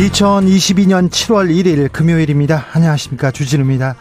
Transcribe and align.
2022년 0.00 1.10
7월 1.10 1.50
1일 1.50 1.92
금요일입니다. 1.92 2.68
안녕하십니까. 2.72 3.30
주진우입니다. 3.30 3.96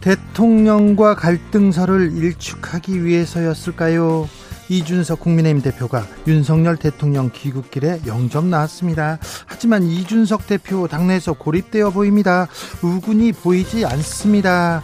대통령과 0.00 1.14
갈등설을 1.14 2.16
일축하기 2.16 3.04
위해서였을까요? 3.04 4.28
이준석 4.68 5.20
국민의힘 5.20 5.62
대표가 5.62 6.04
윤석열 6.26 6.76
대통령 6.76 7.30
귀국길에 7.32 8.00
영접 8.08 8.44
나왔습니다. 8.44 9.20
하지만 9.46 9.84
이준석 9.84 10.48
대표 10.48 10.88
당내에서 10.88 11.34
고립되어 11.34 11.90
보입니다. 11.90 12.48
우군이 12.82 13.30
보이지 13.30 13.86
않습니다. 13.86 14.82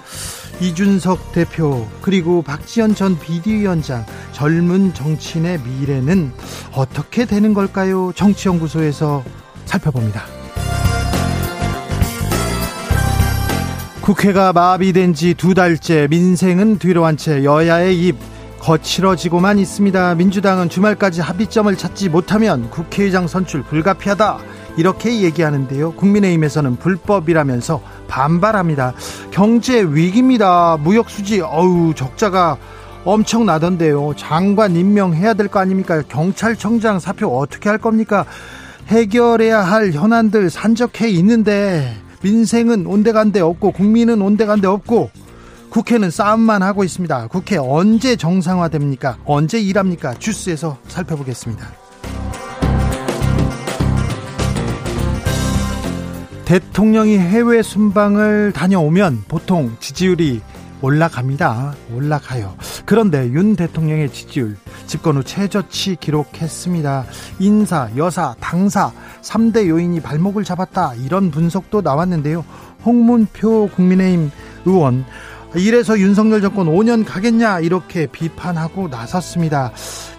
이준석 0.61 1.33
대표 1.33 1.89
그리고 2.03 2.41
박지원 2.43 2.95
전 2.95 3.19
비대위원장 3.19 4.07
젊은 4.31 4.95
정치인의 4.95 5.59
미래는 5.59 6.33
어떻게 6.73 7.25
되는 7.25 7.53
걸까요? 7.53 8.13
정치연구소에서 8.15 9.25
살펴봅니다. 9.65 10.42
국회가 14.03 14.53
마비된 14.53 15.15
지 15.15 15.35
두 15.35 15.55
달째 15.55 16.09
민생은 16.11 16.79
뒤로 16.79 17.05
한 17.05 17.17
채 17.17 17.45
여야의 17.45 17.99
입 18.07 18.17
거칠어지고만 18.59 19.59
있습니다. 19.59 20.15
민주당은 20.17 20.69
주말까지 20.69 21.21
합의점을 21.21 21.75
찾지 21.77 22.09
못하면 22.09 22.69
국회의장 22.71 23.27
선출 23.29 23.63
불가피하다. 23.63 24.39
이렇게 24.77 25.23
얘기하는데요. 25.23 25.93
국민의힘에서는 25.93 26.77
불법이라면서 26.77 27.81
반발합니다. 28.09 28.95
경제 29.31 29.83
위기입니다. 29.83 30.79
무역 30.81 31.11
수지 31.11 31.41
어우 31.41 31.95
적자가 31.95 32.57
엄청나던데요. 33.05 34.15
장관 34.17 34.75
임명해야 34.77 35.35
될 35.35 35.49
거 35.49 35.59
아닙니까? 35.61 36.03
경찰청장 36.09 36.99
사표 37.01 37.37
어떻게 37.37 37.69
할 37.69 37.79
겁니까? 37.79 38.25
해결해야 38.89 39.61
할 39.61 39.93
현안들 39.93 40.51
산적해 40.51 41.09
있는데 41.11 41.97
민생은 42.23 42.87
온데간데 42.87 43.41
없고 43.41 43.73
국민은 43.73 44.23
온데간데 44.23 44.67
없고 44.67 45.11
국회는 45.71 46.11
싸움만 46.11 46.63
하고 46.63 46.85
있습니다. 46.85 47.29
국회 47.29 47.57
언제 47.57 48.15
정상화됩니까? 48.15 49.19
언제 49.25 49.59
일합니까? 49.59 50.15
주스에서 50.15 50.79
살펴보겠습니다. 50.87 51.67
대통령이 56.45 57.19
해외 57.19 57.63
순방을 57.63 58.53
다녀오면 58.53 59.25
보통 59.29 59.75
지지율이 59.81 60.43
올라갑니다. 60.83 61.75
올라가요. 61.95 62.55
그런데 62.85 63.29
윤 63.31 63.57
대통령의 63.57 64.13
지지율 64.13 64.57
집권 64.87 65.17
후 65.17 65.25
최저치 65.25 65.97
기록했습니다. 65.97 67.05
인사, 67.39 67.89
여사, 67.97 68.35
당사 68.41 68.93
3대 69.23 69.69
요인이 69.69 70.01
발목을 70.01 70.45
잡았다. 70.45 70.95
이런 70.97 71.31
분석도 71.31 71.81
나왔는데요. 71.81 72.45
홍문표 72.85 73.71
국민의힘 73.75 74.31
의원 74.67 75.05
이래서 75.55 75.99
윤석열 75.99 76.41
정권 76.41 76.67
5년 76.67 77.05
가겠냐 77.07 77.61
이렇게 77.61 78.07
비판하고 78.07 78.89
나섰습니다. 78.89 79.71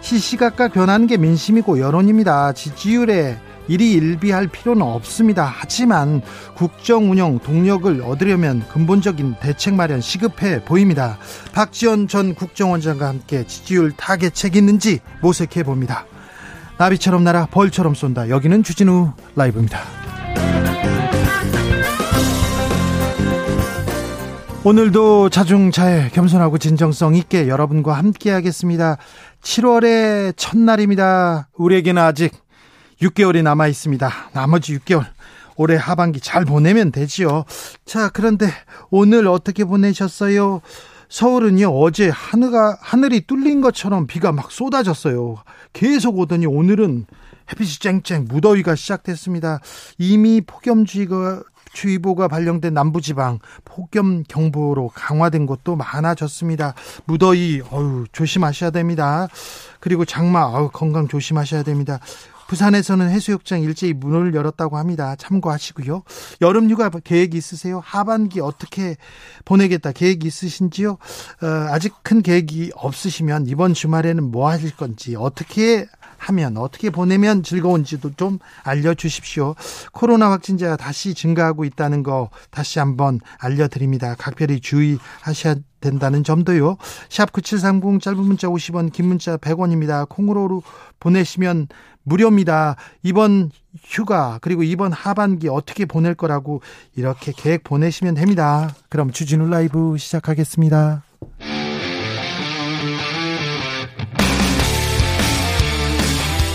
시시각각 0.02 0.74
변하는 0.74 1.08
게 1.08 1.18
민심이고 1.18 1.80
여론입니다. 1.80 2.54
지지율에 2.54 3.38
일이 3.68 3.94
일비할 3.94 4.48
필요는 4.48 4.82
없습니다. 4.82 5.52
하지만 5.54 6.22
국정 6.56 7.12
운영 7.12 7.40
동력을 7.40 8.02
얻으려면 8.02 8.64
근본적인 8.68 9.36
대책 9.42 9.76
마련 9.76 10.02
시급해 10.02 10.64
보입니다. 10.66 11.18
박지원 11.54 12.08
전 12.08 12.36
국정원장과 12.36 13.08
함께 13.08 13.46
지지율 13.46 13.92
타겟책 13.92 14.56
있는지 14.56 15.00
모색해 15.22 15.64
봅니다. 15.64 16.06
나비처럼 16.78 17.24
날아 17.24 17.48
벌처럼 17.48 17.96
쏜다. 17.96 18.30
여기는 18.30 18.64
주진우 18.64 19.14
라이브입니다. 19.36 19.80
오늘도 24.66 25.28
자중차에 25.30 26.10
겸손하고 26.14 26.58
진정성 26.58 27.16
있게 27.16 27.50
여러분과 27.50 27.94
함께 27.94 28.32
하겠습니다. 28.32 28.98
7월의 29.42 30.38
첫날입니다. 30.38 31.50
우리에게는 31.58 32.02
아직 32.02 32.32
6개월이 33.04 33.44
남아 33.44 33.68
있습니다. 33.68 34.10
나머지 34.34 34.78
6개월 34.80 35.06
올해 35.56 35.76
하반기 35.76 36.20
잘 36.20 36.46
보내면 36.46 36.92
되지요. 36.92 37.46
자, 37.86 38.10
그런데 38.10 38.48
오늘 38.90 39.28
어떻게 39.28 39.66
보내셨어요? 39.66 40.62
서울은요, 41.10 41.68
어제 41.80 42.10
하늘가, 42.10 42.78
하늘이 42.82 43.28
뚫린 43.28 43.62
것처럼 43.62 44.08
비가 44.08 44.32
막 44.32 44.52
쏟아졌어요. 44.52 45.36
계속 45.72 46.18
오더니 46.18 46.48
오늘은 46.48 47.06
햇빛이 47.52 47.72
쨍쨍 47.80 48.26
무더위가 48.30 48.74
시작됐습니다. 48.76 49.60
이미 50.00 50.42
폭염주의가 50.42 51.44
주의보가 51.74 52.28
발령된 52.28 52.74
남부지방 52.74 53.40
폭염 53.66 54.24
경보로 54.24 54.90
강화된 54.94 55.46
곳도 55.46 55.76
많아졌습니다. 55.76 56.76
무더위 57.06 57.62
어유 57.72 58.06
조심하셔야 58.12 58.70
됩니다. 58.70 59.28
그리고 59.80 60.06
장마 60.06 60.46
어유 60.54 60.70
건강 60.72 61.08
조심하셔야 61.08 61.64
됩니다. 61.64 62.00
부산에서는 62.54 63.10
해수욕장 63.10 63.64
일제히 63.64 63.94
문을 63.94 64.36
열었다고 64.36 64.78
합니다. 64.78 65.16
참고하시고요. 65.16 66.04
여름 66.42 66.70
휴가 66.70 66.92
계획 67.04 67.34
있으세요? 67.34 67.82
하반기 67.84 68.42
어떻게 68.42 68.96
보내겠다 69.44 69.92
계획 69.92 70.24
있으신지요? 70.24 70.92
어, 70.92 71.48
아직 71.72 71.96
큰 72.04 72.22
계획이 72.22 72.74
없으시면 72.76 73.48
이번 73.48 73.74
주말에는 73.74 74.24
뭐 74.24 74.50
하실 74.50 74.76
건지 74.76 75.16
어떻게 75.18 75.88
하면 76.28 76.58
어떻게 76.58 76.90
보내면 76.90 77.44
즐거운지도 77.44 78.14
좀 78.16 78.40
알려주십시오. 78.64 79.56
코로나 79.92 80.32
확진자가 80.32 80.78
다시 80.78 81.14
증가하고 81.14 81.66
있다는 81.66 82.04
거 82.04 82.30
다시 82.50 82.80
한번 82.80 83.20
알려드립니다. 83.40 84.16
각별히 84.16 84.60
주의하셔야 84.60 85.56
된다는 85.80 86.24
점도요. 86.24 86.78
샵 87.10 87.32
9730 87.34 88.02
짧은 88.02 88.20
문자 88.20 88.48
50원 88.48 88.92
긴 88.92 89.08
문자 89.08 89.38
100원입니다. 89.38 90.08
콩으로 90.08 90.64
보내시면 91.00 91.68
무료입니다. 92.04 92.76
이번 93.02 93.52
휴가 93.84 94.40
그리고 94.42 94.64
이번 94.64 94.94
하반기 94.94 95.50
어떻게 95.50 95.86
보낼 95.86 96.16
거라고 96.16 96.62
이렇게 96.96 97.34
계획 97.36 97.64
보내시면 97.64 98.14
됩니다. 98.14 98.74
그럼 98.90 99.12
주진우 99.12 99.48
라이브 99.50 99.98
시작하겠습니다. 99.98 101.04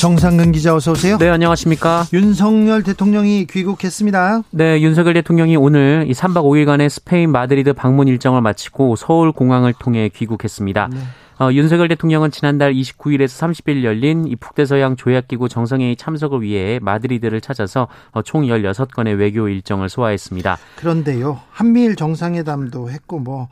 정상근 0.00 0.52
기자 0.52 0.74
어서 0.74 0.92
오세요. 0.92 1.18
네, 1.18 1.28
안녕하십니까. 1.28 2.06
윤석열 2.14 2.82
대통령이 2.82 3.46
귀국했습니다. 3.46 4.44
네, 4.50 4.80
윤석열 4.80 5.12
대통령이 5.12 5.56
오늘 5.56 6.06
이 6.08 6.12
3박 6.12 6.42
5일간의 6.42 6.88
스페인 6.88 7.30
마드리드 7.30 7.74
방문 7.74 8.08
일정을 8.08 8.40
마치고 8.40 8.96
서울 8.96 9.30
공항을 9.30 9.74
통해 9.74 10.08
귀국했습니다. 10.08 10.88
네. 10.90 11.00
어, 11.38 11.52
윤석열 11.52 11.88
대통령은 11.88 12.30
지난달 12.30 12.72
29일에서 12.72 13.48
30일 13.48 13.82
열린 13.84 14.26
이 14.26 14.36
북대서양 14.36 14.96
조약기구 14.96 15.48
정상회의 15.50 15.96
참석을 15.96 16.42
위해 16.42 16.78
마드리드를 16.80 17.42
찾아서 17.42 17.88
어, 18.12 18.22
총 18.22 18.42
16건의 18.42 19.18
외교 19.18 19.48
일정을 19.48 19.90
소화했습니다. 19.90 20.58
그런데요, 20.76 21.40
한미일 21.50 21.96
정상회담도 21.96 22.90
했고 22.90 23.18
뭐 23.18 23.48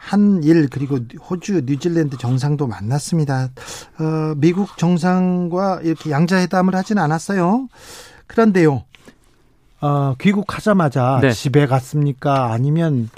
한일 0.00 0.68
그리고 0.70 0.98
호주, 1.28 1.62
뉴질랜드 1.66 2.16
정상도 2.16 2.66
만났습니다. 2.66 3.50
어, 3.98 4.34
미국 4.38 4.78
정상과 4.78 5.80
이렇게 5.82 6.10
양자회담을 6.10 6.74
하진 6.74 6.96
않았어요. 6.96 7.68
그런데요, 8.26 8.84
어, 9.82 10.14
귀국하자마자 10.18 11.18
네. 11.20 11.30
집에 11.32 11.66
갔습니까? 11.66 12.50
아니면 12.50 13.10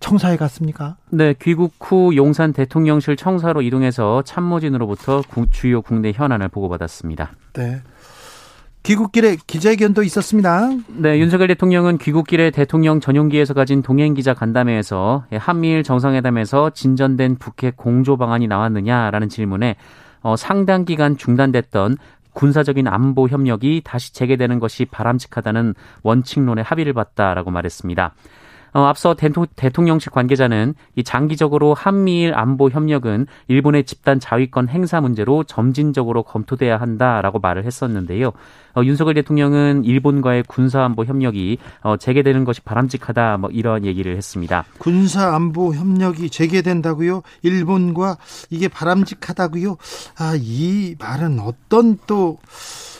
청사에 0.00 0.36
갔습니까? 0.36 0.96
네, 1.10 1.34
귀국 1.40 1.74
후 1.80 2.16
용산 2.16 2.52
대통령실 2.52 3.16
청사로 3.16 3.62
이동해서 3.62 4.22
참모진으로부터 4.22 5.22
주요 5.52 5.82
국내 5.82 6.12
현안을 6.12 6.48
보고받았습니다. 6.48 7.30
네. 7.54 7.80
귀국길에 8.86 9.36
기자회견도 9.48 10.04
있었습니다. 10.04 10.70
네, 10.86 11.18
윤석열 11.18 11.48
대통령은 11.48 11.98
귀국길에 11.98 12.52
대통령 12.52 13.00
전용기에서 13.00 13.52
가진 13.52 13.82
동행 13.82 14.14
기자 14.14 14.32
간담회에서 14.32 15.24
한미일 15.32 15.82
정상회담에서 15.82 16.70
진전된 16.70 17.38
북핵 17.40 17.76
공조 17.76 18.16
방안이 18.16 18.46
나왔느냐라는 18.46 19.28
질문에 19.28 19.74
어, 20.22 20.36
상당 20.36 20.84
기간 20.84 21.16
중단됐던 21.16 21.96
군사적인 22.32 22.86
안보 22.86 23.26
협력이 23.26 23.82
다시 23.84 24.14
재개되는 24.14 24.60
것이 24.60 24.84
바람직하다는 24.84 25.74
원칙론에 26.04 26.62
합의를 26.62 26.92
봤다라고 26.92 27.50
말했습니다. 27.50 28.14
어, 28.72 28.84
앞서 28.84 29.14
대통령실 29.14 30.12
관계자는 30.12 30.74
이 30.96 31.04
장기적으로 31.04 31.74
한미일 31.74 32.34
안보 32.34 32.68
협력은 32.68 33.26
일본의 33.48 33.84
집단 33.84 34.20
자위권 34.20 34.68
행사 34.68 35.00
문제로 35.00 35.44
점진적으로 35.44 36.22
검토돼야 36.22 36.78
한다라고 36.78 37.38
말을 37.38 37.64
했었는데요. 37.64 38.32
어, 38.76 38.84
윤석열 38.84 39.14
대통령은 39.14 39.84
일본과의 39.84 40.44
군사 40.46 40.84
안보 40.84 41.04
협력이 41.04 41.58
어, 41.82 41.96
재개되는 41.96 42.44
것이 42.44 42.60
바람직하다 42.60 43.38
뭐 43.38 43.50
이런 43.50 43.84
얘기를 43.84 44.16
했습니다. 44.16 44.64
군사 44.78 45.34
안보 45.34 45.74
협력이 45.74 46.28
재개된다고요? 46.30 47.22
일본과 47.42 48.18
이게 48.50 48.68
바람직하다고요? 48.68 49.76
아, 50.18 50.34
이 50.38 50.94
말은 50.98 51.40
어떤 51.40 51.98
또 52.06 52.38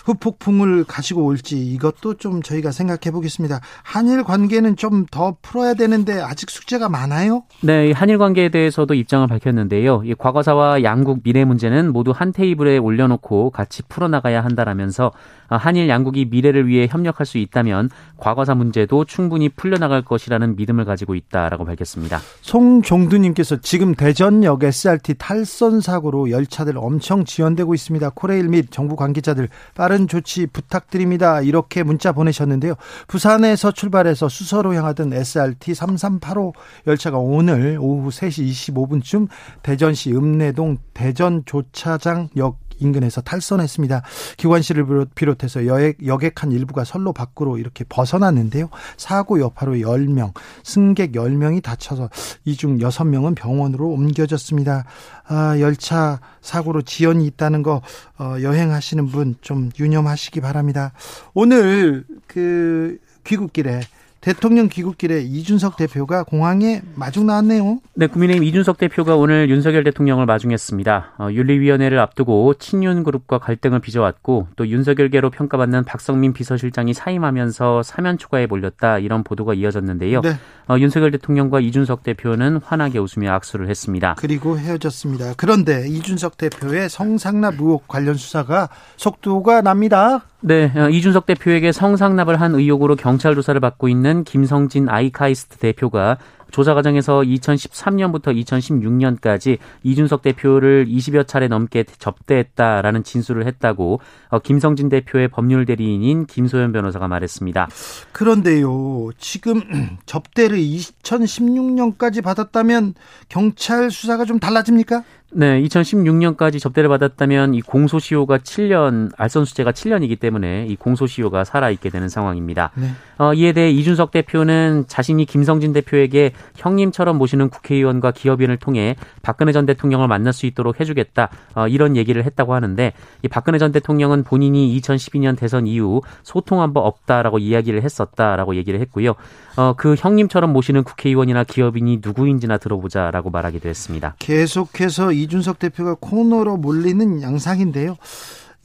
후폭풍을 0.06 0.84
가지고 0.84 1.24
올지 1.24 1.58
이것도 1.58 2.14
좀 2.14 2.40
저희가 2.42 2.70
생각해 2.70 3.10
보겠습니다. 3.12 3.60
한일 3.82 4.24
관계는 4.24 4.76
좀 4.76 5.06
더 5.10 5.36
풀어야 5.42 5.74
되는데 5.74 6.20
아직 6.20 6.50
숙제가 6.50 6.88
많아요? 6.88 7.42
네, 7.62 7.92
한일 7.92 8.18
관계에 8.18 8.48
대해서도 8.48 8.94
입장을 8.94 9.26
밝혔는데요. 9.26 10.02
이 10.04 10.14
과거사와 10.14 10.82
양국 10.82 11.22
미래 11.22 11.44
문제는 11.44 11.92
모두 11.92 12.12
한 12.14 12.32
테이블에 12.32 12.78
올려놓고 12.78 13.50
같이 13.50 13.82
풀어나가야 13.88 14.42
한다라면서 14.42 15.12
한일 15.48 15.88
양국이 15.88 16.26
미래를 16.26 16.66
위해 16.66 16.86
협력할 16.90 17.26
수 17.26 17.38
있다면 17.38 17.90
과거사 18.16 18.54
문제도 18.54 19.04
충분히 19.04 19.48
풀려나갈 19.48 20.02
것이라는 20.02 20.56
믿음을 20.56 20.84
가지고 20.84 21.14
있다라고 21.14 21.64
밝혔습니다. 21.64 22.20
송종두님께서 22.40 23.56
지금 23.60 23.94
대전역 23.94 24.64
SRT 24.64 25.14
탈선 25.18 25.80
사고로 25.80 26.30
열차들 26.30 26.76
엄청 26.78 27.24
지연되고 27.24 27.74
있습니다. 27.74 28.10
코레일 28.10 28.48
및 28.48 28.70
정부 28.70 28.96
관계자들 28.96 29.48
빠른 29.74 30.08
조치 30.08 30.46
부탁드립니다. 30.46 31.40
이렇게 31.40 31.82
문자 31.82 32.12
보내셨는데요. 32.12 32.74
부산에서 33.06 33.72
출발해서 33.72 34.28
수서로 34.28 34.74
향하던 34.74 35.12
SRT 35.12 35.74
3385 35.74 36.52
열차가 36.86 37.18
오늘 37.18 37.78
오후 37.80 38.08
3시 38.08 38.72
25분쯤 38.72 39.28
대전시 39.62 40.12
읍내동 40.12 40.78
대전 40.94 41.42
조차장역 41.44 42.65
인근에서 42.78 43.20
탈선했습니다. 43.20 44.02
기관실을 44.36 45.06
비롯해서 45.14 45.66
여객, 45.66 46.06
여객한 46.06 46.52
일부가 46.52 46.84
선로 46.84 47.12
밖으로 47.12 47.58
이렇게 47.58 47.84
벗어났는데요. 47.88 48.68
사고 48.96 49.40
여파로 49.40 49.74
10명, 49.76 50.32
승객 50.64 51.12
10명이 51.12 51.62
다쳐서 51.62 52.10
이 52.44 52.56
중 52.56 52.78
6명은 52.78 53.34
병원으로 53.36 53.88
옮겨졌습니다. 53.88 54.84
아, 55.28 55.56
열차 55.60 56.20
사고로 56.40 56.82
지연이 56.82 57.26
있다는 57.26 57.62
거 57.62 57.82
어, 58.18 58.36
여행하시는 58.40 59.06
분 59.08 59.36
좀 59.42 59.70
유념하시기 59.78 60.40
바랍니다. 60.40 60.92
오늘 61.34 62.04
그 62.26 62.98
귀국길에 63.24 63.80
대통령 64.26 64.68
귀국길에 64.68 65.20
이준석 65.20 65.76
대표가 65.76 66.24
공항에 66.24 66.82
마중 66.96 67.28
나왔네요. 67.28 67.78
네, 67.94 68.08
국민의힘 68.08 68.42
이준석 68.42 68.76
대표가 68.76 69.14
오늘 69.14 69.48
윤석열 69.48 69.84
대통령을 69.84 70.26
마중했습니다. 70.26 71.12
어, 71.18 71.28
윤리위원회를 71.30 72.00
앞두고 72.00 72.54
친윤 72.54 73.04
그룹과 73.04 73.38
갈등을 73.38 73.78
빚어왔고 73.78 74.48
또 74.56 74.66
윤석열계로 74.66 75.30
평가받는 75.30 75.84
박성민 75.84 76.32
비서실장이 76.32 76.92
사임하면서 76.92 77.84
사면 77.84 78.18
초과에 78.18 78.46
몰렸다 78.46 78.98
이런 78.98 79.22
보도가 79.22 79.54
이어졌는데요. 79.54 80.22
네. 80.22 80.30
어, 80.68 80.78
윤석열 80.78 81.10
대통령과 81.12 81.60
이준석 81.60 82.02
대표는 82.02 82.60
환하게 82.64 82.98
웃으며 82.98 83.32
악수를 83.32 83.68
했습니다. 83.68 84.16
그리고 84.18 84.58
헤어졌습니다. 84.58 85.34
그런데 85.36 85.86
이준석 85.88 86.36
대표의 86.36 86.88
성상납 86.88 87.54
의혹 87.60 87.86
관련 87.86 88.16
수사가 88.16 88.68
속도가 88.96 89.62
납니다. 89.62 90.22
네, 90.40 90.72
어, 90.76 90.88
이준석 90.88 91.26
대표에게 91.26 91.72
성상납을 91.72 92.40
한 92.40 92.54
의혹으로 92.54 92.96
경찰 92.96 93.34
조사를 93.34 93.60
받고 93.60 93.88
있는 93.88 94.24
김성진 94.24 94.88
아이카이스트 94.88 95.58
대표가 95.58 96.18
조사 96.50 96.74
과정에서 96.74 97.20
2013년부터 97.20 98.34
2016년까지 98.44 99.58
이준석 99.82 100.22
대표를 100.22 100.86
20여 100.86 101.26
차례 101.26 101.48
넘게 101.48 101.84
접대했다라는 101.84 103.04
진술을 103.04 103.46
했다고 103.46 104.00
어, 104.28 104.38
김성진 104.38 104.88
대표의 104.88 105.28
법률 105.28 105.66
대리인인 105.66 106.26
김소연 106.26 106.72
변호사가 106.72 107.08
말했습니다. 107.08 107.68
그런데요, 108.12 109.10
지금 109.18 109.62
접대를 110.06 110.58
2016년까지 110.58 112.22
받았다면 112.22 112.94
경찰 113.28 113.90
수사가 113.90 114.24
좀 114.24 114.38
달라집니까? 114.38 115.02
네, 115.32 115.60
2016년까지 115.62 116.60
접대를 116.60 116.88
받았다면 116.88 117.54
이 117.54 117.60
공소시효가 117.60 118.38
7년, 118.38 119.10
알선수재가 119.16 119.72
7년이기 119.72 120.20
때문에 120.20 120.66
이 120.66 120.76
공소시효가 120.76 121.44
살아있게 121.44 121.90
되는 121.90 122.08
상황입니다. 122.08 122.70
네. 122.76 122.90
어, 123.18 123.34
이에 123.34 123.52
대해 123.52 123.70
이준석 123.70 124.12
대표는 124.12 124.84
자신이 124.86 125.24
김성진 125.24 125.72
대표에게 125.72 126.32
형님처럼 126.56 127.18
모시는 127.18 127.48
국회의원과 127.48 128.12
기업인을 128.12 128.58
통해 128.58 128.94
박근혜 129.22 129.52
전 129.52 129.66
대통령을 129.66 130.06
만날 130.06 130.32
수 130.32 130.46
있도록 130.46 130.80
해주겠다, 130.80 131.28
어, 131.54 131.66
이런 131.66 131.96
얘기를 131.96 132.24
했다고 132.24 132.54
하는데 132.54 132.92
이 133.22 133.28
박근혜 133.28 133.58
전 133.58 133.72
대통령은 133.72 134.22
본인이 134.22 134.78
2012년 134.80 135.36
대선 135.36 135.66
이후 135.66 136.02
소통한 136.22 136.72
바 136.72 136.80
없다라고 136.80 137.40
이야기를 137.40 137.82
했었다라고 137.82 138.54
얘기를 138.54 138.80
했고요. 138.80 139.14
어, 139.56 139.74
그 139.76 139.96
형님처럼 139.98 140.52
모시는 140.52 140.84
국회의원이나 140.84 141.44
기업인이 141.44 142.00
누구인지나 142.04 142.58
들어보자라고 142.58 143.30
말하기도 143.30 143.68
했습니다. 143.68 144.14
계속해서 144.18 145.12
이준석 145.22 145.58
대표가 145.58 145.96
코너로 145.98 146.56
몰리는 146.56 147.22
양상인데요. 147.22 147.96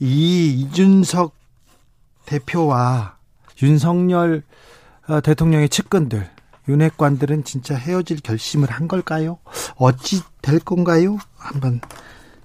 이 0.00 0.48
이준석 0.48 1.34
대표와 2.26 3.16
윤석열 3.62 4.42
어, 5.08 5.20
대통령의 5.20 5.68
측근들, 5.68 6.28
윤핵관들은 6.68 7.44
진짜 7.44 7.74
헤어질 7.74 8.20
결심을 8.20 8.70
한 8.70 8.86
걸까요? 8.88 9.38
어찌 9.76 10.20
될 10.40 10.58
건가요? 10.58 11.18
한번 11.36 11.80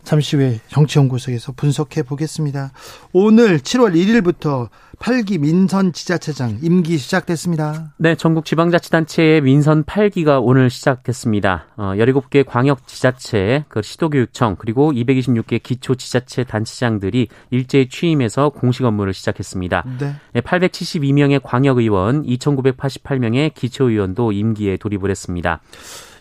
잠시 0.04 0.38
후에 0.38 0.60
정치연구소에서 0.70 1.52
분석해 1.52 2.04
보겠습니다. 2.04 2.72
오늘 3.12 3.60
7월 3.60 3.94
1일부터 3.94 4.70
8기 5.00 5.40
민선 5.40 5.94
지자체장 5.94 6.58
임기 6.62 6.98
시작됐습니다. 6.98 7.94
네, 7.98 8.16
전국 8.16 8.46
지방자치단체의 8.46 9.42
민선 9.42 9.84
8기가 9.84 10.40
오늘 10.44 10.70
시작됐습니다. 10.70 11.68
어, 11.78 11.94
17개 11.96 12.44
광역 12.46 12.88
지자체, 12.88 13.66
그 13.68 13.82
시도교육청 13.82 14.56
그리고 14.58 14.92
226개 14.92 15.62
기초 15.62 15.96
지자체 15.96 16.44
단체장들이 16.44 17.28
일제히 17.52 17.90
취임해서 17.90 18.50
공식 18.50 18.86
업무를 18.86 19.14
시작했습니다. 19.14 19.86
네. 20.00 20.16
네 20.34 20.42
872명의 20.42 21.42
광역의원, 21.44 22.24
2,988명의 22.24 23.54
기초의원도 23.54 24.32
임기에 24.32 24.78
돌입을 24.78 25.12
했습니다. 25.12 25.62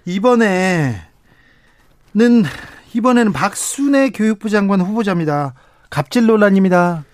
이번에는 0.04 0.98
이번에는 2.94 3.32
박순애 3.32 4.10
교육부 4.10 4.48
장관 4.48 4.80
후보자입니다. 4.80 5.54
갑질 5.90 6.26
논란입니다. 6.26 7.04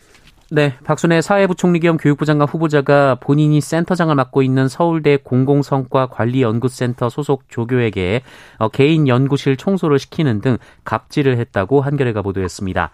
네, 0.55 0.75
박순애 0.85 1.23
사회부총리 1.23 1.81
겸 1.81 1.97
교육부 1.97 2.27
장관 2.27 2.47
후보자가 2.47 3.15
본인이 3.15 3.59
센터장을 3.63 4.15
맡고 4.15 4.43
있는 4.43 4.69
서울대 4.69 5.17
공공성과관리연구센터 5.17 7.09
소속 7.09 7.49
조교에게 7.49 8.21
어, 8.59 8.69
개인 8.69 9.09
연구실 9.09 9.57
청소를 9.57 9.99
시키는 9.99 10.43
등 10.43 10.59
갑질을 10.85 11.39
했다고 11.39 11.81
한겨레가 11.81 12.21
보도했습니다. 12.21 12.91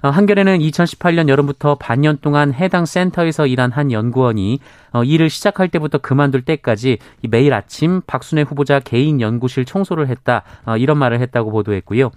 어, 0.00 0.10
한겨레는 0.10 0.58
2018년 0.58 1.28
여름부터 1.28 1.74
반년 1.74 2.18
동안 2.20 2.54
해당 2.54 2.86
센터에서 2.86 3.46
일한 3.46 3.72
한 3.72 3.90
연구원이 3.90 4.60
어, 4.92 5.02
일을 5.02 5.28
시작할 5.28 5.68
때부터 5.68 5.98
그만둘 5.98 6.42
때까지 6.42 6.98
매일 7.28 7.52
아침 7.52 8.00
박순애 8.06 8.42
후보자 8.42 8.78
개인 8.78 9.20
연구실 9.20 9.64
청소를 9.64 10.08
했다 10.08 10.44
어, 10.64 10.76
이런 10.76 10.98
말을 10.98 11.20
했다고 11.20 11.50
보도했고요. 11.50 12.10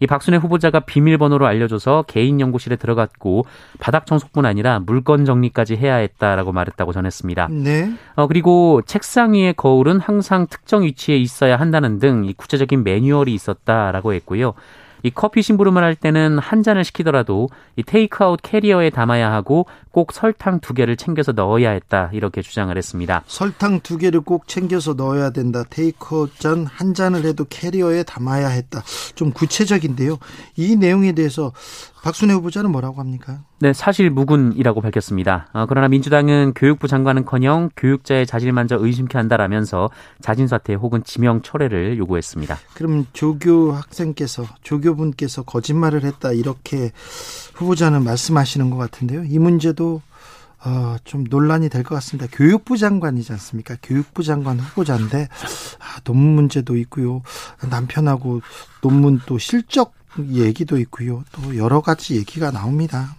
이 0.00 0.06
박순애 0.06 0.36
후보자가 0.36 0.80
비밀번호로 0.80 1.46
알려줘서 1.46 2.04
개인 2.06 2.40
연구실에 2.40 2.76
들어갔고 2.76 3.46
바닥 3.78 4.06
청소뿐 4.06 4.46
아니라 4.46 4.80
물건 4.80 5.24
정리까지 5.24 5.76
해야 5.76 5.96
했다라고 5.96 6.52
말했다고 6.52 6.92
전했습니다. 6.92 7.48
네. 7.50 7.92
어, 8.14 8.26
그리고 8.26 8.82
책상 8.84 9.34
위의 9.34 9.54
거울은 9.54 10.00
항상 10.00 10.46
특정 10.48 10.82
위치에 10.82 11.16
있어야 11.16 11.56
한다는 11.56 11.98
등이 11.98 12.34
구체적인 12.34 12.82
매뉴얼이 12.82 13.32
있었다라고 13.32 14.12
했고요. 14.14 14.54
이 15.02 15.10
커피 15.10 15.42
심부름을 15.42 15.82
할 15.82 15.94
때는 15.94 16.38
한 16.38 16.62
잔을 16.62 16.84
시키더라도 16.84 17.48
이 17.76 17.82
테이크아웃 17.82 18.40
캐리어에 18.42 18.90
담아야 18.90 19.32
하고 19.32 19.66
꼭 19.90 20.12
설탕 20.12 20.60
두 20.60 20.74
개를 20.74 20.96
챙겨서 20.96 21.32
넣어야 21.32 21.70
했다 21.70 22.10
이렇게 22.12 22.42
주장을 22.42 22.76
했습니다. 22.76 23.22
설탕 23.26 23.80
두 23.80 23.98
개를 23.98 24.20
꼭 24.20 24.46
챙겨서 24.46 24.94
넣어야 24.94 25.30
된다. 25.30 25.64
테이크아웃 25.68 26.38
잔 26.38 26.68
한 26.78 26.94
잔을 26.94 27.24
해도 27.24 27.44
캐리어에 27.48 28.02
담아야 28.04 28.48
했다. 28.48 28.82
좀 29.14 29.32
구체적인데요. 29.32 30.18
이 30.56 30.76
내용에 30.76 31.12
대해서 31.12 31.52
박순애 32.02 32.32
후보자는 32.34 32.70
뭐라고 32.70 33.00
합니까? 33.00 33.40
네, 33.60 33.72
사실 33.72 34.08
무근이라고 34.10 34.80
밝혔습니다. 34.80 35.48
어, 35.52 35.66
그러나 35.68 35.88
민주당은 35.88 36.52
교육부 36.54 36.86
장관은커녕 36.88 37.70
교육자의 37.76 38.26
자질만저 38.26 38.76
의심케 38.80 39.18
한다라면서 39.18 39.90
자진 40.20 40.46
사퇴 40.46 40.74
혹은 40.74 41.02
지명 41.04 41.42
철회를 41.42 41.98
요구했습니다. 41.98 42.56
그럼 42.74 43.06
조교 43.12 43.72
학생께서 43.72 44.44
조교분께서 44.62 45.42
거짓말을 45.42 46.04
했다 46.04 46.32
이렇게 46.32 46.92
후보자는 47.54 48.04
말씀하시는 48.04 48.70
것 48.70 48.76
같은데요. 48.76 49.24
이 49.24 49.38
문제도 49.38 50.00
어, 50.64 50.96
좀 51.04 51.24
논란이 51.28 51.68
될 51.68 51.84
것 51.84 51.94
같습니다. 51.96 52.28
교육부 52.32 52.76
장관이지 52.76 53.32
않습니까? 53.32 53.76
교육부 53.82 54.22
장관 54.24 54.58
후보자인데 54.58 55.28
아, 55.78 56.00
논문 56.04 56.34
문제도 56.34 56.76
있고요. 56.76 57.22
남편하고 57.70 58.40
논문 58.82 59.20
또 59.26 59.38
실적 59.38 59.94
얘기도 60.26 60.78
있고요. 60.78 61.24
또 61.32 61.56
여러 61.56 61.80
가지 61.80 62.16
얘기가 62.16 62.50
나옵니다. 62.50 63.14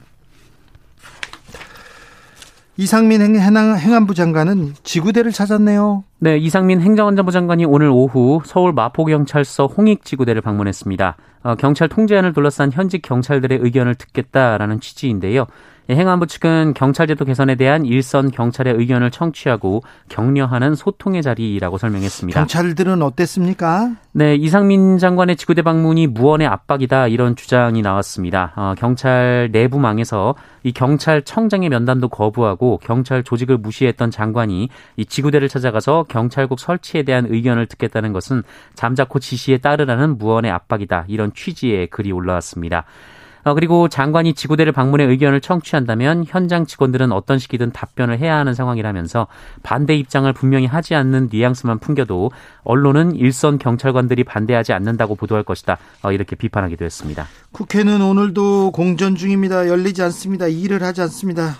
이상민 2.79 3.21
행안 3.35 4.07
부 4.07 4.13
장관은 4.13 4.73
지구대를 4.83 5.33
찾았네요. 5.33 6.05
네, 6.19 6.37
이상민 6.37 6.79
행정안전부 6.79 7.29
장관이 7.29 7.65
오늘 7.65 7.89
오후 7.89 8.41
서울 8.45 8.71
마포경찰서 8.71 9.67
홍익지구대를 9.67 10.41
방문했습니다. 10.41 11.17
어, 11.43 11.55
경찰 11.55 11.89
통제안을 11.89 12.31
둘러싼 12.31 12.71
현직 12.71 13.01
경찰들의 13.01 13.59
의견을 13.61 13.95
듣겠다라는 13.95 14.79
취지인데요. 14.79 15.45
예, 15.89 15.95
행안부 15.95 16.27
측은 16.27 16.75
경찰제도 16.75 17.25
개선에 17.25 17.55
대한 17.55 17.83
일선 17.83 18.29
경찰의 18.29 18.75
의견을 18.75 19.09
청취하고 19.09 19.81
격려하는 20.07 20.75
소통의 20.75 21.23
자리라고 21.23 21.79
설명했습니다. 21.79 22.39
경찰들은 22.39 23.01
어땠습니까? 23.01 23.93
네, 24.11 24.35
이상민 24.35 24.99
장관의 24.99 25.35
지구대 25.35 25.63
방문이 25.63 26.05
무언의 26.05 26.45
압박이다 26.45 27.07
이런 27.07 27.35
주장이 27.35 27.81
나왔습니다. 27.81 28.53
어, 28.55 28.75
경찰 28.77 29.49
내부망에서 29.51 30.35
이 30.61 30.71
경찰청장의 30.73 31.69
면담도 31.69 32.09
거부하고 32.09 32.79
경찰 32.83 33.23
조직을 33.23 33.57
무시했던 33.57 34.11
장관이 34.11 34.69
이 34.95 35.05
지구대를 35.05 35.49
찾아가서 35.49 36.05
경찰국 36.07 36.59
설치에 36.59 37.01
대한 37.01 37.25
의견을 37.27 37.65
듣겠다는 37.65 38.13
것은 38.13 38.43
잠자코 38.75 39.17
지시에 39.17 39.57
따르라는 39.57 40.19
무언의 40.19 40.51
압박이다 40.51 41.05
이런 41.07 41.33
취지의 41.33 41.87
글이 41.87 42.11
올라왔습니다. 42.11 42.85
어, 43.43 43.53
그리고 43.53 43.87
장관이 43.87 44.33
지구대를 44.33 44.71
방문해 44.71 45.05
의견을 45.05 45.41
청취한다면 45.41 46.25
현장 46.27 46.65
직원들은 46.65 47.11
어떤 47.11 47.39
시기든 47.39 47.71
답변을 47.71 48.19
해야 48.19 48.37
하는 48.37 48.53
상황이라면서 48.53 49.27
반대 49.63 49.95
입장을 49.95 50.31
분명히 50.33 50.65
하지 50.65 50.95
않는 50.95 51.29
뉘앙스만 51.31 51.79
풍겨도 51.79 52.31
언론은 52.63 53.15
일선 53.15 53.57
경찰관들이 53.57 54.23
반대하지 54.23 54.73
않는다고 54.73 55.15
보도할 55.15 55.43
것이다. 55.43 55.77
어, 56.03 56.11
이렇게 56.11 56.35
비판하기도 56.35 56.83
했습니다. 56.85 57.27
국회는 57.51 58.01
오늘도 58.01 58.71
공전 58.71 59.15
중입니다. 59.15 59.67
열리지 59.67 60.01
않습니다. 60.03 60.47
일을 60.47 60.83
하지 60.83 61.01
않습니다. 61.01 61.55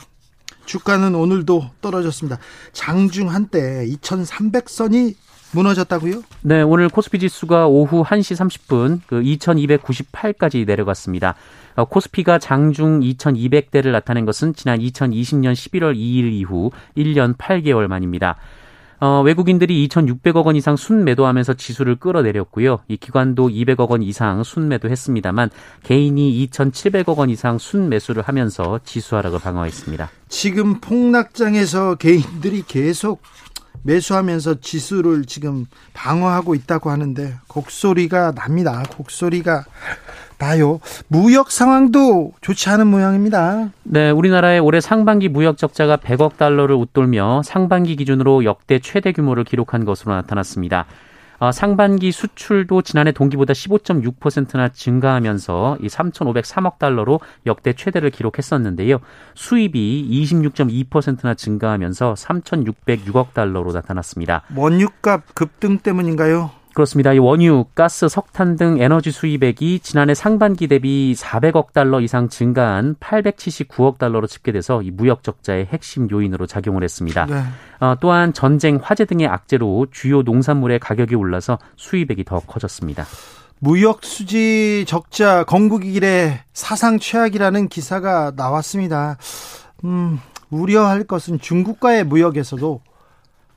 주가는 0.66 1.16
오늘도 1.16 1.72
떨어졌습니다. 1.82 2.38
장중 2.74 3.32
한때 3.32 3.86
2,300선이 3.88 5.16
무너졌다고요? 5.52 6.22
네, 6.42 6.62
오늘 6.62 6.90
코스피 6.90 7.18
지수가 7.20 7.68
오후 7.68 8.04
1시 8.04 8.36
30분 8.36 9.02
그 9.08 9.22
2298까지 9.22 10.66
내려갔습니다. 10.68 11.36
어, 11.80 11.86
코스피가 11.86 12.40
장중 12.40 13.00
2200대를 13.00 13.92
나타낸 13.92 14.26
것은 14.26 14.54
지난 14.54 14.80
2020년 14.80 15.54
11월 15.54 15.96
2일 15.96 16.34
이후 16.34 16.72
1년 16.98 17.38
8개월 17.38 17.88
만입니다. 17.88 18.36
어, 19.00 19.22
외국인들이 19.22 19.88
2,600억 19.88 20.46
원 20.46 20.58
이상 20.58 20.76
순매도하면서 20.76 21.54
지수를 21.54 21.96
끌어내렸고요. 21.96 22.80
이 22.90 22.98
기관도 22.98 23.48
200억 23.48 23.92
원 23.92 24.04
이상 24.04 24.44
순매도했습니다만 24.44 25.52
개인이 25.84 26.48
2,700억 26.48 27.18
원 27.18 27.30
이상 27.30 27.58
순매수를 27.58 28.24
하면서 28.24 28.82
지수 28.84 29.16
하락을 29.16 29.40
방어했습니다. 29.40 30.10
지금 30.28 30.82
폭락장에서 30.82 31.96
개인들이 31.96 32.64
계속 32.68 33.22
매수하면서 33.84 34.60
지수를 34.60 35.24
지금 35.24 35.66
방어하고 35.94 36.56
있다고 36.56 36.90
하는데 36.90 37.36
곡소리가 37.48 38.34
납니다. 38.34 38.84
곡소리가 38.98 39.64
나요. 40.40 40.80
무역 41.08 41.52
상황도 41.52 42.34
좋지 42.42 42.70
않은 42.72 42.88
모양입니다. 42.88 43.70
네, 43.84 44.10
우리나라의 44.10 44.60
올해 44.60 44.82
상반기 44.82 45.30
무역 45.30 45.58
적자가 45.58 45.98
100억 45.98 46.38
달러를 46.38 46.76
웃돌며 46.76 47.44
상반기 47.44 47.96
기준으로 47.96 48.46
역대 48.46 48.80
최대 48.80 49.12
규모를 49.12 49.44
기록한 49.44 49.86
것으로 49.86 50.14
나타났습니다. 50.16 50.88
어, 51.40 51.54
상반기 51.54 52.12
수출도 52.12 52.82
지난해 52.82 53.12
동기보다 53.14 53.54
15.6%나 53.54 54.70
증가하면서 54.70 55.78
이 55.82 55.88
3,503억 55.88 56.80
달러로 56.80 57.22
역대 57.46 57.74
최대를 57.74 58.10
기록했었는데요. 58.10 59.00
수입이 59.36 60.10
26.2%나 60.12 61.34
증가하면서 61.36 62.16
3,606억 62.16 63.34
달러로 63.34 63.72
나타났습니다. 63.72 64.44
원유값 64.56 65.34
급등 65.34 65.78
때문인가요? 65.78 66.59
그렇습니다. 66.80 67.12
이 67.12 67.18
원유, 67.18 67.66
가스, 67.76 68.08
석탄 68.08 68.56
등 68.56 68.80
에너지 68.80 69.12
수입액이 69.12 69.82
지난해 69.82 70.14
상반기 70.14 70.68
대비 70.68 71.14
400억 71.14 71.74
달러 71.74 72.00
이상 72.00 72.30
증가한 72.30 72.96
879억 73.02 73.98
달러로 73.98 74.28
집계돼서 74.28 74.82
이 74.82 74.90
무역 74.90 75.22
적자의 75.22 75.66
핵심 75.66 76.10
요인으로 76.10 76.48
작용을 76.48 76.86
했습니다. 76.86 77.26
네. 77.26 77.44
어, 77.82 77.96
또한 78.00 78.32
전쟁, 78.32 78.80
화재 78.82 79.04
등의 79.04 79.28
악재로 79.28 79.88
주요 79.92 80.22
농산물의 80.22 80.80
가격이 80.80 81.16
올라서 81.16 81.60
수입액이 81.76 82.24
더 82.24 82.40
커졌습니다. 82.40 83.06
무역 83.60 84.06
수지 84.06 84.86
적자 84.88 85.44
건국 85.44 85.86
이래 85.86 86.46
사상 86.54 86.98
최악이라는 86.98 87.68
기사가 87.68 88.32
나왔습니다. 88.38 89.18
음, 89.84 90.22
우려할 90.50 91.04
것은 91.04 91.42
중국과의 91.42 92.06
무역에서도 92.06 92.80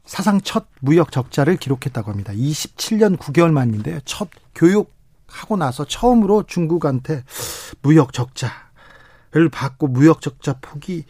사상 0.05 0.41
첫 0.41 0.67
무역 0.81 1.13
적자를 1.13 1.57
기록했다고 1.57 2.11
합니다. 2.11 2.33
27년 2.33 3.17
9개월 3.17 3.53
만인데요. 3.53 4.01
첫 4.05 4.29
교육하고 4.55 5.57
나서 5.57 5.85
처음으로 5.85 6.45
중국한테 6.45 7.25
무역 7.83 8.13
적자를 8.13 9.49
받고 9.51 9.89
무역 9.89 10.21
적자 10.21 10.55
폭이 10.61 11.05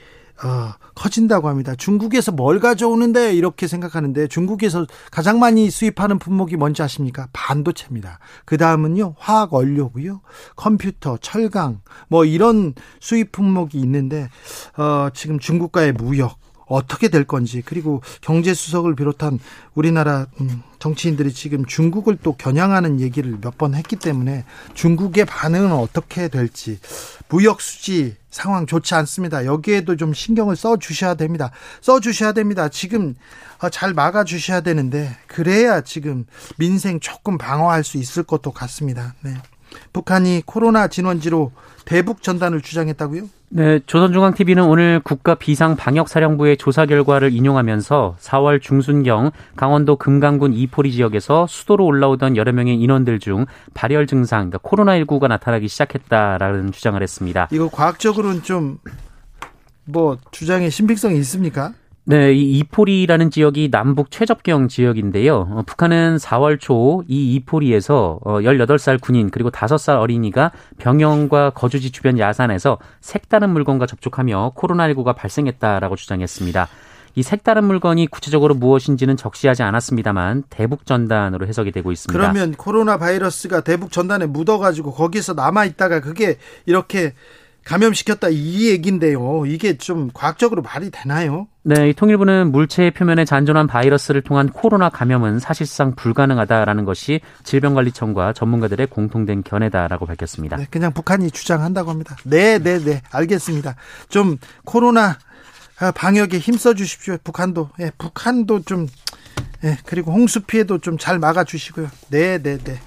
어, 0.45 0.73
커진다고 0.97 1.49
합니다. 1.49 1.75
중국에서 1.77 2.33
뭘 2.33 2.59
가져오는데 2.59 3.33
이렇게 3.35 3.69
생각하는데 3.69 4.27
중국에서 4.27 4.87
가장 5.13 5.39
많이 5.39 5.71
수입하는 5.71 6.19
품목이 6.19 6.57
뭔지 6.57 6.83
아십니까? 6.83 7.29
반도체입니다. 7.33 8.19
그 8.45 8.57
다음은요 8.57 9.15
화학 9.19 9.55
원료고요, 9.55 10.21
컴퓨터, 10.57 11.17
철강 11.19 11.83
뭐 12.09 12.25
이런 12.25 12.75
수입 12.99 13.31
품목이 13.31 13.79
있는데 13.79 14.29
어, 14.77 15.09
지금 15.15 15.39
중국과의 15.39 15.93
무역 15.93 16.42
어떻게 16.73 17.09
될 17.09 17.25
건지 17.25 17.63
그리고 17.65 18.03
경제 18.21 18.55
수석을 18.55 18.95
비롯한 18.97 19.39
우리나라 19.75 20.27
음, 20.41 20.63
정치인들이 20.79 21.33
지금 21.33 21.65
중국을 21.65 22.19
또 22.23 22.33
겨냥하는 22.37 23.01
얘기를 23.01 23.39
몇 23.41 23.53
번 23.59 23.75
했기 23.75 23.97
때문에 23.97 24.45
중국의 24.75 25.27
반응은 25.27 25.73
어떻게 25.73 26.29
될지 26.29 26.79
무역 27.29 27.61
수지 27.61 28.17
상황 28.31 28.67
좋지 28.67 28.95
않습니다. 28.95 29.45
여기에도 29.45 29.97
좀 29.97 30.15
신경을 30.15 30.57
써 30.57 30.79
주셔야 30.79 31.15
됩니다. 31.15 31.51
써 31.83 32.01
주셔야 32.01 32.33
됩니다. 32.33 32.69
지금 32.71 33.15
어, 33.63 33.69
잘 33.69 33.93
막아 33.93 34.25
주셔야 34.25 34.63
되는데 34.63 35.17
그래야 35.27 35.83
지금 35.83 36.25
민생 36.57 36.99
조금 36.99 37.37
방어할 37.39 37.85
수 37.85 37.99
있을 37.99 38.23
것도 38.23 38.53
같습니다. 38.53 39.15
네. 39.21 39.35
북한이 39.93 40.43
코로나 40.47 40.89
진원지로 40.89 41.53
대북 41.85 42.23
전단을 42.23 42.61
주장했다고요? 42.61 43.23
네, 43.55 43.81
조선중앙TV는 43.87 44.65
오늘 44.65 45.01
국가 45.01 45.35
비상방역사령부의 45.35 46.57
조사 46.57 46.87
결과를 46.87 47.33
인용하면서 47.33 48.17
4월 48.19 48.63
중순경 48.63 49.31
강원도 49.57 49.97
금강군 49.97 50.55
이포리 50.55 50.93
지역에서 50.93 51.47
수도로 51.47 51.85
올라오던 51.85 52.37
여러 52.37 52.53
명의 52.53 52.81
인원들 52.81 53.19
중 53.19 53.45
발열 53.75 54.07
증상, 54.07 54.49
그러니까 54.51 54.59
코로나19가 54.59 55.29
나타나기 55.29 55.69
시작했다라는 55.69 56.73
주장을 56.73 57.01
했습니다. 57.03 57.49
이거 57.51 57.69
과학적으로는 57.69 58.43
좀 58.43 58.79
뭐 59.85 60.19
주장의 60.31 60.71
신빙성이 60.71 61.19
있습니까? 61.19 61.73
네, 62.05 62.33
이 62.33 62.59
이포리라는 62.59 63.31
지역이 63.31 63.71
남북 63.71 64.11
최접경 64.11 64.67
지역인데요. 64.67 65.49
어, 65.53 65.63
북한은 65.65 66.17
4월 66.17 66.59
초 66.59 67.05
이 67.07 67.35
이포리에서 67.35 68.19
어, 68.25 68.41
18살 68.41 69.01
군인 69.01 69.31
그리고 69.31 69.51
5살 69.51 70.01
어린이가 70.01 70.51
병영과 70.79 71.51
거주지 71.51 71.93
주변 71.93 72.19
야산에서 72.19 72.79
색다른 73.01 73.51
물건과 73.51 73.87
접촉하며 73.87 74.53
코로나19가 74.57 75.15
발생했다라고 75.15 75.95
주장했습니다. 75.95 76.69
이 77.15 77.23
색다른 77.23 77.65
물건이 77.65 78.07
구체적으로 78.07 78.55
무엇인지는 78.55 79.17
적시하지 79.17 79.63
않았습니다만 79.63 80.45
대북 80.49 80.87
전단으로 80.87 81.47
해석이 81.47 81.71
되고 81.71 81.93
있습니다. 81.93 82.19
그러면 82.19 82.53
코로나 82.55 82.97
바이러스가 82.97 83.61
대북 83.61 83.93
전단에 83.93 84.27
묻어가지고 84.27 84.93
거기서 84.93 85.35
남아 85.35 85.67
있다가 85.67 86.01
그게 86.01 86.39
이렇게 86.65 87.13
감염시켰다 87.65 88.29
이 88.31 88.71
얘긴데요. 88.71 89.47
이게 89.47 89.79
좀 89.79 90.11
과학적으로 90.13 90.63
말이 90.63 90.91
되나요? 90.91 91.47
네, 91.63 91.91
이 91.91 91.93
통일부는 91.95 92.51
물체의 92.51 92.91
표면에 92.91 93.25
잔존한 93.25 93.67
바이러스를 93.69 94.23
통한 94.23 94.49
코로나 94.49 94.89
감염은 94.89 95.39
사실상 95.39 95.95
불가능하다라는 95.95 96.85
것이 96.85 97.21
질병관리청과 97.45 98.33
전문가들의 98.33 98.89
공통된 98.89 99.45
견해다라고 99.45 100.07
밝혔습니다. 100.07 100.57
네, 100.57 100.67
그냥 100.71 100.93
북한이 100.93 101.31
주장한다고 101.31 101.91
합니다. 101.91 102.17
네, 102.25 102.59
네, 102.59 102.79
네, 102.81 103.01
알겠습니다. 103.13 103.77
좀 104.09 104.39
코로나 104.65 105.19
방역에 105.95 106.39
힘써 106.39 106.75
주십시오. 106.75 107.17
북한도, 107.23 107.71
예, 107.81 107.91
북한도 107.99 108.63
좀, 108.63 108.87
예, 109.65 109.79
그리고 109.87 110.13
홍수 110.13 110.41
피해도 110.41 110.79
좀 110.79 110.99
잘 110.99 111.19
막아 111.19 111.45
주시고요. 111.45 111.89
네, 112.11 112.39
네, 112.39 112.59
네. 112.59 112.79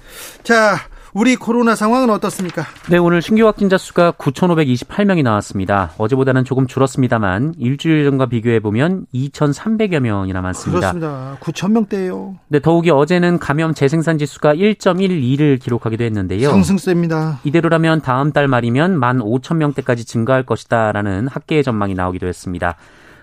자, 0.42 0.76
우리 1.16 1.34
코로나 1.34 1.74
상황은 1.74 2.10
어떻습니까? 2.10 2.66
네, 2.90 2.98
오늘 2.98 3.22
신규 3.22 3.46
확진자 3.46 3.78
수가 3.78 4.12
9,528명이 4.12 5.22
나왔습니다. 5.22 5.92
어제보다는 5.96 6.44
조금 6.44 6.66
줄었습니다만 6.66 7.54
일주일 7.56 8.04
전과 8.04 8.26
비교해 8.26 8.60
보면 8.60 9.06
2,300여 9.14 10.00
명이나 10.00 10.42
많습니다. 10.42 10.92
그렇습니다. 10.92 11.38
9,000명대예요. 11.40 12.36
네, 12.48 12.60
더욱이 12.60 12.90
어제는 12.90 13.38
감염 13.38 13.72
재생산 13.72 14.18
지수가 14.18 14.56
1.12를 14.56 15.58
기록하기도 15.58 16.04
했는데요. 16.04 16.50
상승세입니다. 16.50 17.40
이대로라면 17.44 18.02
다음 18.02 18.30
달 18.30 18.46
말이면 18.46 19.00
15,000명대까지 19.00 20.06
증가할 20.06 20.42
것이다라는 20.42 21.28
학계의 21.28 21.64
전망이 21.64 21.94
나오기도 21.94 22.26
했습니다. 22.26 22.76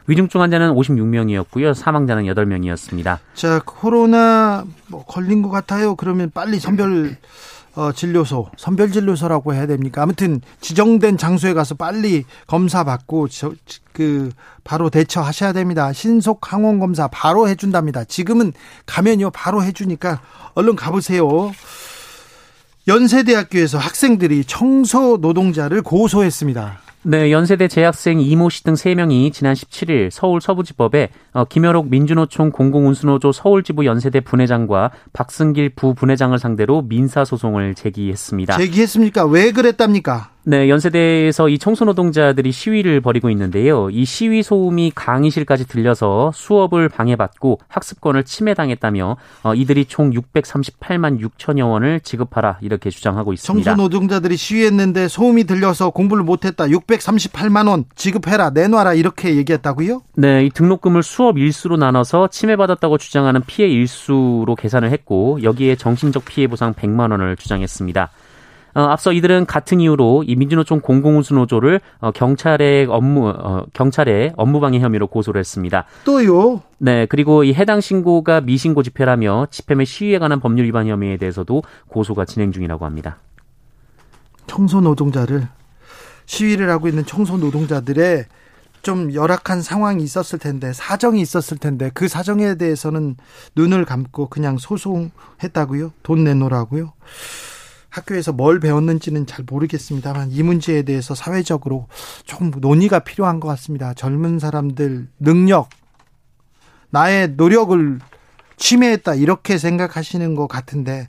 위중증 0.08 0.42
환자는 0.42 0.74
56명이었고요. 0.74 1.76
사망자는 1.76 2.24
8명이었습니다. 2.24 3.20
자, 3.36 3.62
코로나 3.64 4.66
뭐 4.88 5.06
걸린 5.06 5.44
것 5.44 5.50
같아요. 5.50 5.96
그러면 5.96 6.32
빨리 6.34 6.60
선별 6.60 7.18
어, 7.76 7.92
진료소, 7.92 8.50
선별 8.56 8.92
진료소라고 8.92 9.54
해야 9.54 9.66
됩니까? 9.66 10.04
아무튼 10.04 10.42
지정된 10.62 11.18
장소에 11.18 11.54
가서 11.54 11.74
빨리 11.74 12.24
검사 12.46 12.84
받고 12.84 13.30
저, 13.30 13.54
그 13.94 14.30
바로 14.64 14.92
대처하셔야 14.92 15.54
됩니다. 15.54 15.92
신속 15.92 16.54
항원 16.54 16.80
검사 16.80 17.08
바로 17.08 17.48
해준답니다. 17.48 18.04
지금은 18.04 18.54
가면요 18.86 19.32
바로 19.32 19.64
해주니까 19.64 20.22
얼른 20.54 20.76
가보세요. 20.76 21.52
연세대학교에서 22.88 23.80
학생들이 23.80 24.44
청소 24.46 25.18
노동자를 25.18 25.82
고소했습니다. 25.82 26.80
네, 27.06 27.32
연세대 27.32 27.68
재학생 27.68 28.22
이모 28.22 28.50
씨 28.50 28.64
등 28.64 28.76
3명이 28.76 29.34
지난 29.34 29.54
17일 29.54 30.10
서울 30.10 30.40
서부지법에 30.40 31.10
어, 31.34 31.44
김여록 31.46 31.90
민주노총 31.90 32.52
공공운수노조 32.52 33.34
서울지부 33.34 33.86
연세대 33.86 34.22
분회장과 34.22 34.92
박승길 35.12 35.72
부분회장을 35.76 36.38
상대로 36.40 36.82
민사소송을 36.82 37.76
제기했습니다. 37.76 38.58
제기했습니까? 38.58 39.26
왜 39.26 39.52
그랬답니까? 39.52 40.33
네, 40.46 40.68
연세대에서 40.68 41.48
이 41.48 41.58
청소 41.58 41.86
노동자들이 41.86 42.52
시위를 42.52 43.00
벌이고 43.00 43.30
있는데요. 43.30 43.90
이 43.90 44.04
시위 44.04 44.44
소음이 44.44 44.92
강의실까지 44.94 45.68
들려서 45.68 46.32
수업을 46.34 46.90
방해받고 46.90 47.60
학습권을 47.70 48.26
침해당했다며 48.26 49.16
어, 49.44 49.56
이들이 49.56 49.86
총 49.86 50.12
638만 50.12 51.22
6천여 51.22 51.70
원을 51.70 52.02
지급하라 52.02 52.58
이렇게 52.60 52.90
주장하고 52.90 53.32
있습니다. 53.32 53.72
청소 53.72 53.84
노동자들이 53.84 54.36
시위했는데 54.36 55.08
소음이 55.08 55.46
들려서 55.46 55.92
공부를 55.92 56.24
못했다. 56.24 56.66
638만 56.66 57.70
원 57.70 57.86
지급해라 57.96 58.50
내놔라 58.50 58.96
이렇게 58.96 59.38
얘기했다고요? 59.38 60.02
네, 60.18 60.46
이 60.46 60.50
등록금을 60.50 61.04
수업 61.04 61.38
일수로 61.38 61.78
나눠서 61.78 62.28
침해받았다고 62.28 62.98
주장하는 62.98 63.42
피해 63.48 63.70
일수로 63.70 64.56
계산을 64.58 64.92
했고 64.92 65.42
여기에 65.42 65.78
정신적 65.78 66.26
피해 66.26 66.48
보상 66.48 66.74
100만 66.74 67.12
원을 67.12 67.38
주장했습니다. 67.38 68.10
어, 68.76 68.82
앞서 68.82 69.12
이들은 69.14 69.46
같은 69.46 69.80
이유로 69.80 70.24
이 70.26 70.36
민주노총 70.36 70.82
공공운수노조를 70.82 71.80
어, 72.00 72.12
경찰의 72.12 72.88
업무 72.90 73.30
어, 73.30 73.66
경찰의 73.74 74.34
업무방해 74.36 74.80
혐의로 74.80 75.08
고소를 75.08 75.40
했습니다. 75.40 75.86
또요? 76.06 76.62
네, 76.80 77.06
그리고 77.06 77.44
이 77.44 77.54
해당 77.54 77.82
신고가 77.82 78.42
미신고 78.42 78.84
집회라며 78.84 79.48
집회 79.52 79.76
및 79.76 79.86
시위에 79.86 80.18
관한 80.20 80.40
법률 80.40 80.66
위반 80.66 80.88
혐의에 80.88 81.18
대해서도 81.18 81.64
고소가 81.88 82.26
진행 82.26 82.52
중이라고 82.52 82.86
합니다. 82.86 83.18
청소 84.48 84.82
노동자를 84.82 85.48
시위를 86.26 86.70
하고 86.70 86.88
있는 86.88 87.06
청소 87.06 87.38
노동자들의 87.38 88.26
좀 88.82 89.14
열악한 89.14 89.62
상황이 89.62 90.04
있었을 90.04 90.40
텐데 90.40 90.74
사정이 90.74 91.22
있었을 91.22 91.58
텐데 91.58 91.90
그 91.94 92.10
사정에 92.10 92.56
대해서는 92.56 93.16
눈을 93.56 93.86
감고 93.86 94.28
그냥 94.28 94.58
소송했다고요? 94.58 95.94
돈 96.04 96.26
내놓으라고요? 96.26 96.92
학교에서 97.94 98.34
뭘 98.34 98.60
배웠는지는 98.60 99.28
잘 99.28 99.46
모르겠습니다만 99.48 100.32
이 100.32 100.42
문제에 100.42 100.82
대해서 100.82 101.14
사회적으로 101.14 101.88
좀 102.26 102.52
논의가 102.58 103.00
필요한 103.00 103.40
것 103.40 103.48
같습니다. 103.50 103.94
젊은 103.94 104.40
사람들 104.40 105.10
능력, 105.20 105.70
나의 106.90 107.34
노력을 107.38 108.00
침해했다 108.58 109.14
이렇게 109.16 109.60
생각하시는 109.60 110.34
것 110.34 110.48
같은데 110.48 111.08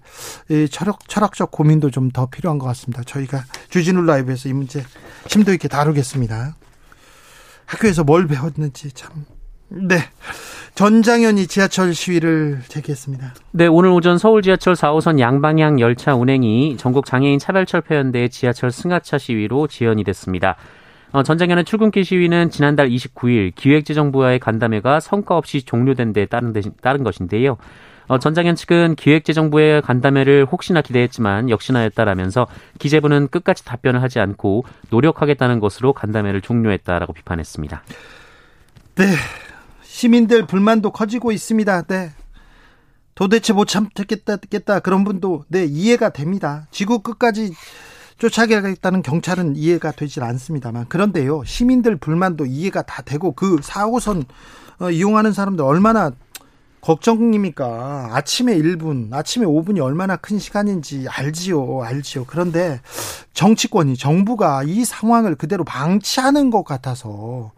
철학 0.70 0.98
철학적 1.08 1.50
고민도 1.50 1.90
좀 1.90 2.10
더 2.12 2.26
필요한 2.26 2.58
것 2.58 2.66
같습니다. 2.66 3.02
저희가 3.02 3.44
주진우 3.70 4.02
라이브에서 4.02 4.50
이 4.50 4.52
문제 4.52 4.84
심도 5.26 5.54
있게 5.54 5.68
다루겠습니다. 5.68 6.54
학교에서 7.64 8.04
뭘 8.04 8.26
배웠는지 8.26 8.92
참 8.92 9.24
네. 9.68 9.98
전장현이 10.74 11.46
지하철 11.46 11.94
시위를 11.94 12.60
제기했습니다. 12.66 13.34
네, 13.52 13.68
오늘 13.68 13.90
오전 13.90 14.18
서울 14.18 14.42
지하철 14.42 14.74
4호선 14.74 15.20
양방향 15.20 15.78
열차 15.78 16.16
운행이 16.16 16.76
전국 16.78 17.06
장애인 17.06 17.38
차별철폐연대 17.38 18.26
지하철 18.28 18.72
승하차 18.72 19.18
시위로 19.18 19.68
지연이 19.68 20.02
됐습니다. 20.02 20.56
어, 21.12 21.22
전장현의 21.22 21.64
출근길 21.64 22.04
시위는 22.04 22.50
지난달 22.50 22.88
29일 22.88 23.54
기획재정부와의 23.54 24.40
간담회가 24.40 24.98
성과 24.98 25.36
없이 25.36 25.62
종료된 25.62 26.12
데 26.12 26.26
따른, 26.26 26.52
데, 26.52 26.60
따른 26.82 27.04
것인데요. 27.04 27.56
어, 28.08 28.18
전장현 28.18 28.56
측은 28.56 28.96
기획재정부의 28.96 29.80
간담회를 29.80 30.44
혹시나 30.50 30.82
기대했지만 30.82 31.50
역시나였다라면서 31.50 32.48
기재부는 32.80 33.28
끝까지 33.28 33.64
답변을 33.64 34.02
하지 34.02 34.18
않고 34.18 34.64
노력하겠다는 34.90 35.60
것으로 35.60 35.92
간담회를 35.92 36.40
종료했다라고 36.40 37.12
비판했습니다. 37.12 37.84
네, 38.96 39.04
시민들 39.94 40.44
불만도 40.44 40.90
커지고 40.90 41.30
있습니다. 41.30 41.82
네. 41.82 42.10
도대체 43.14 43.52
못 43.52 43.66
참겠다 43.66 44.38
겠다 44.38 44.80
그런 44.80 45.04
분도 45.04 45.44
네 45.46 45.64
이해가 45.66 46.08
됩니다. 46.08 46.66
지구 46.72 46.98
끝까지 46.98 47.54
쫓아가겠다는 48.18 49.02
경찰은 49.02 49.54
이해가 49.54 49.92
되질 49.92 50.24
않습니다만 50.24 50.88
그런데요 50.88 51.44
시민들 51.44 51.94
불만도 51.94 52.44
이해가 52.44 52.82
다 52.82 53.02
되고 53.02 53.30
그 53.36 53.58
4호선 53.58 54.24
어, 54.80 54.90
이용하는 54.90 55.32
사람들 55.32 55.64
얼마나 55.64 56.10
걱정입니까? 56.80 58.10
아침에 58.14 58.58
1분, 58.58 59.12
아침에 59.12 59.46
5분이 59.46 59.80
얼마나 59.80 60.16
큰 60.16 60.38
시간인지 60.40 61.06
알지요, 61.08 61.82
알지요. 61.82 62.24
그런데 62.26 62.80
정치권이, 63.32 63.96
정부가 63.96 64.64
이 64.64 64.84
상황을 64.84 65.36
그대로 65.36 65.64
방치하는 65.64 66.50
것 66.50 66.64
같아서 66.64 67.52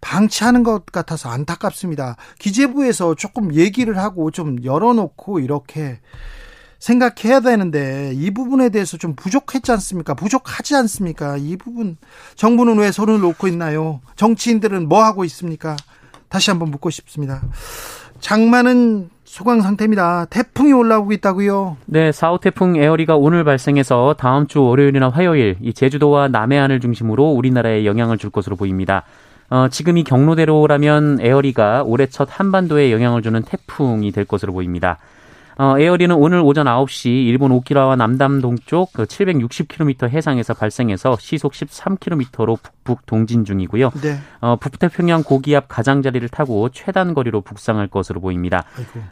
방치하는 0.00 0.62
것 0.62 0.86
같아서 0.86 1.28
안타깝습니다. 1.28 2.16
기재부에서 2.38 3.14
조금 3.14 3.54
얘기를 3.54 3.98
하고 3.98 4.30
좀 4.30 4.62
열어놓고 4.64 5.40
이렇게 5.40 6.00
생각해야 6.78 7.40
되는데 7.40 8.12
이 8.14 8.30
부분에 8.30 8.70
대해서 8.70 8.96
좀 8.96 9.14
부족했지 9.14 9.70
않습니까? 9.72 10.14
부족하지 10.14 10.74
않습니까? 10.76 11.36
이 11.36 11.56
부분 11.56 11.98
정부는 12.36 12.78
왜 12.78 12.90
손을 12.90 13.20
놓고 13.20 13.48
있나요? 13.48 14.00
정치인들은 14.16 14.88
뭐 14.88 15.04
하고 15.04 15.24
있습니까? 15.24 15.76
다시 16.28 16.50
한번 16.50 16.70
묻고 16.70 16.90
싶습니다. 16.90 17.42
장마는 18.20 19.10
소강 19.24 19.60
상태입니다. 19.60 20.26
태풍이 20.26 20.72
올라오고 20.72 21.12
있다고요? 21.12 21.76
네, 21.86 22.10
4호 22.10 22.40
태풍 22.40 22.76
에어리가 22.76 23.16
오늘 23.16 23.44
발생해서 23.44 24.16
다음 24.18 24.46
주 24.46 24.62
월요일이나 24.62 25.08
화요일 25.10 25.56
이 25.60 25.72
제주도와 25.72 26.28
남해안을 26.28 26.80
중심으로 26.80 27.30
우리나라에 27.30 27.84
영향을 27.84 28.18
줄 28.18 28.30
것으로 28.30 28.56
보입니다. 28.56 29.04
어, 29.50 29.68
지금 29.68 29.98
이 29.98 30.04
경로대로라면 30.04 31.18
에어리가 31.20 31.82
올해 31.84 32.06
첫 32.06 32.28
한반도에 32.30 32.92
영향을 32.92 33.20
주는 33.22 33.42
태풍이 33.42 34.12
될 34.12 34.24
것으로 34.24 34.52
보입니다. 34.52 34.98
어, 35.60 35.78
에어리는 35.78 36.16
오늘 36.16 36.40
오전 36.40 36.64
9시 36.64 37.08
일본 37.26 37.52
오키나와 37.52 37.94
남담 37.94 38.40
동쪽 38.40 38.94
760km 38.94 39.98
그 39.98 40.08
해상에서 40.08 40.54
발생해서 40.54 41.18
시속 41.20 41.52
13km로 41.52 42.58
북북 42.62 43.04
동진 43.04 43.44
중이고요. 43.44 43.90
네. 44.00 44.16
어, 44.40 44.56
북태평양 44.56 45.22
고기압 45.22 45.68
가장자리를 45.68 46.26
타고 46.30 46.70
최단 46.70 47.12
거리로 47.12 47.42
북상할 47.42 47.88
것으로 47.88 48.22
보입니다. 48.22 48.64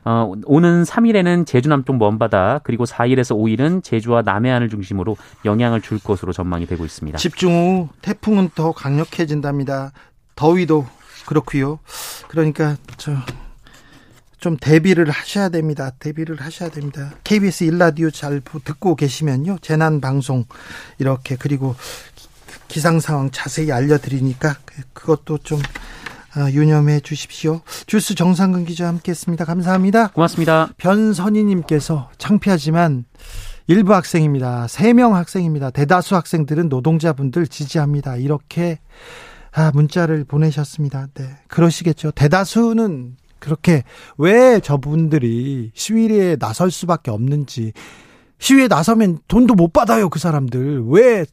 어, 0.07 0.33
오는 0.47 0.85
3일에는 0.85 1.47
제주 1.47 1.69
남쪽 1.69 1.99
먼바다 1.99 2.61
그리고 2.63 2.87
4일에서 2.87 3.37
5일은 3.37 3.85
제주와 3.85 4.23
남해안을 4.23 4.71
중심으로 4.71 5.19
영향을 5.45 5.83
줄 5.83 5.99
것으로 5.99 6.33
전망이 6.33 6.65
되고 6.65 6.83
있습니다. 6.83 7.19
집중 7.19 7.53
후 7.53 7.89
태풍은 8.01 8.53
더 8.55 8.73
강력해진답니다. 8.73 9.93
더위도 10.39 10.87
그렇고요. 11.27 11.81
그러니까 12.29 12.77
저 12.97 13.13
좀 14.39 14.57
대비를 14.57 15.11
하셔야 15.11 15.49
됩니다. 15.49 15.91
대비를 15.99 16.41
하셔야 16.41 16.71
됩니다. 16.71 17.13
KBS 17.25 17.65
일라디오 17.65 18.11
잘 18.11 18.41
듣고 18.65 18.95
계시면요. 18.95 19.59
재난 19.61 20.01
방송 20.01 20.45
이렇게 20.99 21.37
그리고 21.37 21.75
기상 22.69 23.01
상황 23.01 23.31
자세히 23.31 23.73
알려드리니까 23.73 24.57
그것도 24.93 25.39
좀 25.39 25.59
어, 26.37 26.51
유념해 26.51 27.01
주십시오. 27.01 27.63
주스 27.87 28.15
정상근 28.15 28.65
기자 28.65 28.87
함께했습니다. 28.87 29.45
감사합니다. 29.45 30.09
고맙습니다. 30.09 30.69
변선희님께서 30.77 32.11
창피하지만 32.19 33.07
일부 33.67 33.95
학생입니다. 33.95 34.67
3명 34.67 35.13
학생입니다. 35.13 35.71
대다수 35.71 36.15
학생들은 36.15 36.69
노동자분들 36.69 37.49
지지합니다. 37.49 38.17
이렇게 38.17 38.79
아, 39.53 39.71
문자를 39.73 40.25
보내셨습니다. 40.25 41.09
네. 41.15 41.25
그러시겠죠. 41.49 42.11
대다수는 42.13 43.17
그렇게 43.39 43.85
왜 44.17 44.61
저분들이 44.61 45.71
시위에 45.75 46.37
나설 46.37 46.71
수밖에 46.71 47.11
없는지 47.11 47.73
시위에 48.39 48.69
나서면 48.69 49.19
돈도 49.29 49.55
못 49.55 49.73
받아요 49.73 50.09
그 50.09 50.19
사람들 50.19 50.85
왜 50.89 51.25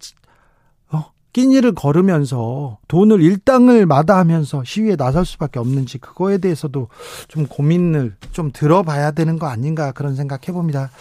어? 0.91 1.06
끼니를 1.34 1.73
걸으면서 1.73 2.80
돈을 2.88 3.21
일당을 3.21 3.86
마다하면서 3.86 4.63
시위에 4.65 4.95
나설 4.95 5.25
수밖에 5.25 5.60
없는지 5.60 5.97
그거에 5.97 6.38
대해서도 6.38 6.89
좀 7.28 7.47
고민을 7.47 8.15
좀 8.32 8.51
들어봐야 8.51 9.12
되는 9.12 9.39
거 9.39 9.47
아닌가 9.47 9.91
그런 9.91 10.15
생각 10.15 10.47
해 10.47 10.51
봅니다. 10.51 10.91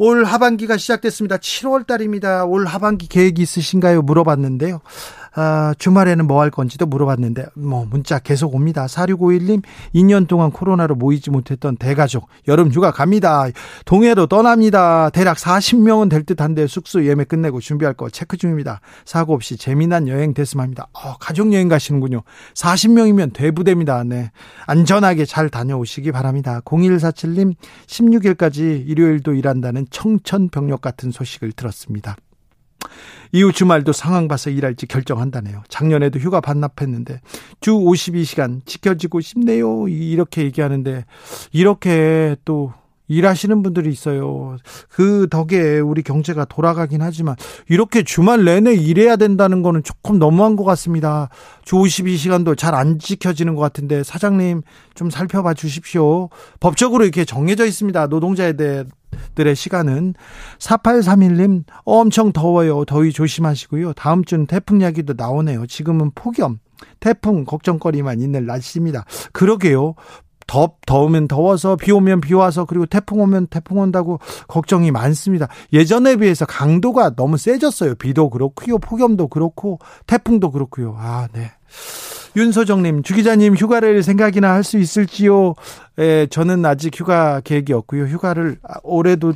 올 0.00 0.24
하반기가 0.24 0.76
시작됐습니다. 0.76 1.38
7월 1.38 1.84
달입니다. 1.84 2.44
올 2.44 2.66
하반기 2.66 3.08
계획이 3.08 3.42
있으신가요? 3.42 4.02
물어봤는데요. 4.02 4.80
아, 5.40 5.72
주말에는 5.78 6.26
뭐 6.26 6.38
할 6.38 6.50
건지도 6.50 6.86
물어봤는데 6.86 7.46
뭐 7.54 7.84
문자 7.88 8.18
계속 8.18 8.54
옵니다. 8.54 8.86
4651님 8.86 9.62
2년 9.94 10.26
동안 10.28 10.50
코로나로 10.50 10.94
모이지 10.94 11.30
못했던 11.30 11.76
대가족 11.76 12.28
여름 12.46 12.70
휴가 12.70 12.90
갑니다. 12.90 13.46
동해로 13.84 14.26
떠납니다. 14.26 15.10
대략 15.10 15.36
40명은 15.36 16.10
될 16.10 16.24
듯한데 16.24 16.66
숙소 16.66 17.04
예매 17.04 17.24
끝내고 17.24 17.60
준비할 17.60 17.94
거 17.94 18.08
체크 18.08 18.36
중입니다. 18.36 18.80
사고 19.04 19.34
없이 19.34 19.56
재미난 19.56 20.08
여행 20.08 20.34
됐으면 20.34 20.62
합니다. 20.62 20.88
어, 20.92 21.16
가족 21.18 21.52
여행 21.52 21.68
가시는군요. 21.68 22.22
40명이면 22.54 23.32
대부대입니다. 23.32 24.04
네. 24.04 24.30
안전하게 24.66 25.24
잘 25.24 25.48
다녀오시기 25.48 26.12
바랍니다. 26.12 26.60
0147님 26.64 27.54
16일까지 27.86 28.88
일요일도 28.88 29.34
일한다는 29.34 29.86
청천벽력 29.90 30.80
같은 30.80 31.10
소식을 31.10 31.52
들었습니다. 31.52 32.16
이후 33.32 33.52
주말도 33.52 33.92
상황 33.92 34.28
봐서 34.28 34.50
일할지 34.50 34.86
결정한다네요. 34.86 35.62
작년에도 35.68 36.18
휴가 36.18 36.40
반납했는데 36.40 37.20
주 37.60 37.72
52시간 37.72 38.64
지켜지고 38.64 39.20
싶네요. 39.20 39.88
이렇게 39.88 40.42
얘기하는데 40.44 41.04
이렇게 41.52 42.36
또 42.44 42.72
일하시는 43.08 43.62
분들이 43.62 43.90
있어요. 43.90 44.56
그 44.88 45.26
덕에 45.28 45.80
우리 45.80 46.02
경제가 46.02 46.44
돌아가긴 46.44 47.02
하지만 47.02 47.36
이렇게 47.68 48.02
주말 48.02 48.44
내내 48.44 48.74
일해야 48.74 49.16
된다는 49.16 49.62
거는 49.62 49.82
조금 49.82 50.18
너무한 50.18 50.56
것 50.56 50.64
같습니다. 50.64 51.28
주 51.64 51.76
52시간도 51.76 52.56
잘 52.56 52.78
안 52.78 52.98
지켜지는 52.98 53.54
것 53.56 53.62
같은데 53.62 54.04
사장님 54.04 54.62
좀 54.94 55.10
살펴봐 55.10 55.54
주십시오. 55.54 56.28
법적으로 56.60 57.02
이렇게 57.02 57.24
정해져 57.24 57.66
있습니다. 57.66 58.06
노동자에 58.06 58.52
대해 58.52 58.84
들의 59.34 59.56
시간은 59.56 60.14
4831님 60.58 61.64
엄청 61.84 62.32
더워요. 62.32 62.84
더위 62.84 63.12
조심하시고요. 63.12 63.94
다음 63.94 64.24
주는 64.24 64.46
태풍 64.46 64.80
이야기도 64.80 65.14
나오네요. 65.16 65.66
지금은 65.66 66.12
폭염, 66.14 66.58
태풍 67.00 67.44
걱정거리만 67.44 68.20
있는 68.20 68.46
날씨입니다. 68.46 69.04
그러게요. 69.32 69.94
더 70.48 70.72
더우면 70.86 71.28
더워서 71.28 71.76
비 71.76 71.92
오면 71.92 72.22
비 72.22 72.34
와서 72.34 72.64
그리고 72.64 72.86
태풍 72.86 73.20
오면 73.20 73.46
태풍 73.48 73.78
온다고 73.78 74.18
걱정이 74.48 74.90
많습니다. 74.90 75.46
예전에 75.72 76.16
비해서 76.16 76.44
강도가 76.46 77.14
너무 77.14 77.36
세졌어요. 77.36 77.94
비도 77.94 78.30
그렇고요. 78.30 78.78
폭염도 78.78 79.28
그렇고 79.28 79.78
태풍도 80.06 80.50
그렇고요. 80.50 80.96
아, 80.98 81.28
네. 81.32 81.52
윤소정님, 82.36 83.02
주 83.02 83.14
기자님 83.14 83.54
휴가를 83.56 84.02
생각이나 84.02 84.52
할 84.52 84.64
수 84.64 84.78
있을지요? 84.78 85.54
예, 85.98 86.26
저는 86.30 86.64
아직 86.64 86.98
휴가 86.98 87.40
계획이 87.40 87.72
없고요. 87.72 88.04
휴가를 88.04 88.58
올해도 88.82 89.34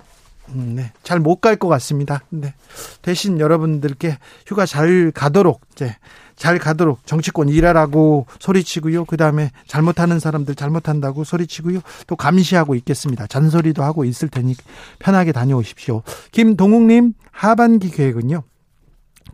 음, 0.50 0.72
네, 0.76 0.92
잘 1.02 1.18
못 1.20 1.40
갈 1.40 1.56
것 1.56 1.68
같습니다. 1.68 2.22
네. 2.30 2.54
대신 3.02 3.38
여러분들께 3.40 4.18
휴가 4.46 4.66
잘 4.66 5.10
가도록 5.14 5.60
이제 5.72 5.94
잘 6.42 6.58
가도록 6.58 7.06
정치권 7.06 7.48
일하라고 7.48 8.26
소리치고요. 8.40 9.04
그 9.04 9.16
다음에 9.16 9.52
잘못하는 9.68 10.18
사람들 10.18 10.56
잘못한다고 10.56 11.22
소리치고요. 11.22 11.78
또 12.08 12.16
감시하고 12.16 12.74
있겠습니다. 12.74 13.28
잔소리도 13.28 13.84
하고 13.84 14.04
있을 14.04 14.28
테니 14.28 14.56
편하게 14.98 15.30
다녀오십시오. 15.30 16.02
김동욱님 16.32 17.12
하반기 17.30 17.92
계획은요. 17.92 18.42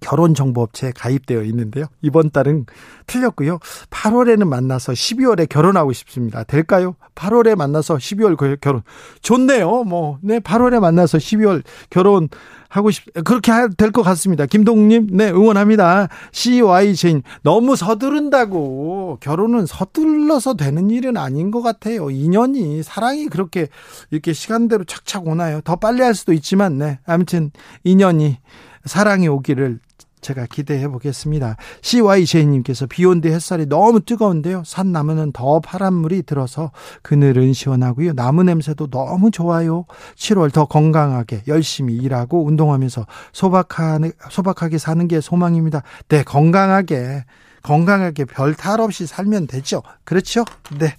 결혼정보업체에 0.01 0.93
가입되어 0.97 1.43
있는데요. 1.45 1.87
이번 2.03 2.31
달은 2.31 2.67
틀렸고요. 3.07 3.59
8월에는 3.91 4.47
만나서 4.47 4.93
12월에 4.93 5.49
결혼하고 5.49 5.93
싶습니다. 5.93 6.45
될까요? 6.45 6.97
8월에 7.15 7.57
만나서 7.57 7.97
12월 7.97 8.61
결혼. 8.61 8.83
좋네요. 9.23 9.85
뭐, 9.85 10.19
네, 10.23 10.39
8월에 10.41 10.79
만나서 10.81 11.19
12월 11.19 11.63
결혼 11.91 12.29
하고 12.69 12.91
싶, 12.91 13.07
그렇게 13.25 13.51
될 13.79 13.93
것 13.93 14.03
같습니다. 14.03 14.45
김동욱님, 14.45 15.09
네, 15.13 15.31
응원합니다. 15.31 16.09
CYJ, 16.33 17.23
너무 17.43 17.77
서두른다고. 17.77 19.17
결혼은 19.21 19.65
서둘러서 19.65 20.55
되는 20.55 20.91
일은 20.91 21.17
아닌 21.17 21.51
것 21.51 21.63
같아요. 21.63 22.11
인연이, 22.11 22.83
사랑이 22.83 23.29
그렇게 23.29 23.69
이렇게 24.11 24.35
시간대로 24.35 24.85
착착 24.85 25.27
오나요? 25.27 25.63
더 25.63 25.77
빨리 25.77 26.03
할 26.03 26.15
수도 26.15 26.35
있지만, 26.35 26.77
네. 26.77 26.99
아무튼, 27.07 27.51
인연이, 27.85 28.37
사랑이 28.85 29.29
오기를 29.29 29.81
제가 30.21 30.47
기대해 30.47 30.89
보겠습니다. 30.89 31.57
CYJ님께서 31.83 32.87
비 32.87 33.05
온 33.07 33.21
뒤 33.21 33.29
햇살이 33.31 33.67
너무 33.67 34.01
뜨거운데요. 34.01 34.63
산 34.65 34.93
나무는 34.93 35.33
더 35.33 35.61
파란 35.61 35.95
물이 35.95 36.23
들어서 36.23 36.71
그늘은 37.03 37.53
시원하고요. 37.53 38.13
나무 38.15 38.43
냄새도 38.45 38.89
너무 38.89 39.31
좋아요. 39.31 39.85
7월 40.17 40.53
더 40.53 40.67
건강하게 40.67 41.43
열심히 41.49 41.95
일하고 41.97 42.45
운동하면서 42.45 43.07
소박하게, 43.33 44.13
소박하게 44.31 44.79
사는 44.79 45.07
게 45.09 45.21
소망입니다. 45.21 45.83
네, 46.09 46.23
건강하게, 46.23 47.25
건강하게 47.63 48.25
별 48.27 48.55
탈 48.55 48.81
없이 48.81 49.07
살면 49.07 49.47
되죠. 49.47 49.83
그렇죠? 50.05 50.45
네. 50.79 50.95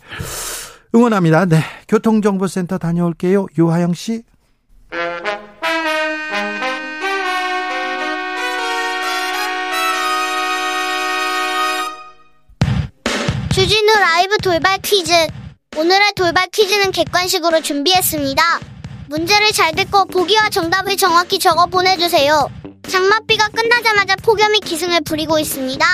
응원합니다. 0.95 1.45
네. 1.45 1.61
교통정보센터 1.87 2.77
다녀올게요. 2.79 3.47
유하영 3.57 3.93
씨. 3.93 4.23
주진우 13.69 13.99
라이브 13.99 14.35
돌발 14.37 14.79
퀴즈. 14.79 15.13
오늘의 15.77 16.13
돌발 16.15 16.47
퀴즈는 16.47 16.91
객관식으로 16.91 17.61
준비했습니다. 17.61 18.41
문제를 19.09 19.51
잘 19.51 19.75
듣고 19.75 20.05
보기와 20.05 20.49
정답을 20.49 20.97
정확히 20.97 21.37
적어 21.37 21.67
보내주세요. 21.67 22.49
장맛비가 22.89 23.49
끝나자마자 23.49 24.15
폭염이 24.23 24.59
기승을 24.61 25.01
부리고 25.01 25.37
있습니다. 25.37 25.85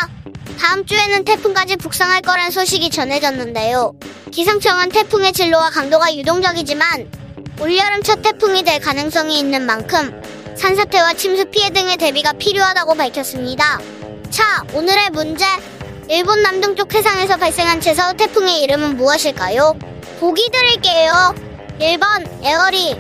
다음 0.58 0.86
주에는 0.86 1.26
태풍까지 1.26 1.76
북상할 1.76 2.22
거란 2.22 2.50
소식이 2.50 2.92
전해졌는데요. 2.92 3.92
기상청은 4.32 4.88
태풍의 4.88 5.34
진로와 5.34 5.70
강도가 5.70 6.16
유동적이지만 6.16 7.12
올여름 7.60 8.04
첫 8.04 8.22
태풍이 8.22 8.64
될 8.64 8.80
가능성이 8.80 9.38
있는 9.38 9.66
만큼 9.66 10.22
산사태와 10.56 11.16
침수 11.16 11.44
피해 11.52 11.72
등의 11.72 11.98
대비가 11.98 12.32
필요하다고 12.32 12.96
밝혔습니다. 12.96 13.82
자, 14.30 14.64
오늘의 14.72 15.10
문제 15.10 15.46
일본 16.08 16.44
남동쪽 16.44 16.94
해상에서 16.94 17.38
발생한 17.38 17.82
제사오 17.82 18.14
태풍의 18.14 18.62
이름은 18.62 18.96
무엇일까요? 18.98 19.74
보기 20.20 20.50
드릴게요. 20.52 21.34
1번 21.80 22.44
에어리, 22.44 22.96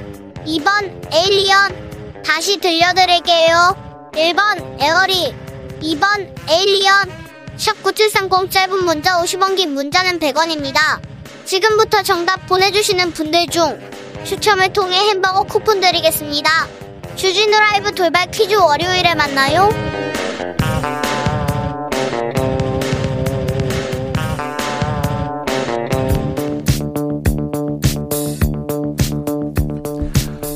2번 0.46 1.14
에일리언. 1.14 2.24
다시 2.26 2.58
들려드릴게요. 2.58 4.12
1번 4.14 4.82
에어리, 4.82 5.36
2번 5.82 6.34
에일리언. 6.50 7.26
샵9730 7.58 8.50
짧은 8.50 8.84
문자 8.84 9.22
50원 9.22 9.56
긴 9.56 9.76
문자는 9.76 10.20
100원입니다. 10.20 11.00
지금부터 11.46 12.02
정답 12.02 12.48
보내주시는 12.48 13.12
분들 13.14 13.48
중 13.48 13.80
추첨을 14.24 14.74
통해 14.74 14.98
햄버거 15.10 15.44
쿠폰 15.44 15.80
드리겠습니다. 15.80 16.50
주진우 17.16 17.52
라이브 17.52 17.94
돌발 17.94 18.30
퀴즈 18.32 18.56
월요일에 18.56 19.14
만나요. 19.14 19.70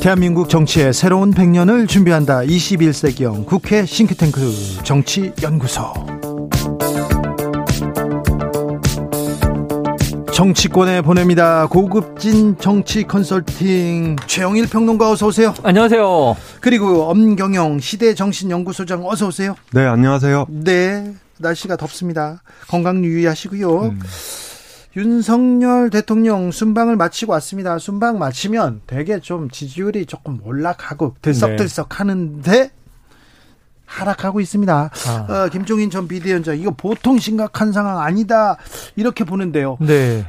대한민국 0.02 0.48
정치의 0.50 0.94
새로운 0.94 1.34
100년을 1.34 1.88
준비한다. 1.88 2.40
21세기형 2.40 3.46
국회 3.46 3.86
싱크탱크 3.86 4.40
정치연구소. 4.84 5.94
정치권에 10.34 11.02
보냅니다. 11.02 11.68
고급진 11.68 12.58
정치 12.60 13.04
컨설팅 13.04 14.16
최영일 14.26 14.70
평론가 14.70 15.12
어서 15.12 15.28
오세요. 15.28 15.54
안녕하세요. 15.64 16.38
그리고 16.62 17.10
엄경영 17.10 17.80
시대 17.80 18.14
정신연구소장 18.16 19.06
어서 19.06 19.28
오세요. 19.28 19.56
네, 19.74 19.86
안녕하세요. 19.86 20.46
네, 20.48 21.14
날씨가 21.40 21.76
덥습니다. 21.76 22.42
건강 22.70 23.04
유의하시고요. 23.04 23.82
음. 23.82 24.00
윤석열 24.96 25.90
대통령 25.90 26.52
순방을 26.52 26.96
마치고 26.96 27.32
왔습니다. 27.34 27.78
순방 27.78 28.18
마치면 28.18 28.82
되게 28.88 29.20
좀 29.20 29.50
지지율이 29.50 30.06
조금 30.06 30.40
올라가고 30.44 31.16
들썩들썩 31.22 31.90
네. 31.90 31.96
하는데 31.96 32.72
하락하고 33.86 34.40
있습니다. 34.40 34.90
아. 35.08 35.28
어, 35.30 35.50
김종인 35.50 35.90
전 35.90 36.08
비대위원장 36.08 36.58
이거 36.58 36.72
보통 36.72 37.20
심각한 37.20 37.72
상황 37.72 38.00
아니다 38.00 38.58
이렇게 38.96 39.24
보는데요. 39.24 39.78
네. 39.80 40.26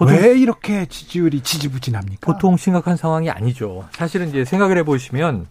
왜 0.00 0.36
이렇게 0.38 0.86
지지율이 0.86 1.40
지지부진합니까? 1.40 2.32
보통 2.32 2.56
심각한 2.56 2.96
상황이 2.96 3.30
아니죠. 3.30 3.88
사실은 3.92 4.28
이제 4.28 4.44
생각을 4.44 4.76
해보시면 4.78 5.46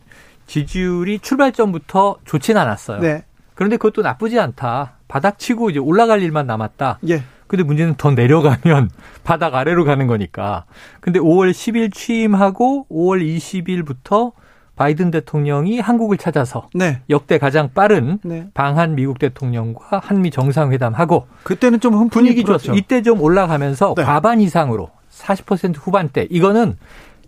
지지율이 0.47 1.19
출발점부터 1.19 2.17
좋진 2.25 2.57
않았어요. 2.57 2.99
네. 2.99 3.23
그런데 3.55 3.77
그것도 3.77 4.01
나쁘지 4.01 4.39
않다. 4.39 4.97
바닥치고 5.07 5.69
이제 5.69 5.79
올라갈 5.79 6.21
일만 6.21 6.47
남았다. 6.47 6.99
예. 7.09 7.23
근데 7.53 7.61
문제는 7.61 7.93
더 7.97 8.09
내려가면 8.09 8.89
바닥 9.23 9.53
아래로 9.53 9.85
가는 9.85 10.07
거니까. 10.07 10.65
근데 11.01 11.19
5월 11.19 11.51
10일 11.51 11.93
취임하고 11.93 12.87
5월 12.89 13.23
20일부터 13.23 14.31
바이든 14.75 15.11
대통령이 15.11 15.79
한국을 15.79 16.17
찾아서 16.17 16.67
네. 16.73 17.01
역대 17.11 17.37
가장 17.37 17.69
빠른 17.71 18.17
네. 18.23 18.47
방한 18.55 18.95
미국 18.95 19.19
대통령과 19.19 19.99
한미 19.99 20.31
정상회담하고 20.31 21.27
그때는 21.43 21.79
좀 21.79 22.09
분위기 22.09 22.43
좋았죠. 22.43 22.73
이때 22.73 23.03
좀 23.03 23.21
올라가면서 23.21 23.93
네. 23.95 24.03
과반 24.03 24.41
이상으로 24.41 24.89
40% 25.11 25.75
후반대 25.77 26.27
이거는 26.31 26.75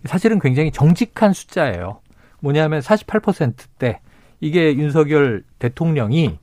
사실은 0.06 0.40
굉장히 0.40 0.72
정직한 0.72 1.32
숫자예요. 1.34 2.00
뭐냐면 2.40 2.80
48%대 2.80 4.00
이게 4.40 4.74
윤석열 4.74 5.44
대통령이 5.60 6.36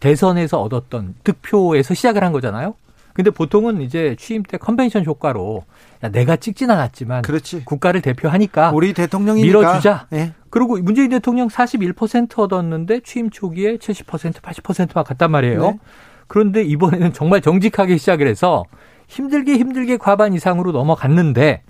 대선에서 0.00 0.60
얻었던 0.60 1.14
득표에서 1.24 1.94
시작을 1.94 2.22
한 2.22 2.32
거잖아요. 2.32 2.74
근데 3.16 3.30
보통은 3.30 3.80
이제 3.80 4.14
취임 4.18 4.42
때 4.42 4.58
컨벤션 4.58 5.02
효과로 5.02 5.64
야, 6.04 6.10
내가 6.10 6.36
찍진 6.36 6.70
않았지만 6.70 7.22
그렇지. 7.22 7.64
국가를 7.64 8.02
대표하니까 8.02 8.72
우리 8.74 8.92
대통령이 8.92 9.40
밀어주자. 9.42 10.06
네. 10.10 10.34
그리고 10.50 10.76
문재인 10.76 11.08
대통령 11.08 11.48
41% 11.48 12.38
얻었는데 12.38 13.00
취임 13.00 13.30
초기에 13.30 13.78
70% 13.78 14.42
80%만 14.42 15.02
갔단 15.02 15.30
말이에요. 15.30 15.62
네. 15.62 15.78
그런데 16.26 16.62
이번에는 16.62 17.14
정말 17.14 17.40
정직하게 17.40 17.96
시작을 17.96 18.28
해서 18.28 18.64
힘들게 19.08 19.56
힘들게 19.56 19.96
과반 19.96 20.34
이상으로 20.34 20.72
넘어갔는데 20.72 21.62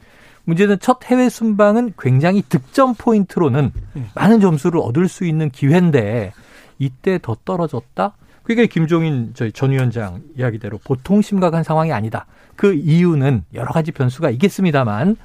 문제는 0.46 0.80
첫 0.80 1.04
해외 1.04 1.28
순방은 1.28 1.92
굉장히 1.96 2.42
득점 2.42 2.94
포인트로는 2.94 3.70
네. 3.92 4.02
많은 4.16 4.40
점수를 4.40 4.80
얻을 4.80 5.06
수 5.06 5.24
있는 5.24 5.50
기회인데 5.50 6.32
이때 6.80 7.20
더 7.22 7.36
떨어졌다? 7.44 8.16
그게 8.46 8.68
김종인 8.68 9.32
저희 9.34 9.50
전 9.50 9.72
위원장 9.72 10.22
이야기대로 10.38 10.78
보통 10.84 11.20
심각한 11.20 11.64
상황이 11.64 11.92
아니다. 11.92 12.26
그 12.54 12.74
이유는 12.74 13.42
여러 13.54 13.72
가지 13.72 13.90
변수가 13.90 14.30
있겠습니다만 14.30 15.16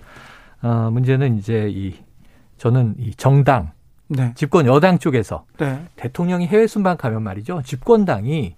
어 0.63 0.89
문제는 0.91 1.37
이제 1.37 1.69
이 1.69 1.93
저는 2.57 2.95
이 2.97 3.13
정당 3.13 3.73
네. 4.07 4.31
집권 4.33 4.65
여당 4.65 4.97
쪽에서 4.97 5.45
네. 5.59 5.85
대통령이 5.97 6.47
해외 6.47 6.65
순방 6.65 6.97
가면 6.97 7.21
말이죠. 7.21 7.61
집권당이 7.63 8.55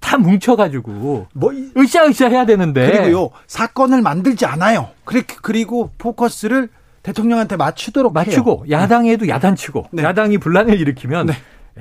다 0.00 0.18
뭉쳐가지고 0.18 1.28
뭐 1.32 1.52
으쌰으쌰 1.76 2.28
해야 2.28 2.44
되는데 2.44 2.90
그리고요 2.90 3.30
사건을 3.46 4.02
만들지 4.02 4.46
않아요. 4.46 4.88
그리고 5.04 5.90
포커스를 5.98 6.70
대통령한테 7.04 7.54
맞추도록 7.54 8.12
맞추고 8.12 8.64
해요. 8.66 8.80
야당에도 8.80 9.26
네. 9.26 9.30
야단치고 9.30 9.90
네. 9.92 10.02
야당이 10.02 10.38
분란을 10.38 10.80
일으키면 10.80 11.26
네. 11.26 11.34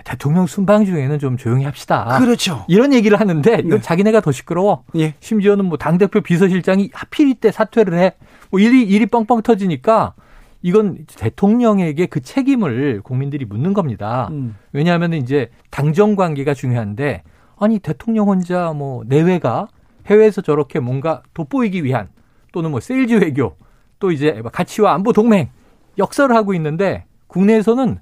대통령 0.03 0.47
순방 0.47 0.85
중에는 0.85 1.19
좀 1.19 1.37
조용히 1.37 1.65
합시다. 1.65 2.17
그렇죠. 2.19 2.65
이런 2.67 2.93
얘기를 2.93 3.19
하는데 3.19 3.51
이건 3.59 3.69
네. 3.69 3.81
자기네가 3.81 4.21
더 4.21 4.31
시끄러워. 4.31 4.83
예. 4.95 5.15
심지어는 5.19 5.65
뭐 5.65 5.77
당대표 5.77 6.21
비서실장이 6.21 6.91
하필 6.93 7.29
이때 7.29 7.51
사퇴를 7.51 7.97
해. 7.97 8.13
뭐 8.49 8.59
일이, 8.59 8.83
일이 8.83 9.05
뻥뻥 9.05 9.41
터지니까 9.41 10.13
이건 10.61 11.05
대통령에게 11.17 12.05
그 12.05 12.21
책임을 12.21 13.01
국민들이 13.03 13.45
묻는 13.45 13.73
겁니다. 13.73 14.29
음. 14.31 14.55
왜냐하면 14.71 15.13
이제 15.13 15.49
당정 15.69 16.15
관계가 16.15 16.53
중요한데 16.53 17.23
아니 17.59 17.79
대통령 17.79 18.29
혼자 18.29 18.71
뭐 18.73 19.03
내외가 19.05 19.67
해외에서 20.07 20.41
저렇게 20.41 20.79
뭔가 20.79 21.21
돋보이기 21.33 21.83
위한 21.83 22.09
또는 22.53 22.71
뭐 22.71 22.79
세일즈 22.79 23.15
외교 23.15 23.55
또 23.99 24.11
이제 24.11 24.41
가치와 24.51 24.93
안보 24.93 25.13
동맹 25.13 25.49
역설을 25.97 26.35
하고 26.35 26.53
있는데 26.53 27.05
국내에서는 27.27 27.99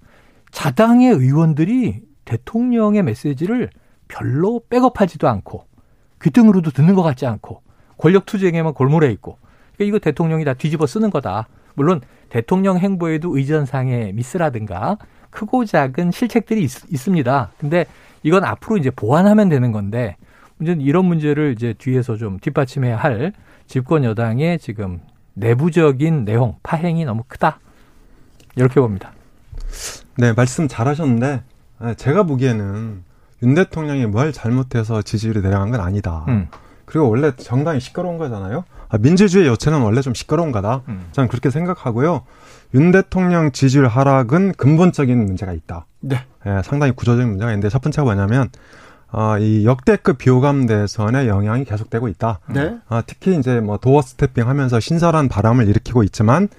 자당의 0.51 1.11
의원들이 1.13 2.01
대통령의 2.25 3.03
메시지를 3.03 3.69
별로 4.07 4.61
백업하지도 4.69 5.27
않고 5.27 5.65
귀등으로도 6.21 6.71
듣는 6.71 6.95
것 6.95 7.03
같지 7.03 7.25
않고 7.25 7.61
권력 7.97 8.25
투쟁에만 8.25 8.73
골몰해 8.73 9.11
있고 9.13 9.37
그러니까 9.75 9.85
이거 9.85 9.99
대통령이 9.99 10.43
다 10.43 10.53
뒤집어 10.53 10.85
쓰는 10.85 11.09
거다. 11.09 11.47
물론 11.75 12.01
대통령 12.29 12.77
행보에도 12.77 13.37
의전상의 13.37 14.13
미스라든가 14.13 14.97
크고 15.29 15.65
작은 15.65 16.11
실책들이 16.11 16.63
있, 16.63 16.69
습니다 16.69 17.51
근데 17.57 17.85
이건 18.23 18.43
앞으로 18.43 18.77
이제 18.77 18.89
보완하면 18.89 19.47
되는 19.49 19.71
건데 19.71 20.17
문제는 20.57 20.81
이런 20.81 21.05
문제를 21.05 21.53
이제 21.53 21.73
뒤에서 21.77 22.17
좀 22.17 22.39
뒷받침해야 22.39 22.97
할 22.97 23.33
집권 23.67 24.03
여당의 24.03 24.59
지금 24.59 24.99
내부적인 25.35 26.25
내용 26.25 26.57
파행이 26.63 27.05
너무 27.05 27.23
크다 27.27 27.59
이렇게 28.55 28.81
봅니다. 28.81 29.13
네, 30.19 30.33
말씀 30.33 30.67
잘하셨는데 30.67 31.43
아, 31.79 31.93
제가 31.93 32.23
보기에는 32.23 33.03
윤 33.41 33.55
대통령이 33.55 34.05
뭘 34.05 34.33
잘못해서 34.33 35.01
지지율이 35.01 35.41
내려간 35.41 35.71
건 35.71 35.79
아니다. 35.79 36.25
음. 36.27 36.49
그리고 36.83 37.09
원래 37.09 37.33
정당이 37.37 37.79
시끄러운 37.79 38.17
거잖아요. 38.17 38.65
아, 38.89 38.97
민주주의 38.97 39.47
여체는 39.47 39.79
원래 39.79 40.01
좀 40.01 40.13
시끄러운 40.13 40.51
거다. 40.51 40.81
음. 40.89 41.05
저는 41.13 41.29
그렇게 41.29 41.49
생각하고요. 41.49 42.23
윤 42.73 42.91
대통령 42.91 43.53
지지율 43.53 43.87
하락은 43.87 44.55
근본적인 44.57 45.25
문제가 45.25 45.53
있다. 45.53 45.85
네. 46.01 46.17
예, 46.45 46.61
상당히 46.65 46.91
구조적인 46.91 47.29
문제가 47.29 47.51
있는데 47.51 47.69
첫 47.69 47.81
번째가 47.81 48.03
뭐냐면 48.03 48.49
아, 49.11 49.37
이 49.39 49.65
역대급 49.65 50.17
비호감 50.17 50.65
대선의 50.65 51.29
영향이 51.29 51.63
계속되고 51.63 52.09
있다. 52.09 52.41
네. 52.49 52.77
아, 52.89 53.03
특히 53.07 53.37
이제 53.37 53.61
뭐 53.61 53.77
도어 53.77 54.01
스태핑 54.01 54.49
하면서 54.49 54.81
신선한 54.81 55.29
바람을 55.29 55.69
일으키고 55.69 56.03
있지만 56.03 56.49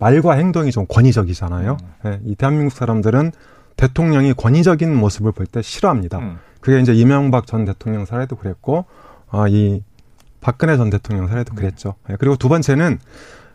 말과 0.00 0.32
행동이 0.32 0.72
좀 0.72 0.86
권위적이잖아요. 0.88 1.76
음. 1.80 1.88
네, 2.02 2.20
이 2.24 2.34
대한민국 2.34 2.72
사람들은 2.74 3.32
대통령이 3.76 4.34
권위적인 4.34 4.94
모습을 4.94 5.32
볼 5.32 5.46
때 5.46 5.62
싫어합니다. 5.62 6.18
음. 6.18 6.38
그게 6.60 6.80
이제 6.80 6.92
이명박 6.92 7.46
전 7.46 7.64
대통령 7.64 8.04
사례도 8.04 8.36
그랬고, 8.36 8.86
어, 9.28 9.46
이 9.48 9.82
박근혜 10.40 10.76
전 10.76 10.90
대통령 10.90 11.28
사례도 11.28 11.52
음. 11.52 11.54
그랬죠. 11.54 11.94
네, 12.08 12.16
그리고 12.18 12.36
두 12.36 12.48
번째는 12.48 12.98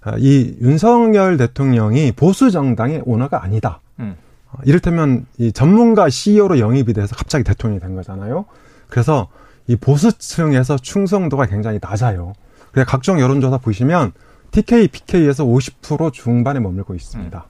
어, 0.05 0.12
이 0.17 0.55
윤석열 0.62 1.38
대통령이 1.38 2.12
보수 2.13 2.51
정당의 2.51 3.01
오너가 3.05 3.43
아니다. 3.43 3.81
음. 3.99 4.15
어, 4.51 4.60
이를테면 4.65 5.25
이 5.38 5.51
전문가 5.51 6.10
CEO로 6.10 6.60
영입이 6.60 6.93
돼서 6.93 7.15
갑자기 7.15 7.43
대통령이 7.43 7.79
된 7.81 7.95
거잖아요. 7.95 8.45
그래서 8.88 9.27
이 9.67 9.75
보수층에서 9.75 10.77
충성도가 10.77 11.47
굉장히 11.47 11.79
낮아요. 11.81 12.34
그래 12.71 12.86
각종 12.88 13.19
여론조사 13.19 13.58
보시면 13.58 14.12
TK, 14.55 14.87
PK에서 14.87 15.43
50% 15.43 16.13
중반에 16.13 16.59
머물고 16.61 16.95
있습니다. 16.95 17.45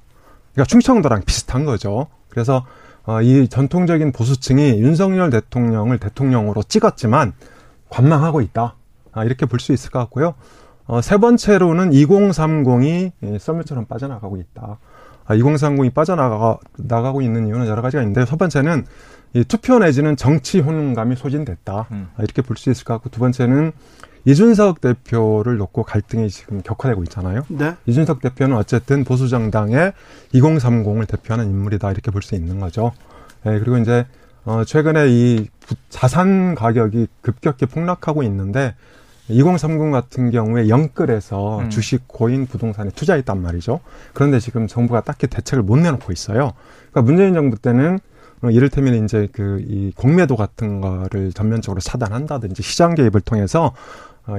그러니까 0.53 0.67
충청도랑 0.67 1.21
비슷한 1.25 1.63
거죠. 1.65 2.07
그래서 2.29 2.65
어, 3.03 3.21
이 3.21 3.47
전통적인 3.47 4.11
보수층이 4.11 4.79
윤석열 4.81 5.29
대통령을 5.29 5.99
대통령으로 5.99 6.63
찍었지만 6.63 7.33
관망하고 7.89 8.41
있다. 8.41 8.75
아, 9.11 9.23
이렇게 9.23 9.45
볼 9.45 9.59
수 9.59 9.71
있을 9.71 9.91
것 9.91 9.99
같고요. 9.99 10.33
어, 10.87 11.01
세 11.01 11.17
번째로는 11.17 11.91
2030이 11.91 13.39
썰물처럼 13.39 13.85
빠져나가고 13.85 14.37
있다. 14.37 14.79
아, 15.25 15.35
2030이 15.35 15.93
빠져나가 15.93 16.57
나가고 16.77 17.21
있는 17.21 17.47
이유는 17.47 17.67
여러 17.67 17.83
가지가 17.83 18.01
있는데 18.01 18.25
첫 18.25 18.37
번째는 18.37 18.85
이 19.33 19.43
투표 19.43 19.77
내지는 19.77 20.15
정치 20.15 20.59
혼감이 20.59 21.15
소진됐다. 21.15 21.87
음. 21.91 22.09
아, 22.17 22.23
이렇게 22.23 22.41
볼 22.41 22.57
수 22.57 22.71
있을 22.71 22.83
것 22.85 22.95
같고 22.95 23.09
두 23.09 23.19
번째는 23.19 23.73
이준석 24.25 24.81
대표를 24.81 25.57
놓고 25.57 25.83
갈등이 25.83 26.29
지금 26.29 26.61
격화되고 26.61 27.03
있잖아요. 27.03 27.43
네. 27.47 27.75
이준석 27.85 28.21
대표는 28.21 28.57
어쨌든 28.57 29.03
보수 29.03 29.29
정당의 29.29 29.93
2030을 30.33 31.07
대표하는 31.07 31.45
인물이다 31.49 31.91
이렇게 31.91 32.11
볼 32.11 32.21
수 32.23 32.35
있는 32.35 32.59
거죠. 32.59 32.91
예, 33.45 33.59
그리고 33.59 33.77
이제 33.77 34.05
어 34.45 34.63
최근에 34.63 35.07
이 35.09 35.47
자산 35.89 36.55
가격이 36.55 37.07
급격히 37.21 37.65
폭락하고 37.67 38.23
있는데 38.23 38.75
2030 39.27 39.91
같은 39.91 40.29
경우에 40.31 40.69
영끌에서 40.69 41.59
음. 41.59 41.69
주식, 41.71 42.07
고인, 42.07 42.45
부동산에 42.45 42.91
투자했단 42.91 43.41
말이죠. 43.41 43.79
그런데 44.13 44.39
지금 44.39 44.67
정부가 44.67 45.01
딱히 45.01 45.25
대책을 45.27 45.63
못 45.63 45.77
내놓고 45.77 46.11
있어요. 46.11 46.53
그러니까 46.91 47.01
문재인 47.01 47.33
정부 47.33 47.57
때는 47.57 47.99
어, 48.43 48.49
이를테면 48.49 49.03
이제 49.05 49.27
그 49.31 49.63
이 49.67 49.91
공매도 49.95 50.35
같은 50.35 50.81
거를 50.81 51.31
전면적으로 51.33 51.79
차단한다든지 51.79 52.61
시장 52.61 52.93
개입을 52.93 53.21
통해서 53.21 53.65
어, 53.67 53.73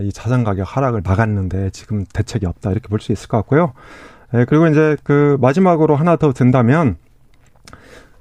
이 0.02 0.12
자산 0.12 0.44
가격 0.44 0.64
하락을 0.76 1.00
막았는데 1.02 1.70
지금 1.70 2.04
대책이 2.12 2.46
없다 2.46 2.72
이렇게 2.72 2.88
볼 2.88 3.00
수 3.00 3.12
있을 3.12 3.28
것 3.28 3.36
같고요. 3.38 3.72
예, 4.34 4.44
그리고 4.48 4.66
이제 4.66 4.96
그 5.04 5.36
마지막으로 5.40 5.94
하나 5.96 6.16
더 6.16 6.32
든다면 6.32 6.96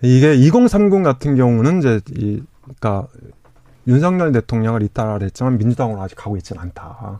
이게 0.02 0.36
2030 0.36 1.04
같은 1.04 1.36
경우는 1.36 1.80
이제 1.80 2.00
이 2.16 2.44
그러니까 2.62 3.08
윤석열 3.88 4.32
대통령을 4.32 4.84
이따라했지만 4.84 5.58
민주당으로 5.58 6.02
아직 6.02 6.16
가고 6.16 6.38
있지는 6.38 6.62
않다. 6.62 7.20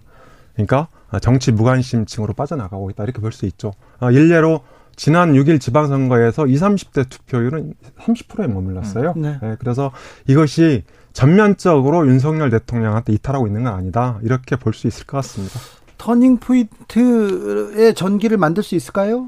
그러니까 0.54 0.88
정치 1.22 1.52
무관심층으로 1.52 2.34
빠져나가고 2.34 2.90
있다 2.92 3.04
이렇게 3.04 3.20
볼 3.22 3.32
수 3.32 3.46
있죠. 3.48 3.74
어, 4.00 4.12
일례로 4.12 4.62
지난 4.96 5.34
6일 5.34 5.60
지방선거에서 5.60 6.48
20, 6.48 6.62
30대 6.64 7.10
투표율은 7.10 7.74
30%에 8.00 8.48
머물렀어요. 8.48 9.14
음, 9.18 9.22
네. 9.22 9.40
네, 9.42 9.56
그래서 9.60 9.92
이것이 10.28 10.84
전면적으로 11.16 12.06
윤석열 12.08 12.50
대통령한테 12.50 13.14
이탈하고 13.14 13.48
있는 13.48 13.64
건 13.64 13.74
아니다. 13.74 14.20
이렇게 14.22 14.58
볼 14.58 14.74
수 14.74 14.86
있을 14.86 15.06
것 15.06 15.16
같습니다. 15.18 15.58
터닝 15.98 16.38
포인트의 16.38 17.96
전기를 17.96 18.38
만들 18.38 18.62
수 18.62 18.76
있을까요? 18.76 19.28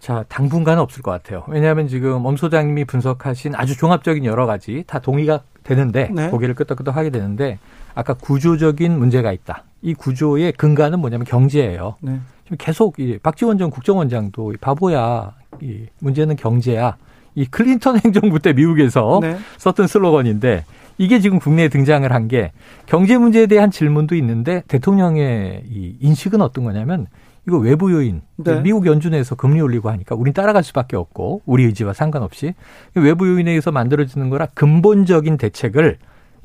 자, 0.00 0.24
당분간은 0.28 0.82
없을 0.82 1.02
것 1.02 1.10
같아요. 1.10 1.44
왜냐하면 1.48 1.88
지금 1.88 2.24
엄 2.24 2.38
소장님이 2.38 2.86
분석하신 2.86 3.54
아주 3.54 3.76
종합적인 3.76 4.24
여러 4.24 4.46
가지 4.46 4.82
다 4.86 4.98
동의가 4.98 5.42
되는데 5.62 6.08
네. 6.10 6.30
고개를 6.30 6.54
끄덕끄덕 6.54 6.96
하게 6.96 7.10
되는데 7.10 7.58
아까 7.94 8.14
구조적인 8.14 8.98
문제가 8.98 9.30
있다. 9.32 9.64
이 9.82 9.92
구조의 9.92 10.52
근간은 10.52 11.00
뭐냐면 11.00 11.26
경제예요. 11.26 11.96
네. 12.00 12.18
지금 12.44 12.56
계속 12.58 12.98
이 12.98 13.18
박지원 13.22 13.58
전 13.58 13.68
국정원장도 13.70 14.54
바보야. 14.60 15.34
이 15.60 15.86
문제는 16.00 16.36
경제야. 16.36 16.96
이 17.34 17.44
클린턴 17.44 18.00
행정부 18.04 18.38
때 18.38 18.54
미국에서 18.54 19.18
네. 19.20 19.36
썼던 19.58 19.86
슬로건인데 19.86 20.64
이게 20.98 21.20
지금 21.20 21.38
국내에 21.38 21.68
등장을 21.68 22.10
한 22.12 22.28
게 22.28 22.52
경제 22.86 23.18
문제에 23.18 23.46
대한 23.46 23.70
질문도 23.70 24.14
있는데 24.16 24.62
대통령의 24.68 25.64
이 25.70 25.96
인식은 26.00 26.40
어떤 26.40 26.64
거냐면 26.64 27.06
이거 27.46 27.58
외부 27.58 27.92
요인 27.92 28.22
네. 28.36 28.60
미국 28.62 28.86
연준에서 28.86 29.34
금리 29.34 29.60
올리고 29.60 29.90
하니까 29.90 30.14
우린 30.14 30.32
따라갈 30.32 30.62
수밖에 30.64 30.96
없고 30.96 31.42
우리 31.44 31.64
의지와 31.64 31.92
상관없이 31.92 32.54
외부 32.94 33.28
요인에 33.28 33.50
의해서 33.50 33.70
만들어지는 33.72 34.30
거라 34.30 34.46
근본적인 34.54 35.36
대책을 35.36 35.98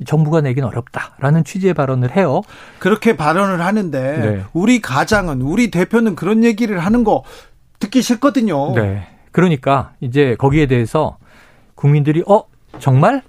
정부가 0.06 0.42
내긴 0.42 0.64
어렵다라는 0.66 1.44
취지의 1.44 1.74
발언을 1.74 2.16
해요. 2.16 2.42
그렇게 2.80 3.16
발언을 3.16 3.62
하는데 3.62 4.18
네. 4.18 4.44
우리 4.54 4.82
가장은 4.82 5.42
우리 5.42 5.72
대표는 5.72 6.16
그런 6.16 6.44
얘기를 6.44 6.80
하는 6.80 7.04
거 7.04 7.24
듣기 7.80 8.02
싫거든요. 8.02 8.74
네. 8.76 9.08
그러니까 9.32 9.94
이제 10.02 10.36
거기에 10.38 10.66
대해서 10.68 11.18
국민들이 11.76 12.24
어 12.28 12.44
정말 12.80 13.22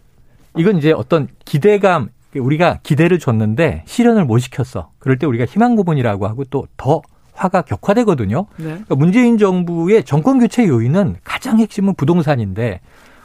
이건 0.56 0.78
이제 0.78 0.92
어떤 0.92 1.28
기대감 1.44 2.10
우리가 2.34 2.80
기대를 2.82 3.18
줬는데 3.18 3.84
실현을 3.86 4.24
못 4.24 4.38
시켰어. 4.38 4.90
그럴 4.98 5.18
때 5.18 5.26
우리가 5.26 5.44
희망 5.44 5.76
고문이라고 5.76 6.26
하고 6.26 6.44
또 6.44 6.66
더 6.76 7.02
화가 7.40 7.62
격화되거든요. 7.62 8.46
네. 8.56 8.64
그러니까 8.64 8.94
문재인 8.96 9.38
정부의 9.38 10.04
정권 10.04 10.38
교체 10.38 10.66
요인은 10.66 11.16
가장 11.24 11.58
핵심은 11.58 11.94
부동산인데 11.94 12.80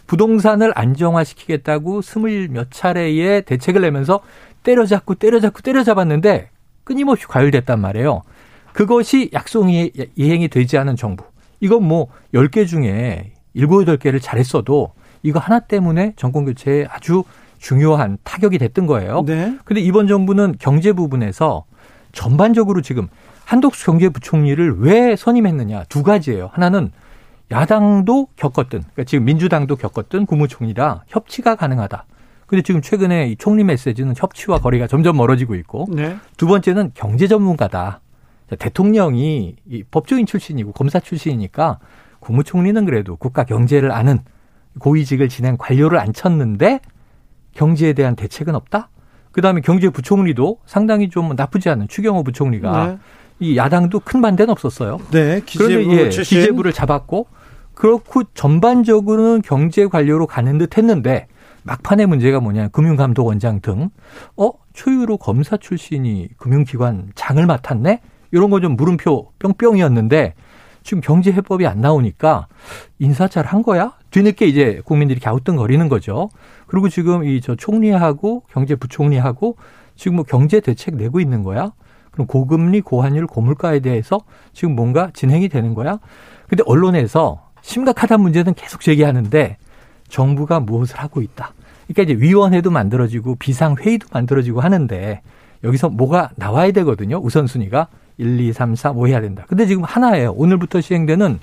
부동산을 0.08 0.72
안정화시키겠다고 0.74 2.02
스물 2.02 2.48
몇 2.50 2.72
차례의 2.72 3.42
대책을 3.44 3.82
내면서 3.82 4.22
때려잡고 4.64 5.16
때려잡고 5.16 5.62
때려잡았는데 5.62 6.50
끊임없이 6.86 7.28
과열됐단 7.28 7.80
말이에요. 7.82 8.22
그것이 8.72 9.32
약속이 9.34 9.92
이행이 10.16 10.48
되지 10.48 10.78
않은 10.78 10.96
정부. 10.96 11.26
이건 11.60 11.84
뭐 11.84 12.08
10개 12.34 12.68
중에 12.68 13.34
7, 13.56 13.68
8개를 13.68 14.22
잘했어도 14.22 14.94
이거 15.26 15.40
하나 15.40 15.60
때문에 15.60 16.14
정권 16.16 16.46
교체에 16.46 16.86
아주 16.88 17.24
중요한 17.58 18.20
타격이 18.24 18.60
됐던 18.60 18.86
거예요. 18.86 19.24
네. 19.26 19.58
근데 19.66 19.82
이번 19.82 20.08
정부는 20.08 20.56
경제 20.60 20.94
부분에서 20.94 21.66
전반적으로 22.12 22.82
지금 22.82 23.08
한덕수 23.46 23.88
경제부총리를 23.88 24.82
왜 24.82 25.16
선임했느냐 25.16 25.86
두 25.90 26.04
가지예요. 26.04 26.52
하나는 26.54 26.92
야당도 27.50 28.28
겪었던, 28.36 28.82
그러니까 28.82 29.04
지금 29.04 29.26
민주당도 29.26 29.76
겪었던 29.78 30.28
국무총리라 30.28 31.04
협치가 31.08 31.56
가능하다. 31.56 32.06
근데 32.46 32.62
지금 32.62 32.82
최근에 32.82 33.30
이 33.30 33.36
총리 33.36 33.64
메시지는 33.64 34.14
협치와 34.16 34.60
거리가 34.60 34.86
점점 34.86 35.18
멀어지고 35.18 35.56
있고 35.56 35.88
네. 35.90 36.18
두 36.38 36.46
번째는 36.46 36.92
경제 36.94 37.28
전문가다. 37.28 38.02
대통령이 38.60 39.56
이 39.68 39.84
법조인 39.90 40.28
출신이고 40.28 40.72
검사 40.74 41.00
출신이니까 41.00 41.80
국무총리는 42.20 42.86
그래도 42.86 43.16
국가 43.16 43.44
경제를 43.44 43.92
아는 43.92 44.20
고위직을 44.80 45.30
지낸 45.30 45.58
관료를 45.58 46.00
앉혔는데 46.00 46.80
경제에 47.54 47.94
대한 47.94 48.16
대책은 48.16 48.56
없다? 48.56 48.90
그 49.32 49.42
다음에 49.42 49.62
경제부총리도 49.62 50.60
상당히 50.66 51.10
좀 51.10 51.34
나쁘지 51.36 51.70
않은 51.70 51.88
추경호 51.88 52.24
부총리가 52.24 52.88
네. 52.88 52.98
이 53.40 53.58
야당도 53.58 54.00
큰 54.02 54.22
반대는 54.22 54.52
없었어요. 54.52 55.00
네, 55.12 55.42
기재부 55.46 55.68
그런데 55.68 56.06
예, 56.06 56.10
기재부를 56.10 56.72
잡았고 56.72 57.28
그렇고 57.74 58.24
전반적으로는 58.34 59.42
경제 59.42 59.86
관료로 59.88 60.28
가는 60.28 60.58
듯 60.58 60.78
했는데 60.78 61.28
막판의 61.64 62.06
문제가 62.08 62.40
뭐냐 62.40 62.70
금융감독원장 62.70 63.60
등 63.60 63.90
어? 64.38 64.52
초유로 64.74 65.18
검사 65.18 65.58
출신이 65.58 66.30
금융기관 66.38 67.12
장을 67.16 67.44
맡았네? 67.46 68.02
이런 68.32 68.50
거 68.50 68.60
좀 68.60 68.76
물음표 68.76 69.32
뿅뿅이었는데 69.40 70.34
지금 70.86 71.02
경제 71.02 71.32
해법이 71.32 71.66
안 71.66 71.82
나오니까 71.82 72.48
인사 73.00 73.28
잘 73.28 73.46
한 73.46 73.64
거야? 73.64 73.94
뒤늦게 74.12 74.46
이제 74.46 74.82
국민들이 74.86 75.20
갸우뚱거리는 75.20 75.90
거죠. 75.90 76.30
그리고 76.68 76.90
지금 76.90 77.26
이 77.26 77.42
저 77.42 77.56
총리하고 77.56 78.44
경제부총리하고 78.52 79.58
지금 79.96 80.18
뭐 80.18 80.26
경제 80.26 80.60
대책 80.60 80.96
내고 80.96 81.20
있는 81.20 81.42
거야? 81.44 81.74
그럼 82.12 82.28
고금리, 82.28 82.82
고환율, 82.82 83.26
고물가에 83.28 83.80
대해서 83.80 84.20
지금 84.54 84.76
뭔가 84.76 85.10
진행이 85.14 85.50
되는 85.50 85.74
거야? 85.74 85.98
근데 86.48 86.64
언론에서 86.68 87.50
심각하다는 87.62 88.22
문제는 88.22 88.54
계속 88.54 88.82
제기하는데 88.82 89.58
정부가 90.08 90.60
무엇을 90.60 90.98
하고 91.00 91.22
있다. 91.24 91.54
그러니까 91.88 92.04
이제 92.14 92.22
위원회도 92.22 92.70
만들어지고 92.70 93.36
비상회의도 93.36 94.08
만들어지고 94.14 94.62
하는데 94.62 95.22
여기서 95.64 95.90
뭐가 95.90 96.30
나와야 96.36 96.72
되거든요. 96.72 97.18
우선순위가 97.18 97.88
1, 98.18 98.40
2, 98.40 98.54
3, 98.54 98.76
4, 98.76 98.94
뭐 98.94 99.08
해야 99.08 99.22
된다. 99.22 99.46
근데 99.48 99.66
지금 99.66 99.84
하나예요. 99.84 100.32
오늘부터 100.32 100.82
시행되는 100.82 101.40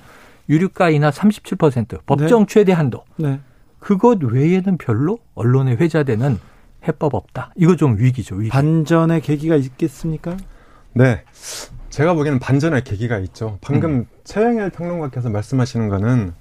유류가 0.49 0.89
인하 0.89 1.09
37% 1.09 2.05
법정 2.05 2.45
네. 2.45 2.53
최대 2.53 2.71
한도. 2.73 3.03
네. 3.17 3.39
그것 3.79 4.21
외에는 4.23 4.77
별로 4.77 5.19
언론에 5.35 5.73
회자되는 5.73 6.39
해법 6.87 7.15
없다. 7.15 7.53
이거 7.55 7.75
좀 7.75 7.97
위기죠. 7.97 8.35
위기. 8.35 8.49
반전의 8.49 9.21
계기가 9.21 9.55
있겠습니까? 9.55 10.35
네. 10.93 11.23
제가 11.89 12.13
보기에는 12.13 12.39
반전의 12.39 12.83
계기가 12.83 13.19
있죠. 13.19 13.57
방금 13.61 13.91
음. 13.91 14.05
최영일 14.23 14.69
평론가께서 14.71 15.29
말씀하시는 15.29 15.89
거는 15.89 16.33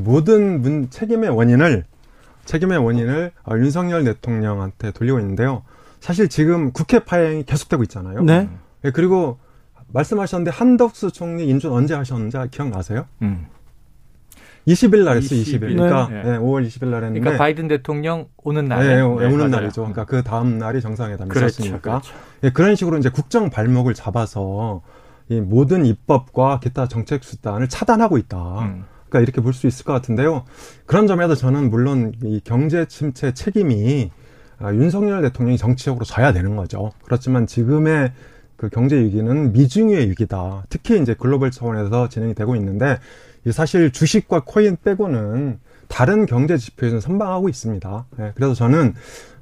모든 0.00 0.62
문, 0.62 0.90
책임의 0.90 1.30
원인을 1.30 1.84
책임의 2.44 2.78
원인을 2.78 3.32
어, 3.44 3.56
윤석열 3.56 4.04
대통령한테 4.04 4.92
돌리고 4.92 5.18
있는데요. 5.20 5.62
사실 6.00 6.28
지금 6.28 6.72
국회 6.72 7.00
파행이 7.00 7.44
계속되고 7.44 7.82
있잖아요. 7.84 8.22
네. 8.22 8.48
네 8.82 8.90
그리고 8.92 9.38
말씀하셨는데 9.96 10.50
한덕수 10.50 11.10
총리 11.12 11.48
인준 11.48 11.72
언제 11.72 11.94
하셨는지 11.94 12.36
기억나세요? 12.50 13.06
음. 13.22 13.46
20일 14.68 15.04
날 15.04 15.16
했어요, 15.18 15.40
20일. 15.40 15.44
20일. 15.44 15.60
그러니까 15.76 16.08
네. 16.08 16.22
네, 16.24 16.38
5월 16.38 16.66
20일 16.66 16.86
날 16.88 17.04
했는데. 17.04 17.20
그러니까 17.20 17.38
바이든 17.42 17.68
대통령 17.68 18.26
오는 18.42 18.64
날. 18.66 18.84
네, 18.86 18.96
네, 18.96 19.00
오는 19.02 19.36
맞아요. 19.38 19.48
날이죠. 19.48 19.82
그러니까 19.82 20.04
그 20.04 20.22
다음 20.24 20.58
날이 20.58 20.80
정상회담이 20.80 21.30
그렇죠, 21.30 21.46
있었으니까. 21.62 21.78
그렇죠. 22.00 22.12
네, 22.40 22.50
그런 22.50 22.74
식으로 22.74 22.98
이제 22.98 23.08
국정 23.08 23.48
발목을 23.48 23.94
잡아서 23.94 24.82
이 25.28 25.40
모든 25.40 25.86
입법과 25.86 26.58
기타 26.60 26.88
정책 26.88 27.22
수단을 27.22 27.68
차단하고 27.68 28.18
있다. 28.18 28.36
음. 28.60 28.84
그러니까 29.08 29.20
이렇게 29.20 29.40
볼 29.40 29.52
수 29.52 29.68
있을 29.68 29.84
것 29.84 29.92
같은데요. 29.92 30.44
그런 30.84 31.06
점에서 31.06 31.36
저는 31.36 31.70
물론 31.70 32.12
이 32.24 32.40
경제 32.42 32.86
침체 32.86 33.32
책임이 33.32 34.10
아, 34.58 34.72
윤석열 34.72 35.22
대통령이 35.22 35.58
정치적으로 35.58 36.04
져야 36.04 36.32
되는 36.32 36.56
거죠. 36.56 36.90
그렇지만 37.04 37.46
지금의 37.46 38.12
그 38.56 38.68
경제 38.68 38.96
위기는 38.96 39.52
미중의 39.52 40.08
위기다. 40.10 40.64
특히 40.68 41.00
이제 41.00 41.14
글로벌 41.14 41.50
차원에서 41.50 42.08
진행이 42.08 42.34
되고 42.34 42.56
있는데 42.56 42.98
사실 43.50 43.92
주식과 43.92 44.42
코인 44.44 44.76
빼고는 44.82 45.58
다른 45.88 46.26
경제 46.26 46.56
지표에서 46.56 47.00
선방하고 47.00 47.48
있습니다. 47.48 48.06
네, 48.18 48.32
그래서 48.34 48.54
저는 48.54 48.94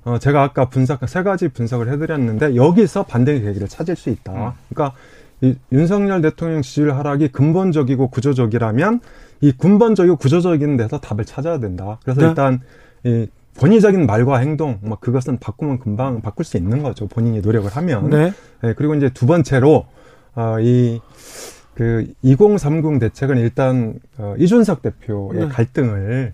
어 0.04 0.18
제가 0.18 0.42
아까 0.42 0.68
분석 0.68 1.08
세 1.08 1.22
가지 1.22 1.48
분석을 1.48 1.90
해드렸는데 1.90 2.56
여기서 2.56 3.04
반등의 3.04 3.42
계기를 3.42 3.68
찾을 3.68 3.96
수 3.96 4.10
있다. 4.10 4.32
음. 4.32 4.52
그러니까 4.68 4.96
이 5.40 5.56
윤석열 5.72 6.20
대통령 6.20 6.60
지지율 6.62 6.92
하락이 6.92 7.28
근본적이고 7.28 8.08
구조적이라면 8.08 9.00
이 9.40 9.52
근본적이고 9.52 10.16
구조적인 10.16 10.76
데서 10.76 11.00
답을 11.00 11.24
찾아야 11.24 11.58
된다. 11.58 11.98
그래서 12.02 12.20
네. 12.20 12.28
일단 12.28 12.60
이 13.04 13.26
본의적인 13.58 14.06
말과 14.06 14.38
행동, 14.38 14.78
뭐 14.82 14.98
그것은 14.98 15.38
바꾸면 15.38 15.78
금방 15.78 16.20
바꿀 16.22 16.44
수 16.44 16.56
있는 16.56 16.82
거죠. 16.82 17.06
본인이 17.06 17.40
노력을 17.40 17.70
하면. 17.70 18.10
네. 18.10 18.32
네 18.62 18.74
그리고 18.76 18.94
이제 18.94 19.10
두 19.10 19.26
번째로 19.26 19.86
어, 20.34 20.56
이 20.60 21.00
그 21.74 22.06
2030 22.22 23.00
대책은 23.00 23.38
일단 23.38 23.98
어, 24.18 24.34
이준석 24.38 24.82
대표의 24.82 25.40
네. 25.40 25.48
갈등을 25.48 26.32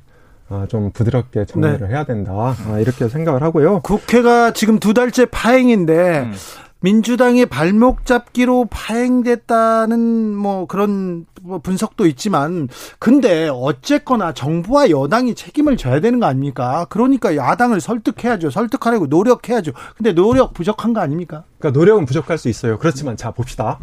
어, 0.51 0.66
좀 0.68 0.91
부드럽게 0.91 1.47
정리를 1.47 1.79
네. 1.81 1.87
해야 1.87 2.05
된다. 2.05 2.33
아, 2.33 2.79
이렇게 2.79 3.09
생각을 3.09 3.43
하고요. 3.43 3.81
국회가 3.81 4.53
지금 4.53 4.79
두 4.79 4.93
달째 4.95 5.25
파행인데 5.25 6.21
음. 6.21 6.33
민주당의 6.81 7.47
발목 7.47 8.07
잡기로 8.07 8.66
파행됐다는 8.70 10.35
뭐 10.35 10.66
그런 10.66 11.26
뭐 11.43 11.59
분석도 11.59 12.07
있지만 12.07 12.68
근데 12.99 13.49
어쨌거나 13.53 14.33
정부와 14.33 14.91
여당이 14.91 15.35
책임을 15.35 15.76
져야 15.76 16.01
되는 16.01 16.20
거 16.20 16.26
아닙니까? 16.26 16.87
그러니까 16.89 17.37
야당을 17.37 17.81
설득해야죠. 17.81 18.51
설득하려고 18.51 19.07
노력해야죠. 19.07 19.72
근데 19.97 20.12
노력 20.12 20.55
부족한 20.55 20.93
거 20.93 21.01
아닙니까? 21.01 21.45
그러니까 21.59 21.78
노력은 21.78 22.07
부족할 22.07 22.39
수 22.39 22.49
있어요. 22.49 22.78
그렇지만 22.78 23.16
자 23.16 23.31
봅시다. 23.31 23.78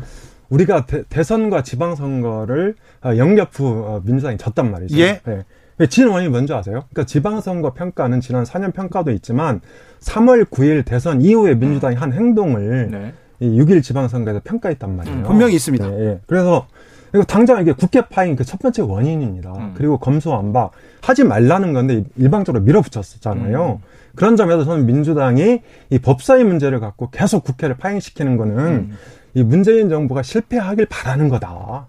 우리가 0.50 0.86
대, 0.86 1.24
선과 1.24 1.62
지방선거를 1.64 2.76
어, 3.04 3.18
영겹 3.18 3.60
후 3.60 3.68
어, 3.68 4.02
민주당이 4.04 4.38
졌단 4.38 4.72
말이죠. 4.72 4.98
예. 4.98 5.22
네. 5.26 5.46
진 5.86 6.08
원인이 6.08 6.32
뭔지 6.32 6.54
아세요? 6.54 6.86
그러니까 6.92 7.04
지방선거 7.06 7.74
평가는 7.74 8.20
지난 8.20 8.44
4년 8.44 8.74
평가도 8.74 9.12
있지만 9.12 9.62
3월 10.00 10.46
9일 10.46 10.84
대선 10.86 11.22
이후에 11.22 11.54
민주당이 11.56 11.96
한 11.96 12.14
행동을 12.14 12.90
네. 12.92 13.14
이 13.40 13.60
6일 13.60 13.84
지방선거에서 13.84 14.42
평가했단 14.44 14.96
말이에요. 14.98 15.18
음, 15.18 15.24
분명히 15.24 15.54
있습니다. 15.56 15.88
네, 15.88 15.98
네. 15.98 16.20
그래서 16.26 16.68
이거 17.14 17.24
당장 17.24 17.62
이게 17.62 17.72
국회 17.72 18.02
파행 18.02 18.36
그 18.36 18.44
첫 18.44 18.60
번째 18.60 18.82
원인입니다. 18.82 19.52
음. 19.54 19.74
그리고 19.78 19.98
검수완박 20.00 20.72
하지 21.02 21.24
말라는 21.24 21.74
건데 21.74 22.04
일방적으로 22.18 22.64
밀어붙였었잖아요. 22.64 23.80
음. 23.82 23.86
그런 24.16 24.36
점에서 24.36 24.64
저는 24.66 24.88
민주당이 24.88 25.62
이 25.92 26.00
법사위 26.00 26.44
문제를 26.44 26.80
갖고 26.80 27.10
계속 27.12 27.44
국회를 27.44 27.78
파행시키는 27.78 28.38
거는 28.38 28.58
음. 28.58 28.98
이 29.36 29.44
문재인 29.44 29.90
정부가 29.90 30.24
실패하길 30.24 30.88
바라는 30.90 31.30
거다. 31.30 31.86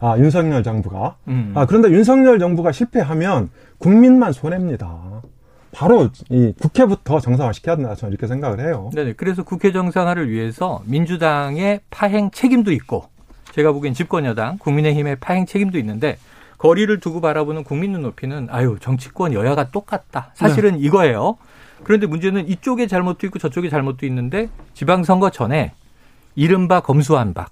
아, 0.00 0.18
윤석열 0.18 0.62
정부가. 0.62 1.16
음. 1.28 1.52
아, 1.54 1.66
그런데 1.66 1.90
윤석열 1.90 2.38
정부가 2.38 2.72
실패하면 2.72 3.50
국민만 3.78 4.32
손해입니다. 4.32 5.22
바로 5.72 6.08
이 6.30 6.52
국회부터 6.60 7.20
정상화 7.20 7.52
시켜야 7.52 7.76
된다 7.76 7.94
저는 7.94 8.12
이렇게 8.12 8.26
생각을 8.26 8.60
해요. 8.60 8.90
네, 8.92 9.12
그래서 9.12 9.44
국회 9.44 9.70
정상화를 9.70 10.28
위해서 10.28 10.82
민주당의 10.86 11.80
파행 11.90 12.30
책임도 12.30 12.72
있고 12.72 13.04
제가 13.52 13.70
보기엔 13.72 13.94
집권 13.94 14.24
여당 14.24 14.58
국민의힘의 14.58 15.16
파행 15.16 15.46
책임도 15.46 15.78
있는데 15.78 16.18
거리를 16.58 16.98
두고 17.00 17.20
바라보는 17.20 17.64
국민 17.64 17.92
눈높이는 17.92 18.48
아유 18.50 18.78
정치권 18.80 19.32
여야가 19.32 19.70
똑같다. 19.70 20.32
사실은 20.34 20.72
네. 20.72 20.78
이거예요. 20.80 21.36
그런데 21.84 22.06
문제는 22.06 22.48
이쪽에 22.48 22.86
잘못도 22.86 23.26
있고 23.28 23.38
저쪽에 23.38 23.68
잘못도 23.68 24.06
있는데 24.06 24.48
지방선거 24.74 25.30
전에 25.30 25.72
이른바 26.34 26.80
검수한박 26.80 27.50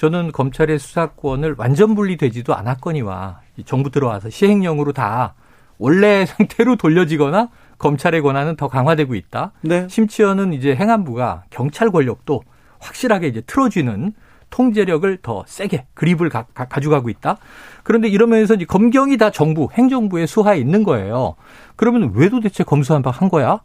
저는 0.00 0.32
검찰의 0.32 0.78
수사권을 0.78 1.56
완전 1.58 1.94
분리되지도 1.94 2.54
않았거니와 2.54 3.40
정부 3.66 3.90
들어와서 3.90 4.30
시행령으로 4.30 4.94
다 4.94 5.34
원래 5.76 6.24
상태로 6.24 6.76
돌려지거나 6.76 7.50
검찰의 7.76 8.22
권한은 8.22 8.56
더 8.56 8.66
강화되고 8.66 9.14
있다. 9.14 9.52
네. 9.60 9.86
심지어는 9.90 10.54
이제 10.54 10.74
행안부가 10.74 11.44
경찰 11.50 11.90
권력도 11.90 12.42
확실하게 12.78 13.26
이제 13.26 13.42
틀어쥐는 13.42 14.14
통제력을 14.48 15.18
더 15.20 15.44
세게 15.46 15.84
그립을 15.92 16.30
가, 16.30 16.46
가 16.54 16.80
져가고 16.80 17.10
있다. 17.10 17.36
그런데 17.82 18.08
이러면서 18.08 18.54
이제 18.54 18.64
검경이 18.64 19.18
다 19.18 19.28
정부, 19.28 19.68
행정부의 19.70 20.26
수하에 20.26 20.58
있는 20.58 20.82
거예요. 20.82 21.34
그러면 21.76 22.12
왜 22.14 22.30
도대체 22.30 22.64
검수한박 22.64 23.20
한 23.20 23.28
거야? 23.28 23.60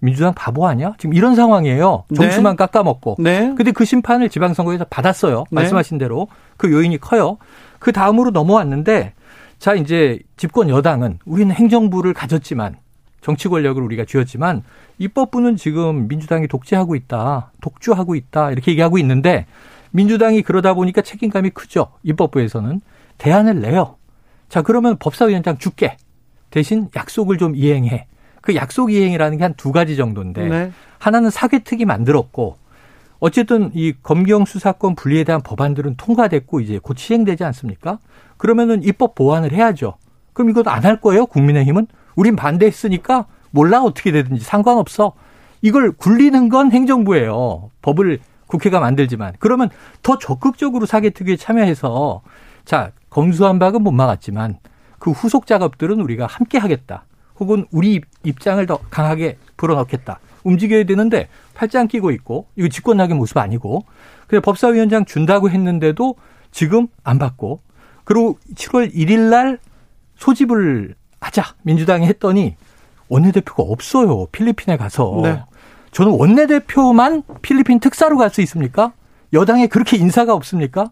민주당 0.00 0.34
바보 0.34 0.66
아니야? 0.66 0.94
지금 0.98 1.14
이런 1.14 1.34
상황이에요. 1.34 2.04
정수만 2.14 2.54
네. 2.54 2.56
깎아먹고. 2.56 3.16
네. 3.18 3.54
근데 3.56 3.70
그 3.70 3.84
심판을 3.84 4.28
지방선거에서 4.28 4.86
받았어요. 4.90 5.44
네. 5.50 5.54
말씀하신 5.54 5.98
대로. 5.98 6.28
그 6.56 6.72
요인이 6.72 6.98
커요. 6.98 7.38
그 7.78 7.92
다음으로 7.92 8.30
넘어왔는데 8.30 9.12
자, 9.58 9.74
이제 9.74 10.18
집권 10.36 10.70
여당은 10.70 11.18
우리는 11.26 11.54
행정부를 11.54 12.14
가졌지만 12.14 12.76
정치 13.20 13.48
권력을 13.48 13.80
우리가 13.82 14.06
쥐었지만 14.06 14.62
입법부는 14.98 15.56
지금 15.56 16.08
민주당이 16.08 16.48
독재하고 16.48 16.94
있다. 16.94 17.52
독주하고 17.60 18.14
있다. 18.14 18.52
이렇게 18.52 18.70
얘기하고 18.70 18.96
있는데 18.98 19.46
민주당이 19.90 20.42
그러다 20.42 20.72
보니까 20.72 21.02
책임감이 21.02 21.50
크죠. 21.50 21.88
입법부에서는 22.04 22.80
대안을 23.18 23.60
내요. 23.60 23.96
자, 24.48 24.62
그러면 24.62 24.96
법사위원장 24.98 25.58
줄게. 25.58 25.96
대신 26.50 26.88
약속을 26.96 27.38
좀 27.38 27.54
이행해. 27.54 28.06
그 28.40 28.54
약속 28.54 28.92
이행이라는 28.92 29.38
게 29.38 29.44
한 29.44 29.54
두 29.56 29.72
가지 29.72 29.96
정도인데 29.96 30.48
네. 30.48 30.72
하나는 30.98 31.30
사개특위 31.30 31.84
만들었고 31.84 32.56
어쨌든 33.18 33.70
이 33.74 33.92
검경 34.02 34.44
수사권 34.46 34.94
분리에 34.94 35.24
대한 35.24 35.42
법안들은 35.42 35.96
통과됐고 35.96 36.60
이제 36.60 36.78
곧 36.82 36.96
시행되지 36.98 37.44
않습니까? 37.44 37.98
그러면은 38.38 38.82
입법 38.82 39.14
보완을 39.14 39.52
해야죠. 39.52 39.94
그럼 40.32 40.50
이것도 40.50 40.70
안 40.70 40.84
할 40.84 41.00
거예요? 41.00 41.26
국민의힘은 41.26 41.86
우린 42.16 42.36
반대했으니까 42.36 43.26
몰라 43.50 43.82
어떻게 43.82 44.10
되든지 44.12 44.42
상관없어. 44.42 45.12
이걸 45.60 45.92
굴리는 45.92 46.48
건 46.48 46.72
행정부예요. 46.72 47.70
법을 47.82 48.20
국회가 48.46 48.80
만들지만 48.80 49.34
그러면 49.38 49.68
더 50.02 50.18
적극적으로 50.18 50.86
사개특위에 50.86 51.36
참여해서 51.36 52.22
자 52.64 52.92
검수한 53.10 53.58
박은 53.58 53.82
못 53.82 53.90
막았지만 53.90 54.58
그 54.98 55.10
후속 55.10 55.46
작업들은 55.46 56.00
우리가 56.00 56.26
함께 56.26 56.56
하겠다. 56.58 57.04
혹은 57.38 57.66
우리 57.70 58.00
입장을 58.24 58.64
더 58.66 58.78
강하게 58.90 59.36
불어넣겠다. 59.56 60.20
움직여야 60.44 60.84
되는데 60.84 61.28
팔짱 61.54 61.88
끼고 61.88 62.10
있고 62.12 62.46
이거 62.56 62.68
집권하게 62.68 63.14
모습 63.14 63.36
아니고 63.36 63.84
그래서 64.26 64.42
법사위원장 64.42 65.04
준다고 65.04 65.50
했는데도 65.50 66.14
지금 66.50 66.86
안 67.04 67.18
받고 67.18 67.60
그리고 68.04 68.38
7월 68.54 68.92
1일 68.94 69.28
날 69.28 69.58
소집을 70.16 70.94
하자 71.20 71.44
민주당이 71.62 72.06
했더니 72.06 72.56
원내대표가 73.08 73.62
없어요 73.62 74.26
필리핀에 74.32 74.76
가서 74.76 75.20
네. 75.22 75.42
저는 75.92 76.12
원내대표만 76.12 77.22
필리핀 77.42 77.80
특사로 77.80 78.16
갈 78.16 78.30
수 78.30 78.40
있습니까? 78.42 78.92
여당에 79.32 79.66
그렇게 79.66 79.96
인사가 79.96 80.34
없습니까? 80.34 80.90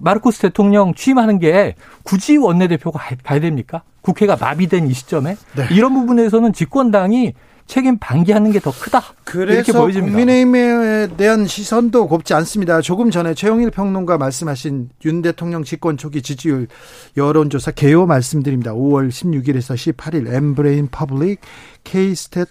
마르코스 0.00 0.40
대통령 0.40 0.94
취임하는 0.94 1.38
게 1.38 1.74
굳이 2.02 2.36
원내대표가 2.36 2.98
가야 3.22 3.40
됩니까? 3.40 3.82
국회가 4.04 4.36
마비된 4.36 4.86
이 4.86 4.92
시점에 4.92 5.36
네. 5.56 5.66
이런 5.72 5.94
부분에서는 5.94 6.52
집권당이 6.52 7.32
책임 7.66 7.96
방기하는 7.98 8.52
게 8.52 8.60
더 8.60 8.70
크다. 8.70 9.02
그래서 9.24 9.86
국민의힘에 9.86 11.16
대한 11.16 11.46
시선도 11.46 12.08
곱지 12.08 12.34
않습니다. 12.34 12.82
조금 12.82 13.10
전에 13.10 13.32
최영일 13.32 13.70
평론가 13.70 14.18
말씀하신 14.18 14.90
윤 15.06 15.22
대통령 15.22 15.64
집권 15.64 15.96
초기 15.96 16.20
지지율 16.20 16.68
여론조사 17.16 17.70
개요 17.70 18.04
말씀드립니다. 18.04 18.72
5월 18.74 19.08
16일에서 19.08 19.94
18일 19.96 20.32
엠브레인 20.34 20.88
퍼블릭 20.90 21.40
K스탯 21.84 22.48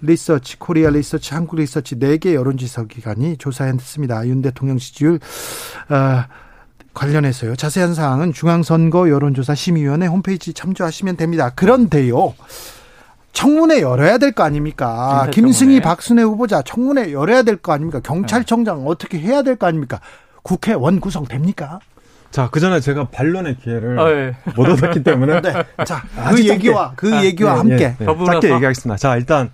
리서치, 0.00 0.58
코리아 0.58 0.90
리서치, 0.90 1.34
한국 1.34 1.56
리서치 1.56 1.96
4개 1.96 2.32
여론조사 2.34 2.84
기관이 2.84 3.36
조사했습니다. 3.36 4.26
윤 4.28 4.40
대통령 4.42 4.78
지지율 4.78 5.20
어, 5.88 6.24
관련해서요. 6.94 7.56
자세한 7.56 7.94
사항은 7.94 8.32
중앙선거 8.32 9.08
여론조사 9.10 9.54
심의위원회 9.54 10.06
홈페이지 10.06 10.54
참조하시면 10.54 11.16
됩니다. 11.16 11.50
그런데요. 11.54 12.34
청문회 13.32 13.80
열어야 13.82 14.18
될 14.18 14.32
거 14.32 14.44
아닙니까? 14.44 15.28
김승희, 15.32 15.80
박순애 15.80 16.22
후보자 16.22 16.62
청문회 16.62 17.12
열어야 17.12 17.42
될 17.42 17.56
거 17.56 17.72
아닙니까? 17.72 18.00
경찰청장 18.00 18.78
네. 18.80 18.84
어떻게 18.86 19.18
해야 19.18 19.42
될 19.42 19.56
거 19.56 19.66
아닙니까? 19.66 20.00
국회 20.42 20.72
원 20.72 21.00
구성 21.00 21.24
됩니까? 21.24 21.80
자, 22.30 22.48
그 22.50 22.60
전에 22.60 22.80
제가 22.80 23.08
반론의 23.10 23.58
기회를 23.58 23.98
어, 23.98 24.10
예. 24.10 24.36
못 24.56 24.68
얻었기 24.68 25.02
때문에. 25.02 25.40
네. 25.40 25.52
자, 25.84 26.02
그 26.30 26.44
얘기와, 26.48 26.92
그 26.96 27.14
아, 27.14 27.24
얘기와 27.24 27.52
예, 27.54 27.56
함께. 27.58 27.84
예, 27.84 27.96
예. 28.00 28.04
짧게 28.06 28.54
얘기하겠습니다. 28.54 28.96
자, 28.98 29.16
일단, 29.16 29.50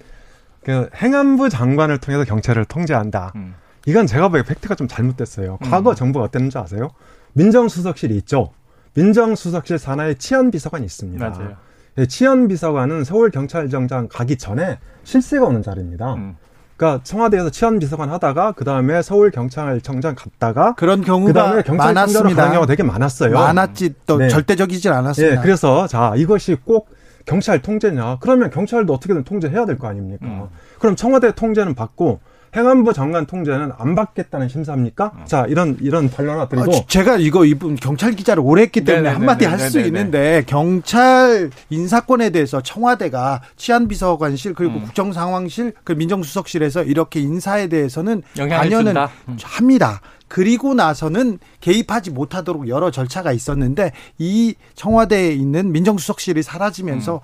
그 0.65 0.89
행안부 0.97 1.49
장관을 1.51 1.99
통해서 1.99 2.25
경찰을 2.25 2.65
통제한다. 2.67 3.33
음. 3.37 3.55
이건 3.87 4.07
제가 4.07 4.29
보기에 4.29 4.45
팩트가 4.45 4.75
좀 4.75 4.89
잘못됐어요. 4.89 5.59
과거 5.63 5.91
음. 5.91 5.95
정부가 5.95 6.25
어땠는지 6.27 6.57
아세요? 6.59 6.91
민정수석실이 7.35 8.17
있죠. 8.19 8.51
민정수석실 8.95 9.79
산하에 9.79 10.15
치안비서관이 10.15 10.85
있습니다. 10.85 11.29
맞아요. 11.29 11.57
예, 11.99 12.07
치안비서관은 12.07 13.05
서울경찰청장 13.05 14.09
가기 14.09 14.37
전에 14.37 14.79
실세가 15.05 15.47
오는 15.47 15.63
자리입니다. 15.63 16.15
음. 16.15 16.37
그러니까 16.77 17.03
청와대에서 17.05 17.51
치안비서관 17.51 18.09
하다가 18.11 18.53
그 18.53 18.65
다음에 18.65 19.03
서울 19.03 19.31
경찰청장 19.31 20.15
갔다가 20.15 20.75
그런 20.75 21.03
경우가 21.03 21.33
그다음에 21.33 21.63
경찰청장으로 21.63 22.35
가는 22.35 22.53
경우가 22.53 22.67
되게 22.67 22.83
많았어요. 22.83 23.33
많았지 23.35 23.95
또 24.07 24.17
네. 24.17 24.29
절대적이질 24.29 24.91
않았습니다. 24.91 25.37
네, 25.37 25.43
그래서 25.43 25.87
자 25.87 26.15
이것이 26.17 26.57
꼭 26.65 26.89
경찰 27.27 27.61
통제냐? 27.61 28.19
그러면 28.21 28.49
경찰도 28.51 28.95
어떻게든 28.95 29.25
통제해야 29.25 29.67
될 29.67 29.77
거 29.77 29.89
아닙니까? 29.89 30.25
음. 30.27 30.49
그럼 30.79 30.97
청와대 30.97 31.33
통제는 31.33 31.75
받고 31.75 32.21
행안부 32.57 32.93
장관 32.93 33.27
통제는 33.27 33.71
안 33.79 33.95
받겠다는 33.95 34.49
심사입니까? 34.49 35.05
어. 35.07 35.25
자, 35.25 35.47
이런 35.49 35.77
이런 35.81 36.11
반론 36.11 36.35
하나 36.35 36.49
드리고 36.49 36.75
아, 36.75 36.81
제가 36.89 37.17
이거 37.19 37.45
이분 37.45 37.77
경찰 37.77 38.13
기자를 38.13 38.43
오래 38.45 38.63
했기 38.63 38.83
때문에 38.83 39.03
네네네네, 39.03 39.17
한마디 39.17 39.45
할 39.45 39.61
수 39.71 39.79
있는데 39.81 40.43
경찰 40.47 41.51
인사권에 41.69 42.31
대해서 42.31 42.61
청와대가 42.61 43.41
치안비서관실 43.57 44.55
그리고 44.55 44.75
음. 44.75 44.85
국정상황실 44.85 45.75
그 45.85 45.93
민정수석실에서 45.93 46.83
이렇게 46.85 47.21
인사에 47.21 47.69
대해서는 47.69 48.23
관여는 48.37 48.97
음. 49.29 49.37
합니다. 49.43 50.01
그리고 50.27 50.75
나서는 50.75 51.39
개입하지 51.61 52.11
못하도록 52.13 52.69
여러 52.69 52.91
절차가 52.91 53.33
있었는데 53.33 53.93
이 54.19 54.55
청와대에 54.75 55.33
있는 55.33 55.73
민정수석실이 55.73 56.43
사라지면서 56.43 57.21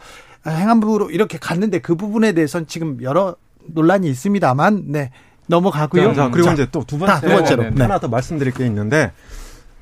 음. 0.47 0.51
행안부로 0.51 1.11
이렇게 1.11 1.39
갔는데 1.39 1.81
그 1.81 1.97
부분에 1.97 2.33
대해서는 2.33 2.66
지금 2.68 2.99
여러 3.03 3.35
논란이 3.68 4.08
있습니다만 4.08 4.84
네 4.86 5.10
넘어가고요. 5.48 6.14
자, 6.14 6.30
그리고 6.30 6.48
자, 6.48 6.52
이제 6.54 6.66
또 6.72 6.82
두 6.84 6.98
번째 6.98 7.20
두 7.26 7.32
번째로 7.34 7.62
네, 7.64 7.68
네, 7.70 7.74
네. 7.76 7.82
하나 7.82 7.98
더 7.98 8.08
말씀드릴 8.08 8.52
게 8.52 8.66
있는데 8.66 9.12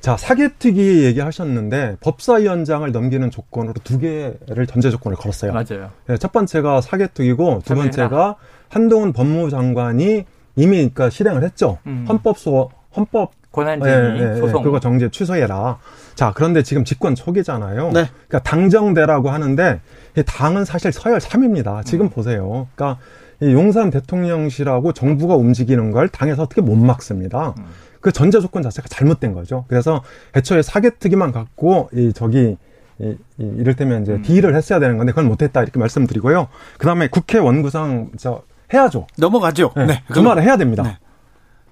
자 0.01 0.15
사개특위 0.17 1.03
얘기하셨는데 1.05 1.97
법사위원장을 2.01 2.91
넘기는 2.91 3.31
조건으로 3.31 3.73
두 3.83 3.97
개를 3.97 4.67
전제 4.67 4.91
조건을 4.91 5.17
걸었어요. 5.17 5.51
맞아요. 5.53 5.89
네, 6.07 6.17
첫 6.17 6.31
번째가 6.31 6.81
사개특위고 6.81 7.63
두 7.65 7.73
번째가 7.75 8.35
한동훈 8.69 9.13
법무장관이 9.13 10.25
이미 10.57 10.75
그러니까 10.77 11.09
실행을 11.09 11.43
했죠. 11.43 11.79
음. 11.87 12.05
헌법 12.07 12.37
소 12.37 12.69
헌법 12.95 13.31
권한쟁의 13.51 14.19
예, 14.19 14.23
예, 14.23 14.31
예, 14.35 14.39
소송 14.39 14.61
그거 14.63 14.79
정제 14.79 15.09
취소해라. 15.09 15.79
자 16.13 16.31
그런데 16.35 16.61
지금 16.61 16.83
집권 16.85 17.15
초기잖아요. 17.15 17.87
네. 17.91 18.09
그러니까 18.27 18.39
당정대라고 18.39 19.29
하는데 19.31 19.81
당은 20.25 20.65
사실 20.65 20.91
서열 20.91 21.19
3입니다. 21.19 21.83
지금 21.85 22.05
음. 22.05 22.09
보세요. 22.09 22.67
그러니까 22.75 22.99
이 23.01 23.24
용산 23.41 23.89
대통령실하고 23.89 24.93
정부가 24.93 25.35
움직이는 25.35 25.91
걸 25.91 26.07
당에서 26.09 26.43
어떻게 26.43 26.61
못 26.61 26.75
막습니다. 26.75 27.53
음. 27.57 27.65
그 28.01 28.11
전제 28.11 28.39
조건 28.39 28.61
자체가 28.61 28.87
잘못된 28.87 29.33
거죠. 29.33 29.65
그래서 29.67 30.03
애초에 30.35 30.61
사개특위만 30.61 31.31
갖고 31.31 31.89
이 31.93 32.13
저기 32.13 32.57
이, 32.99 33.15
이 33.37 33.53
이를테면 33.57 34.03
이제 34.03 34.13
음. 34.13 34.21
딜을 34.21 34.55
했어야 34.55 34.79
되는 34.79 34.97
건데 34.97 35.11
그걸 35.11 35.25
못했다 35.25 35.61
이렇게 35.61 35.79
말씀드리고요. 35.79 36.47
그 36.77 36.85
다음에 36.85 37.07
국회 37.07 37.39
원구성 37.39 38.11
저 38.17 38.43
해야죠. 38.73 39.07
넘어가죠. 39.17 39.71
네. 39.75 39.85
네. 39.87 40.03
주말에 40.13 40.41
해야 40.43 40.57
됩니다. 40.57 40.83
네. 40.83 40.97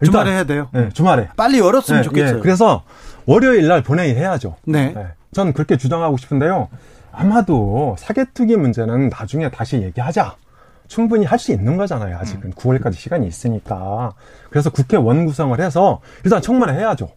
주말에 0.04 0.32
해야 0.32 0.44
돼요. 0.44 0.70
네, 0.74 0.90
주말에 0.90 1.30
빨리 1.38 1.60
열었으면 1.60 2.02
네, 2.02 2.04
좋겠어요. 2.04 2.36
네. 2.36 2.42
그래서 2.42 2.84
월요일 3.26 3.68
날 3.68 3.84
본회의 3.84 4.16
해야죠. 4.16 4.58
네. 4.66 4.92
네. 4.94 5.08
전 5.32 5.54
그렇게 5.54 5.78
주장하고 5.78 6.18
싶은데요. 6.18 6.68
아마도 7.12 7.96
사개특위 8.00 8.58
문제는 8.58 9.10
나중에 9.10 9.50
다시 9.50 9.78
얘기하자. 9.78 10.36
충분히 10.88 11.26
할 11.26 11.40
수 11.40 11.52
있는 11.52 11.78
거잖아요. 11.78 12.18
아직은 12.18 12.50
음. 12.50 12.52
9월까지 12.52 12.94
시간이 12.94 13.28
있으니까. 13.28 14.14
그래서 14.50 14.70
국회 14.70 14.98
원 14.98 15.26
구성을 15.26 15.60
해서 15.60 16.02
일단 16.24 16.42
청문회 16.42 16.74
해야죠. 16.74 17.10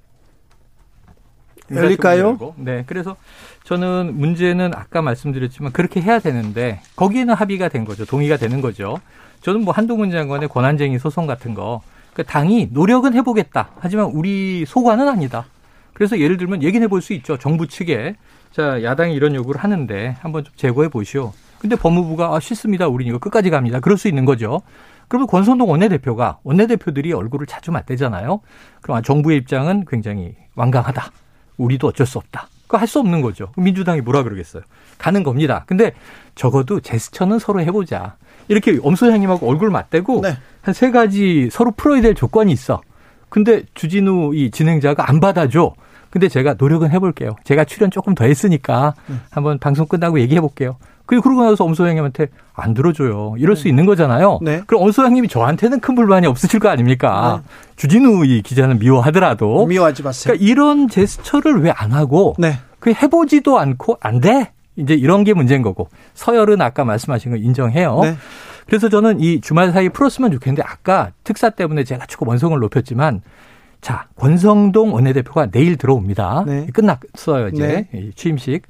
열릴까요? 1.74 2.54
네. 2.56 2.84
그래서 2.86 3.16
저는 3.64 4.14
문제는 4.16 4.72
아까 4.74 5.02
말씀드렸지만 5.02 5.72
그렇게 5.72 6.00
해야 6.00 6.20
되는데 6.20 6.80
거기에는 6.94 7.34
합의가 7.34 7.68
된 7.68 7.84
거죠. 7.84 8.04
동의가 8.04 8.36
되는 8.36 8.60
거죠. 8.60 9.00
저는 9.42 9.62
뭐 9.64 9.74
한동훈 9.74 10.10
장관의 10.10 10.48
권한쟁의 10.48 10.98
소송 11.00 11.26
같은 11.26 11.54
거그 11.54 12.24
당이 12.24 12.68
노력은 12.72 13.14
해보겠다. 13.14 13.70
하지만 13.80 14.06
우리 14.06 14.64
소관은 14.66 15.08
아니다. 15.08 15.46
그래서 15.92 16.18
예를 16.20 16.36
들면 16.36 16.62
얘기는 16.62 16.84
해볼 16.84 17.02
수 17.02 17.12
있죠. 17.14 17.36
정부 17.38 17.66
측에 17.66 18.14
자 18.52 18.82
야당이 18.82 19.14
이런 19.14 19.34
요구를 19.34 19.62
하는데 19.62 20.16
한번 20.20 20.44
좀 20.44 20.52
재고해 20.56 20.88
보시오. 20.88 21.32
근데 21.66 21.74
법무부가 21.74 22.36
아, 22.36 22.38
싫습니다. 22.38 22.86
우린 22.86 23.08
이거 23.08 23.18
끝까지 23.18 23.50
갑니다. 23.50 23.80
그럴 23.80 23.98
수 23.98 24.06
있는 24.06 24.24
거죠. 24.24 24.62
그러면 25.08 25.26
권선동 25.26 25.68
원내대표가 25.68 26.38
원내대표들이 26.44 27.12
얼굴을 27.12 27.48
자주 27.48 27.72
맞대잖아요. 27.72 28.40
그럼 28.82 29.02
정부의 29.02 29.38
입장은 29.38 29.84
굉장히 29.88 30.36
완강하다. 30.54 31.10
우리도 31.56 31.88
어쩔 31.88 32.06
수 32.06 32.18
없다. 32.18 32.46
그거 32.68 32.78
할 32.78 32.86
수 32.86 33.00
없는 33.00 33.20
거죠. 33.20 33.50
민주당이 33.56 34.00
뭐라 34.02 34.22
그러겠어요. 34.22 34.62
가는 34.98 35.24
겁니다. 35.24 35.64
근데 35.66 35.92
적어도 36.36 36.78
제스처는 36.78 37.40
서로 37.40 37.60
해보자. 37.60 38.14
이렇게 38.46 38.78
엄소장님하고 38.80 39.48
얼굴 39.50 39.70
맞대고 39.70 40.20
네. 40.22 40.36
한세 40.62 40.92
가지 40.92 41.48
서로 41.50 41.72
풀어야 41.72 42.00
될 42.00 42.14
조건이 42.14 42.52
있어. 42.52 42.80
근데 43.28 43.64
주진우 43.74 44.36
이 44.36 44.52
진행자가 44.52 45.08
안 45.10 45.18
받아줘. 45.18 45.74
근데 46.10 46.28
제가 46.28 46.54
노력은 46.58 46.92
해볼게요. 46.92 47.34
제가 47.42 47.64
출연 47.64 47.90
조금 47.90 48.14
더 48.14 48.24
했으니까 48.24 48.94
네. 49.08 49.16
한번 49.32 49.58
방송 49.58 49.86
끝나고 49.86 50.20
얘기해 50.20 50.40
볼게요. 50.40 50.76
그리고 51.06 51.22
그러고 51.22 51.44
나서 51.44 51.64
엄소장님한테 51.64 52.28
안 52.54 52.74
들어줘요. 52.74 53.34
이럴 53.38 53.54
네. 53.54 53.60
수 53.62 53.68
있는 53.68 53.86
거잖아요. 53.86 54.40
네. 54.42 54.62
그럼 54.66 54.82
엄소장님이 54.82 55.28
저한테는 55.28 55.80
큰 55.80 55.94
불만이 55.94 56.26
없으실 56.26 56.60
거 56.60 56.68
아닙니까? 56.68 57.42
네. 57.42 57.48
주진우 57.76 58.24
이 58.26 58.42
기자는 58.42 58.78
미워하더라도. 58.78 59.66
미워하지 59.66 60.02
마세요. 60.02 60.34
그러니까 60.34 60.44
이런 60.44 60.88
제스처를 60.88 61.62
왜 61.62 61.72
안 61.76 61.92
하고 61.92 62.34
네. 62.38 62.58
그 62.80 62.92
해보지도 62.92 63.58
않고 63.58 63.98
안 64.00 64.20
돼. 64.20 64.52
이제 64.76 64.94
이런 64.94 65.24
게 65.24 65.32
문제인 65.32 65.62
거고 65.62 65.88
서열은 66.14 66.60
아까 66.60 66.84
말씀하신 66.84 67.30
거 67.32 67.36
인정해요. 67.38 68.00
네. 68.02 68.16
그래서 68.66 68.88
저는 68.88 69.20
이 69.20 69.40
주말 69.40 69.72
사이 69.72 69.88
풀었으면 69.88 70.32
좋겠는데 70.32 70.62
아까 70.66 71.12
특사 71.24 71.50
때문에 71.50 71.84
제가 71.84 72.06
조금 72.06 72.28
원성을 72.28 72.58
높였지만 72.58 73.22
자 73.80 74.06
권성동 74.16 74.92
원내대표가 74.94 75.46
내일 75.50 75.76
들어옵니다. 75.76 76.44
네. 76.46 76.66
끝났어요 76.72 77.48
이제 77.48 77.86
네. 77.92 78.10
취임식. 78.16 78.62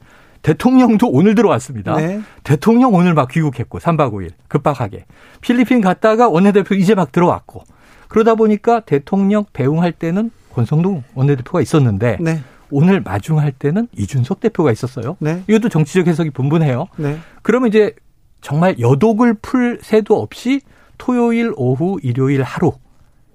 대통령도 0.46 1.08
오늘 1.08 1.34
들어왔습니다. 1.34 1.96
네. 1.96 2.20
대통령 2.44 2.94
오늘 2.94 3.14
막 3.14 3.28
귀국했고 3.28 3.80
3박 3.80 4.12
5일 4.12 4.30
급박하게. 4.46 5.04
필리핀 5.40 5.80
갔다가 5.80 6.28
원내대표 6.28 6.76
이제 6.76 6.94
막 6.94 7.10
들어왔고. 7.10 7.64
그러다 8.06 8.36
보니까 8.36 8.78
대통령 8.78 9.44
배웅할 9.52 9.90
때는 9.90 10.30
권성동 10.54 11.02
원내대표가 11.14 11.60
있었는데 11.60 12.18
네. 12.20 12.42
오늘 12.70 13.00
마중할 13.00 13.50
때는 13.50 13.88
이준석 13.98 14.38
대표가 14.38 14.70
있었어요. 14.70 15.16
네. 15.18 15.42
이것도 15.48 15.68
정치적 15.68 16.06
해석이 16.06 16.30
분분해요. 16.30 16.86
네. 16.96 17.18
그러면 17.42 17.68
이제 17.68 17.92
정말 18.40 18.78
여독을 18.78 19.34
풀 19.42 19.80
새도 19.82 20.14
없이 20.20 20.60
토요일 20.96 21.54
오후 21.56 21.98
일요일 22.04 22.44
하루 22.44 22.70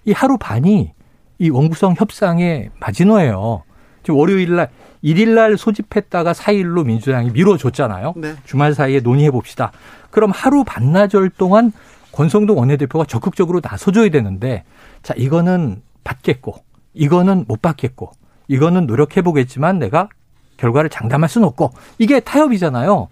이 0.06 0.14
하루 0.14 0.38
반이 0.38 0.94
이 1.40 1.50
원구성 1.50 1.96
협상의 1.98 2.70
마지노예요. 2.80 3.64
지금 4.04 4.20
월요일 4.20 4.56
날 4.56 4.70
1일 5.04 5.30
날 5.30 5.58
소집했다가 5.58 6.34
4일로 6.34 6.86
민주당이 6.86 7.32
미뤄줬잖아요. 7.32 8.14
네. 8.18 8.36
주말 8.46 8.74
사이에 8.74 9.00
논의해 9.00 9.32
봅시다. 9.32 9.72
그럼 10.10 10.32
하루 10.34 10.64
반나절 10.64 11.30
동안 11.30 11.72
권성동 12.12 12.58
원내대표가 12.58 13.06
적극적으로 13.06 13.62
나서줘야 13.64 14.10
되는데 14.10 14.64
자 15.02 15.14
이거는 15.18 15.82
받겠고 16.04 16.56
이거는 16.94 17.46
못 17.48 17.62
받겠고 17.62 18.12
이거는 18.48 18.86
노력해 18.86 19.22
보겠지만 19.22 19.80
내가 19.80 20.10
결과를 20.58 20.90
장담할 20.90 21.30
수는 21.30 21.48
없고 21.48 21.72
이게 21.98 22.20
타협이잖아요. 22.20 23.08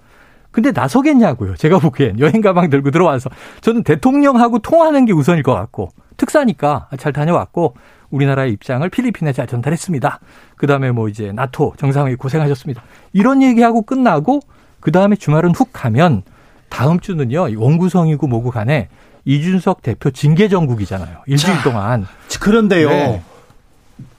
근데 0.51 0.71
나서겠냐고요. 0.71 1.55
제가 1.55 1.79
보기엔 1.79 2.19
여행 2.19 2.41
가방 2.41 2.69
들고 2.69 2.91
들어와서 2.91 3.29
저는 3.61 3.83
대통령하고 3.83 4.59
통화하는 4.59 5.05
게 5.05 5.13
우선일 5.13 5.43
것 5.43 5.53
같고 5.53 5.89
특사니까 6.17 6.89
잘 6.97 7.13
다녀왔고 7.13 7.75
우리나라의 8.09 8.51
입장을 8.53 8.87
필리핀에 8.89 9.33
잘 9.33 9.47
전달했습니다. 9.47 10.19
그 10.55 10.67
다음에 10.67 10.91
뭐 10.91 11.09
이제 11.09 11.31
나토 11.31 11.73
정상회의 11.77 12.15
고생하셨습니다. 12.17 12.81
이런 13.13 13.41
얘기하고 13.41 13.83
끝나고 13.83 14.41
그 14.79 14.91
다음에 14.91 15.15
주말은 15.15 15.53
훅 15.55 15.69
가면 15.73 16.23
다음 16.69 16.99
주는요 16.99 17.47
원구성이고 17.57 18.27
뭐고 18.27 18.51
간에 18.51 18.89
이준석 19.25 19.81
대표 19.81 20.11
징계 20.11 20.47
정국이잖아요. 20.47 21.19
일주일 21.27 21.57
자, 21.57 21.63
동안. 21.63 22.05
그런데요. 22.39 22.89
네. 22.89 23.23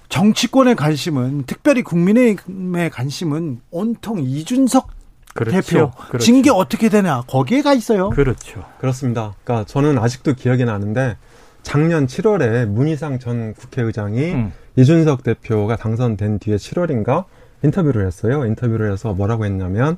정치권의 0.08 0.74
관심은 0.74 1.44
특별히 1.46 1.82
국민의힘의 1.82 2.90
관심은 2.90 3.60
온통 3.70 4.22
이준석 4.22 4.88
그렇죠. 5.34 5.60
대표 5.60 5.90
그렇죠. 6.08 6.18
징계 6.18 6.50
어떻게 6.50 6.88
되냐 6.88 7.22
거기에 7.28 7.62
가 7.62 7.72
있어요. 7.72 8.10
그렇죠. 8.10 8.64
그렇습니다. 8.78 9.34
그러니까 9.44 9.64
저는 9.66 9.98
아직도 9.98 10.34
기억이 10.34 10.64
나는데 10.64 11.16
작년 11.62 12.06
7월에 12.06 12.66
문희상 12.66 13.18
전 13.18 13.54
국회의장이 13.54 14.32
음. 14.32 14.52
이준석 14.76 15.22
대표가 15.22 15.76
당선된 15.76 16.38
뒤에 16.38 16.56
7월인가 16.56 17.24
인터뷰를 17.62 18.06
했어요. 18.06 18.44
인터뷰를 18.44 18.92
해서 18.92 19.12
뭐라고 19.12 19.44
했냐면 19.44 19.96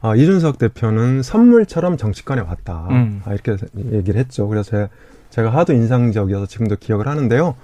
아, 0.00 0.16
이준석 0.16 0.58
대표는 0.58 1.22
선물처럼 1.22 1.96
정치권에 1.96 2.40
왔다. 2.40 2.88
음. 2.90 3.22
아, 3.24 3.32
이렇게 3.32 3.56
얘기를 3.92 4.18
했죠. 4.18 4.48
그래서 4.48 4.88
제가, 5.30 5.50
하도 5.50 5.72
인상적이어서 5.72 6.46
지금도 6.46 6.76
기억을 6.76 7.06
하는데요. 7.08 7.54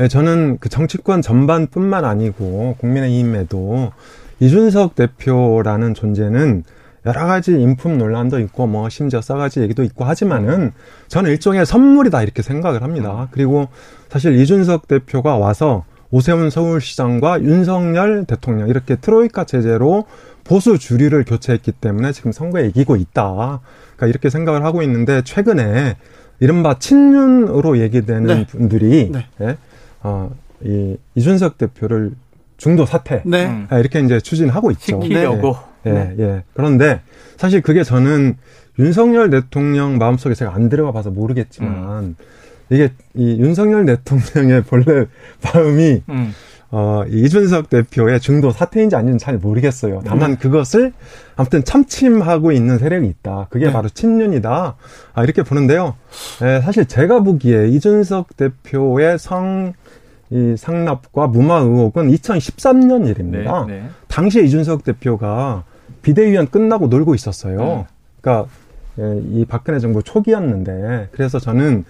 예, 0.00 0.08
저는 0.08 0.58
그 0.58 0.68
정치권 0.68 1.22
전반뿐만 1.22 2.04
아니고 2.04 2.76
국민의힘에도 2.80 3.92
이준석 4.40 4.96
대표라는 4.96 5.94
존재는 5.94 6.64
여러 7.06 7.26
가지 7.26 7.52
인품 7.52 7.98
논란도 7.98 8.40
있고 8.40 8.66
뭐 8.66 8.88
심지어 8.88 9.20
싸가지 9.20 9.60
얘기도 9.60 9.82
있고 9.82 10.04
하지만은 10.04 10.72
저는 11.08 11.30
일종의 11.30 11.66
선물이다 11.66 12.22
이렇게 12.22 12.42
생각을 12.42 12.82
합니다. 12.82 13.28
그리고 13.30 13.68
사실 14.08 14.38
이준석 14.38 14.88
대표가 14.88 15.36
와서 15.36 15.84
오세훈 16.10 16.48
서울시장과 16.48 17.42
윤석열 17.42 18.24
대통령 18.24 18.68
이렇게 18.68 18.96
트로이카 18.96 19.44
체제로 19.44 20.04
보수 20.44 20.78
주류를 20.78 21.24
교체했기 21.24 21.72
때문에 21.72 22.12
지금 22.12 22.30
선거에 22.32 22.66
이기고 22.68 22.96
있다. 22.96 23.60
그러니까 23.96 24.06
이렇게 24.06 24.30
생각을 24.30 24.64
하고 24.64 24.82
있는데 24.82 25.22
최근에 25.22 25.96
이른바 26.40 26.78
친윤으로 26.78 27.78
얘기되는 27.78 28.26
네. 28.26 28.46
분들이 28.46 29.10
네. 29.10 29.26
예? 29.40 29.56
어, 30.02 30.30
이 30.62 30.96
이준석 31.14 31.58
대표를 31.58 32.12
중도 32.56 32.86
사퇴 32.86 33.22
네. 33.24 33.66
예, 33.72 33.80
이렇게 33.80 34.00
이제 34.00 34.20
추진하고 34.20 34.70
있죠. 34.72 35.00
시키려고. 35.02 35.56
예, 35.86 36.14
예, 36.18 36.22
예. 36.22 36.42
그런데 36.54 37.00
사실 37.36 37.60
그게 37.60 37.82
저는 37.82 38.36
윤석열 38.78 39.30
대통령 39.30 39.98
마음속에 39.98 40.34
제가 40.34 40.54
안 40.54 40.68
들어가 40.68 40.92
봐서 40.92 41.10
모르겠지만 41.10 42.04
음. 42.04 42.16
이게 42.70 42.92
이 43.14 43.38
윤석열 43.40 43.84
대통령의 43.86 44.62
본래 44.64 45.06
마음이 45.42 46.02
음. 46.08 46.32
어, 46.76 47.04
이준석 47.08 47.70
대표의 47.70 48.18
중도 48.18 48.50
사퇴인지 48.50 48.96
아닌지 48.96 49.24
잘 49.24 49.38
모르겠어요. 49.38 50.02
다만 50.04 50.32
음. 50.32 50.36
그것을 50.36 50.92
아무튼 51.36 51.62
참침하고 51.62 52.50
있는 52.50 52.78
세력이 52.78 53.06
있다. 53.06 53.46
그게 53.48 53.66
네. 53.66 53.72
바로 53.72 53.88
친윤이다. 53.88 54.74
아, 55.14 55.22
이렇게 55.22 55.44
보는데요. 55.44 55.94
에, 56.42 56.60
사실 56.62 56.86
제가 56.86 57.20
보기에 57.20 57.68
이준석 57.68 58.36
대표의 58.36 59.20
성, 59.20 59.72
이 60.30 60.56
상납과 60.58 61.28
무마 61.28 61.58
의혹은 61.58 62.10
2013년 62.10 63.06
일입니다. 63.08 63.66
네, 63.68 63.74
네. 63.74 63.88
당시에 64.08 64.42
이준석 64.42 64.82
대표가 64.82 65.62
비대위원 66.04 66.48
끝나고 66.48 66.86
놀고 66.86 67.14
있었어요. 67.14 67.60
음. 67.60 67.84
그러니까 68.20 68.48
예, 69.00 69.20
이 69.32 69.44
박근혜 69.44 69.80
정부 69.80 70.02
초기였는데 70.02 71.08
그래서 71.10 71.40
저는 71.40 71.84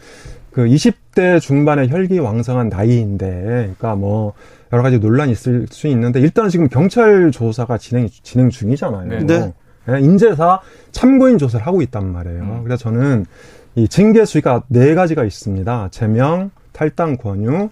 그 0.50 0.64
20대 0.64 1.40
중반의 1.40 1.90
혈기왕성한 1.90 2.68
나이인데 2.68 3.26
그러니까 3.42 3.96
뭐 3.96 4.32
여러 4.72 4.82
가지 4.82 4.98
논란이 4.98 5.32
있을 5.32 5.66
수 5.68 5.88
있는데 5.88 6.20
일단 6.20 6.48
지금 6.48 6.68
경찰 6.68 7.30
조사가 7.30 7.76
진행 7.78 8.08
진행 8.22 8.48
중이잖아요. 8.48 9.08
네. 9.08 9.18
네. 9.26 9.52
네 9.86 10.00
인재사 10.00 10.60
참고인 10.92 11.36
조사를 11.36 11.66
하고 11.66 11.82
있단 11.82 12.06
말이에요. 12.06 12.42
음. 12.42 12.64
그래서 12.64 12.84
저는 12.84 13.26
이 13.74 13.88
징계 13.88 14.24
수위가 14.24 14.62
네 14.68 14.94
가지가 14.94 15.24
있습니다. 15.24 15.88
제명, 15.90 16.50
탈당 16.72 17.16
권유, 17.16 17.68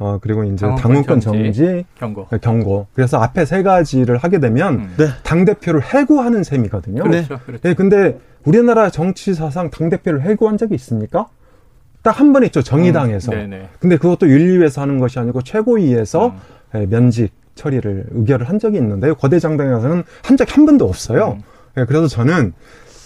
어 0.00 0.18
그리고 0.20 0.44
이제 0.44 0.66
당원권 0.66 1.20
정지, 1.20 1.52
정지, 1.52 1.84
경고. 1.98 2.26
네, 2.30 2.38
경고. 2.38 2.86
그래서 2.94 3.18
앞에 3.20 3.44
세 3.44 3.62
가지를 3.62 4.16
하게 4.16 4.40
되면 4.40 4.74
음. 4.74 4.94
네. 4.96 5.08
당 5.22 5.44
대표를 5.44 5.82
해고하는 5.84 6.42
셈이거든요. 6.42 7.02
그렇죠, 7.02 7.38
그렇죠. 7.44 7.62
네, 7.62 7.74
근데 7.74 8.18
우리나라 8.44 8.88
정치 8.88 9.34
사상 9.34 9.68
당 9.70 9.90
대표를 9.90 10.22
해고한 10.22 10.56
적이 10.56 10.74
있습니까? 10.76 11.26
딱 12.02 12.18
한 12.18 12.32
번 12.32 12.44
있죠 12.44 12.62
정의당에서. 12.62 13.30
음, 13.32 13.68
근데 13.78 13.98
그것도 13.98 14.26
윤리위에서 14.30 14.80
하는 14.80 14.98
것이 14.98 15.18
아니고 15.18 15.42
최고위에서 15.42 16.28
음. 16.28 16.32
예, 16.76 16.86
면직 16.86 17.30
처리를 17.54 18.06
의결을 18.12 18.48
한 18.48 18.58
적이 18.58 18.78
있는데요. 18.78 19.14
거대 19.16 19.38
정당에서는 19.38 20.02
한 20.22 20.36
적이 20.38 20.52
한 20.54 20.64
번도 20.64 20.86
없어요. 20.88 21.36
음. 21.36 21.42
예, 21.76 21.84
그래서 21.84 22.08
저는 22.08 22.54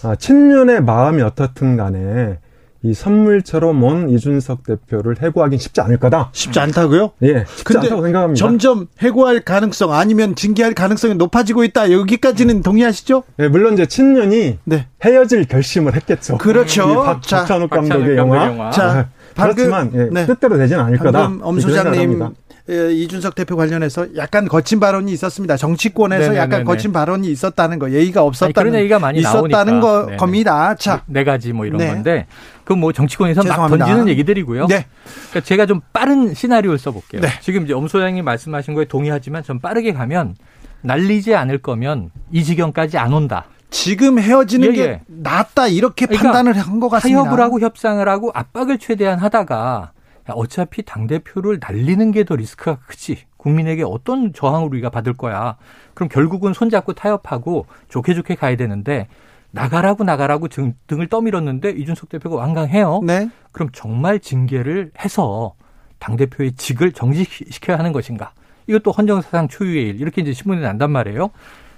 아, 0.03 0.15
친윤의 0.15 0.83
마음이 0.83 1.21
어떻든 1.23 1.75
간에 1.75 2.37
이 2.85 2.93
선물처럼 2.93 3.83
온 3.83 4.09
이준석 4.09 4.63
대표를 4.63 5.15
해고하긴 5.21 5.57
쉽지 5.57 5.81
않을 5.81 5.97
거다. 5.97 6.29
쉽지 6.33 6.59
않다고요? 6.59 7.11
예, 7.23 7.45
쉽지 7.47 7.77
않다고 7.79 8.03
생각합니다. 8.03 8.39
점점 8.39 8.87
해고할 9.01 9.41
가능성 9.41 9.91
아니면 9.91 10.35
징계할 10.35 10.73
가능성이 10.75 11.15
높아지고 11.15 11.63
있다. 11.63 11.91
여기까지는 11.91 12.61
동의하시죠? 12.61 13.23
예, 13.39 13.47
물론 13.47 13.73
이제 13.73 13.87
친년이 13.87 14.59
네. 14.65 14.87
헤어질 15.03 15.45
결심을 15.45 15.95
했겠죠. 15.95 16.37
그렇죠. 16.37 17.03
박, 17.03 17.21
박찬욱 17.21 17.71
감독의 17.71 18.17
영화. 18.17 18.45
영화. 18.45 18.69
자, 18.69 19.09
아, 19.35 19.43
그렇지만 19.43 19.91
예, 19.95 20.09
네. 20.11 20.25
뜻대로 20.27 20.57
되지는 20.57 20.83
않을 20.83 20.99
거다. 20.99 21.31
엄 21.41 21.59
소장님 21.59 22.21
예, 22.21 22.25
이준석 22.67 23.35
대표 23.35 23.55
관련해서 23.55 24.15
약간 24.15 24.47
거친 24.47 24.79
발언이 24.79 25.11
있었습니다. 25.11 25.55
정치권에서 25.55 26.19
네네네네. 26.19 26.39
약간 26.41 26.63
거친 26.63 26.91
발언이 26.91 27.29
있었다는 27.29 27.77
거, 27.77 27.91
예의가 27.91 28.23
없었다는 28.23 28.49
아니, 28.49 28.53
그런 28.71 28.79
얘기가 28.79 28.97
많이 28.99 29.19
있었다는 29.19 29.81
거, 29.81 30.07
겁니다. 30.17 30.73
자, 30.75 31.03
네 31.05 31.23
가지 31.23 31.53
뭐 31.53 31.67
이런 31.67 31.77
네. 31.77 31.87
건데 31.87 32.25
그건 32.63 32.79
뭐 32.79 32.91
정치권에서 32.91 33.43
막 33.43 33.67
던지는 33.67 34.07
얘기들이고요. 34.09 34.65
네. 34.67 34.87
그러니까 35.29 35.41
제가 35.41 35.67
좀 35.67 35.81
빠른 35.93 36.33
시나리오를 36.33 36.79
써볼게요. 36.79 37.21
네. 37.21 37.27
지금 37.41 37.65
이제 37.65 37.73
엄 37.73 37.87
소장님 37.87 38.25
말씀하신 38.25 38.73
거에 38.73 38.85
동의하지만 38.85 39.43
좀 39.43 39.59
빠르게 39.59 39.93
가면 39.93 40.35
날리지 40.81 41.35
않을 41.35 41.59
거면 41.59 42.09
이 42.31 42.43
지경까지 42.43 42.97
안 42.97 43.13
온다. 43.13 43.45
지금 43.69 44.17
헤어지는 44.19 44.69
예, 44.69 44.71
게 44.71 44.81
예. 44.83 45.01
낫다 45.07 45.67
이렇게 45.67 46.05
그러니까 46.05 46.31
판단을 46.31 46.57
한 46.59 46.79
것 46.79 46.89
같습니다. 46.89 47.23
타협을 47.23 47.43
하고 47.43 47.59
협상을 47.59 48.07
하고 48.07 48.31
압박을 48.33 48.77
최대한 48.79 49.19
하다가 49.19 49.91
어차피 50.33 50.81
당대표를 50.83 51.59
날리는 51.61 52.11
게 52.11 52.23
더 52.23 52.35
리스크가 52.35 52.79
크지. 52.87 53.25
국민에게 53.37 53.83
어떤 53.83 54.33
저항을 54.33 54.67
우리가 54.69 54.89
받을 54.89 55.13
거야. 55.13 55.57
그럼 55.93 56.09
결국은 56.09 56.53
손잡고 56.53 56.93
타협하고 56.93 57.67
좋게 57.89 58.15
좋게 58.15 58.35
가야 58.35 58.55
되는데 58.55 59.07
나가라고 59.51 60.03
나가라고 60.03 60.47
등, 60.47 60.73
등을 60.87 61.07
떠밀었는데 61.07 61.71
이준석 61.71 62.09
대표가 62.09 62.35
완강해요. 62.37 63.01
네. 63.03 63.29
그럼 63.51 63.69
정말 63.71 64.19
징계를 64.19 64.91
해서 64.99 65.53
당대표의 65.99 66.53
직을 66.53 66.91
정지시켜야 66.91 67.77
하는 67.77 67.91
것인가. 67.91 68.33
이것도 68.67 68.91
헌정사상 68.91 69.47
초유의 69.47 69.89
일. 69.89 70.01
이렇게 70.01 70.21
이제 70.21 70.33
신문에 70.33 70.61
난단 70.61 70.91
말이에요. 70.91 71.29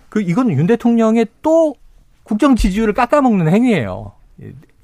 그, 0.10 0.22
이건 0.22 0.50
윤 0.52 0.68
대통령의 0.68 1.28
또 1.42 1.76
국정 2.24 2.56
지지율을 2.56 2.94
깎아먹는 2.94 3.50
행위예요. 3.50 4.14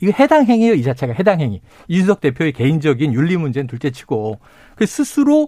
이거 0.04 0.12
해당 0.20 0.46
행위예요. 0.46 0.74
이 0.74 0.84
자체가 0.84 1.14
해당 1.14 1.40
행위. 1.40 1.62
이준석 1.88 2.20
대표의 2.20 2.52
개인적인 2.52 3.14
윤리 3.14 3.38
문제는 3.38 3.68
둘째치고 3.68 4.38
그 4.76 4.86
스스로 4.86 5.48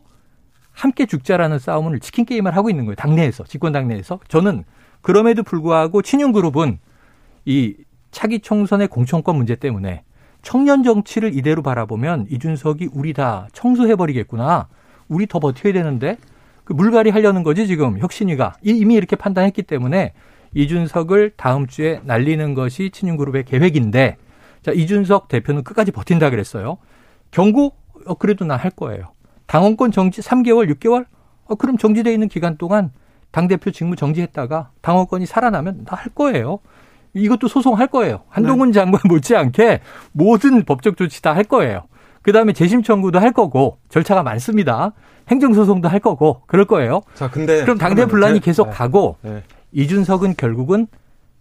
함께 0.72 1.06
죽자라는 1.06 1.60
싸움을 1.60 2.00
치킨 2.00 2.24
게임을 2.24 2.56
하고 2.56 2.70
있는 2.70 2.86
거예요. 2.86 2.96
당내에서 2.96 3.44
집권 3.44 3.74
당내에서 3.74 4.22
저는 4.30 4.64
그럼에도 5.02 5.44
불구하고 5.44 6.02
친윤 6.02 6.32
그룹은 6.32 6.80
이 7.44 7.76
차기 8.12 8.40
총선의 8.40 8.88
공천권 8.88 9.36
문제 9.36 9.56
때문에 9.56 10.04
청년 10.42 10.84
정치를 10.84 11.36
이대로 11.36 11.62
바라보면 11.62 12.28
이준석이 12.30 12.92
우리 12.94 13.12
다 13.12 13.50
청소해버리겠구나. 13.52 14.70
우리 15.10 15.28
더 15.28 15.40
버텨야 15.40 15.74
되는데 15.74 16.16
그 16.64 16.72
물갈이 16.72 17.10
하려는 17.10 17.44
거지 17.44 17.68
지금 17.68 18.00
혁신위가 18.00 18.54
이미 18.64 18.96
이렇게 18.96 19.18
판단했기 19.18 19.64
때문에 19.64 20.14
이준석을 20.54 21.34
다음 21.36 21.68
주에 21.68 22.00
날리는 22.06 22.54
것이 22.54 22.90
친윤 22.92 23.18
그룹의 23.18 23.44
계획인데 23.44 24.16
자, 24.66 24.72
이준석 24.72 25.28
대표는 25.28 25.64
끝까지 25.64 25.92
버틴다 25.92 26.32
그랬어요. 26.32 26.78
경고? 27.30 27.74
어, 28.08 28.16
그래도 28.16 28.46
나할 28.46 28.72
거예요. 28.72 29.12
당원권 29.46 29.92
정지 29.92 30.22
3개월, 30.22 30.74
6개월? 30.74 31.06
어, 31.46 31.54
그럼 31.54 31.78
정지돼 31.78 32.12
있는 32.12 32.28
기간 32.28 32.58
동안 32.58 32.90
당대표 33.30 33.70
직무 33.70 33.96
정지했다가 33.96 34.72
당원권이 34.82 35.28
살아나면 35.28 35.86
나 35.86 35.96
할 35.96 36.12
거예요. 36.16 36.58
이것도 37.14 37.48
소송할 37.48 37.88
거예요. 37.88 38.24
한동훈 38.28 38.70
네. 38.72 38.80
장관 38.80 39.02
못지않게 39.06 39.82
모든 40.14 40.64
법적 40.66 40.98
조치 40.98 41.22
다 41.22 41.34
할 41.36 41.44
거예요. 41.44 41.84
그 42.24 42.32
다음에 42.32 42.52
재심 42.52 42.82
청구도 42.82 43.20
할 43.20 43.34
거고 43.34 43.78
절차가 43.90 44.24
많습니다. 44.24 44.94
행정소송도 45.30 45.90
할 45.90 46.00
거고 46.00 46.42
그럴 46.48 46.66
거예요. 46.66 47.02
자, 47.14 47.30
근데 47.30 47.62
그럼 47.62 47.78
당대 47.78 48.08
분란이 48.08 48.40
계속 48.40 48.70
네. 48.70 48.74
가고 48.74 49.18
네. 49.22 49.44
이준석은 49.74 50.36
결국은 50.38 50.88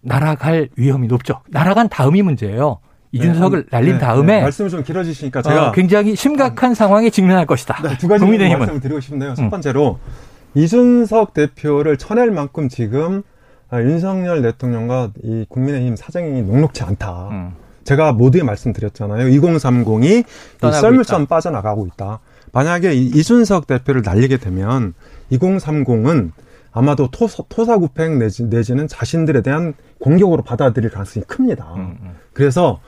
날아갈 0.01 0.69
위험이 0.75 1.07
높죠. 1.07 1.41
날아간 1.49 1.89
다음이 1.89 2.21
문제예요. 2.21 2.77
이준석을 3.15 3.63
네, 3.63 3.67
날린 3.71 3.93
네, 3.93 3.99
다음에 3.99 4.35
네, 4.37 4.41
말씀을 4.41 4.69
좀 4.69 4.83
길어지시니까 4.83 5.41
제가 5.41 5.69
어, 5.69 5.71
굉장히 5.71 6.15
심각한 6.15 6.71
아, 6.71 6.75
상황에 6.75 7.09
직면할 7.09 7.45
것이다. 7.45 7.81
네, 7.81 7.97
두 7.97 8.07
가지 8.07 8.25
말씀을 8.25 8.81
드리고 8.81 8.99
싶은데요. 8.99 9.35
첫 9.35 9.43
음. 9.43 9.49
번째로 9.49 9.99
음. 10.05 10.59
이준석 10.59 11.33
대표를 11.33 11.97
쳐낼 11.97 12.31
만큼 12.31 12.67
지금 12.67 13.23
아, 13.69 13.81
윤석열 13.81 14.41
대통령과 14.41 15.11
이 15.23 15.45
국민의힘 15.47 15.95
사정이 15.95 16.41
녹록치 16.43 16.83
않다. 16.83 17.29
음. 17.31 17.51
제가 17.85 18.13
모두에 18.13 18.43
말씀드렸잖아요. 18.43 19.27
2030이 19.39 20.25
썰물선 20.59 21.27
빠져나가고 21.27 21.85
있다. 21.87 22.19
만약에 22.51 22.93
이준석 22.93 23.67
대표를 23.67 24.01
날리게 24.03 24.37
되면 24.37 24.93
2030은 25.31 26.31
아마도 26.71 27.09
토사, 27.09 27.41
토사구팽 27.47 28.19
내지, 28.19 28.43
내지는 28.43 28.87
자신들에 28.87 29.41
대한 29.41 29.73
공격으로 29.99 30.43
받아들일 30.43 30.89
가능성이 30.89 31.25
큽니다. 31.25 31.73
음, 31.75 31.97
음. 32.01 32.15
그래서 32.33 32.81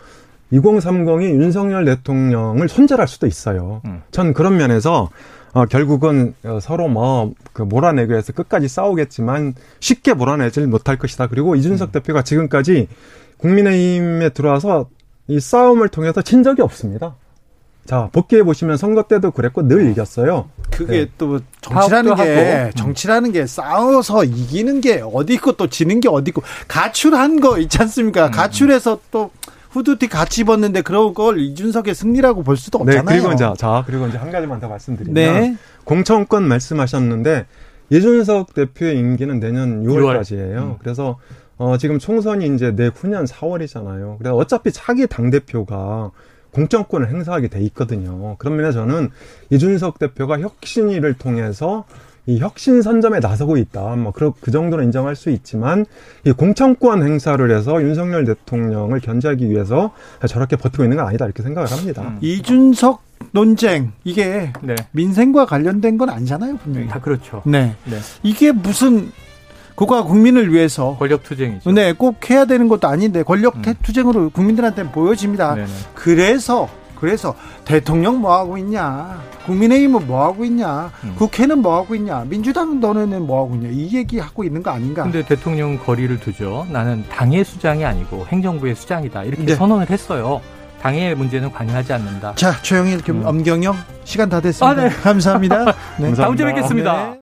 2030이 0.52 1.42
윤석열 1.42 1.86
대통령을 1.86 2.70
손절할 2.70 3.08
수도 3.08 3.28
있어요. 3.28 3.82
음. 3.86 4.02
전 4.12 4.34
그런 4.34 4.58
면에서 4.58 5.10
어, 5.54 5.66
결국은 5.66 6.36
어, 6.44 6.60
서로 6.62 6.88
뭐, 6.88 7.34
그 7.54 7.64
몰아내기 7.64 8.12
위해서 8.12 8.32
끝까지 8.34 8.68
싸우겠지만 8.68 9.56
쉽게 9.80 10.14
몰아내질 10.14 10.68
못할 10.68 10.98
것이다. 10.98 11.28
그리고 11.28 11.56
이준석 11.56 11.90
음. 11.90 11.92
대표가 11.92 12.22
지금까지 12.22 12.88
국민의힘에 13.38 14.30
들어와서 14.30 14.90
이 15.28 15.40
싸움을 15.40 15.90
통해서 15.90 16.22
진 16.22 16.44
적이 16.44 16.62
없습니다. 16.62 17.16
자, 17.86 18.10
복귀해 18.12 18.44
보시면 18.44 18.76
선거 18.76 19.04
때도 19.04 19.32
그랬고 19.32 19.66
늘 19.66 19.90
이겼어요. 19.90 20.50
그게 20.70 21.06
네. 21.06 21.12
또 21.18 21.40
정치라는 21.62 22.16
게 22.16 22.62
하고. 22.62 22.72
정치라는 22.76 23.32
게 23.32 23.48
싸워서 23.48 24.26
이기는 24.26 24.82
게 24.82 25.02
어디 25.02 25.34
있고 25.36 25.54
또 25.54 25.68
지는 25.68 26.02
게 26.02 26.10
어디 26.10 26.30
있고 26.30 26.44
가출한 26.68 27.40
거 27.40 27.58
있지 27.60 27.78
않습니까? 27.80 28.28
음. 28.28 28.32
가출해서 28.32 29.00
또 29.10 29.32
후드티 29.70 30.08
같이 30.08 30.42
입었는데 30.42 30.82
그런 30.82 31.14
걸 31.14 31.40
이준석의 31.40 31.94
승리라고 31.96 32.44
볼 32.44 32.58
수도 32.58 32.80
네, 32.80 32.98
없잖아요. 32.98 33.04
네, 33.04 33.22
그리고 33.22 33.34
이제 33.34 33.54
자, 33.58 33.84
그리고 33.86 34.08
이제 34.08 34.18
한 34.18 34.32
가지만 34.32 34.60
더 34.60 34.68
말씀드리면 34.68 35.14
네. 35.14 35.58
공천권 35.84 36.48
말씀하셨는데 36.48 37.46
이준석 37.90 38.54
대표의 38.54 38.98
임기는 38.98 39.40
내년 39.40 39.84
6월까지예요. 39.84 40.56
6월. 40.56 40.64
음. 40.64 40.76
그래서 40.80 41.18
어, 41.58 41.78
지금 41.78 42.00
총선이 42.00 42.54
이제 42.54 42.72
내후년 42.72 43.26
4월이잖아요. 43.26 44.18
그래서 44.20 44.36
어차피 44.36 44.72
차기 44.72 45.08
당 45.08 45.30
대표가 45.30 46.12
공천권을 46.52 47.10
행사하게 47.10 47.50
돼 47.50 47.62
있거든요. 47.62 48.36
그런 48.38 48.58
면에 48.58 48.72
저는 48.72 49.10
이준석 49.50 50.00
대표가 50.00 50.40
혁신위를 50.40 51.14
통해서 51.16 51.86
이 52.28 52.40
혁신 52.40 52.82
선점에 52.82 53.20
나서고 53.20 53.58
있다. 53.58 53.96
뭐, 53.96 54.12
그, 54.12 54.32
그 54.42 54.52
정도는 54.52 54.86
인정할 54.86 55.16
수 55.16 55.30
있지만, 55.30 55.86
이 56.26 56.32
공천권 56.34 57.02
행사를 57.02 57.50
해서 57.50 57.82
윤석열 57.82 58.26
대통령을 58.26 59.00
견제하기 59.00 59.50
위해서 59.50 59.94
저렇게 60.28 60.58
버티고 60.58 60.84
있는 60.84 60.98
건 60.98 61.08
아니다. 61.08 61.26
이렇게 61.26 61.42
생각을 61.42 61.72
합니다. 61.72 62.02
음. 62.02 62.18
이준석 62.22 63.02
논쟁, 63.32 63.94
이게 64.04 64.52
네. 64.62 64.76
민생과 64.92 65.46
관련된 65.46 65.98
건 65.98 66.10
아니잖아요, 66.10 66.58
분명히. 66.58 66.88
다 66.88 67.00
그렇죠. 67.00 67.42
네. 67.46 67.76
네. 67.86 67.98
이게 68.24 68.52
무슨 68.52 69.12
국가 69.76 70.04
국민을 70.04 70.52
위해서 70.52 70.98
권력 70.98 71.24
투쟁이죠. 71.24 71.72
네, 71.72 71.94
꼭 71.94 72.30
해야 72.30 72.46
되는 72.46 72.68
것도 72.68 72.88
아닌데 72.88 73.24
권력 73.24 73.56
음. 73.58 73.74
투쟁으로 73.84 74.32
국민들한테 74.32 74.84
보여집니다. 74.92 75.56
네네. 75.56 75.68
그래서 75.94 76.68
그래서 77.00 77.36
대통령 77.66 78.20
뭐 78.22 78.38
하고 78.38 78.58
있냐, 78.58 79.22
국민의힘은 79.46 80.08
뭐 80.08 80.24
하고 80.24 80.44
있냐, 80.46 80.92
음. 81.04 81.14
국회는 81.16 81.60
뭐 81.60 81.76
하고 81.76 81.96
있냐, 81.96 82.26
민주당 82.28 82.80
너네는 82.80 83.26
뭐 83.26 83.44
하고 83.44 83.56
있냐 83.56 83.70
이 83.72 83.96
얘기 83.96 84.20
하고 84.20 84.44
있는 84.44 84.64
거 84.64 84.72
아닌가? 84.72 85.04
근데 85.04 85.24
대통령 85.24 85.78
거리를 85.78 86.20
두죠. 86.20 86.68
나는 86.70 87.04
당의 87.10 87.44
수장이 87.44 87.86
아니고 87.86 88.26
행정부의 88.28 88.76
수장이다 88.76 89.24
이렇게 89.24 89.46
네. 89.46 89.56
선언을 89.56 89.90
했어요. 89.90 90.42
당의 90.82 91.16
문제는 91.16 91.52
관여하지 91.52 91.94
않는다. 91.94 92.36
자, 92.36 92.62
최영일, 92.62 93.02
음. 93.10 93.24
엄경영 93.26 93.76
시간 94.04 94.30
다 94.30 94.40
됐습니다. 94.40 94.82
아, 94.82 94.86
네. 94.86 94.90
감사합니다. 94.90 95.66
네. 96.00 96.14
다음 96.14 96.38
주에 96.38 96.46
뵙겠습니다. 96.48 97.08
네. 97.08 97.16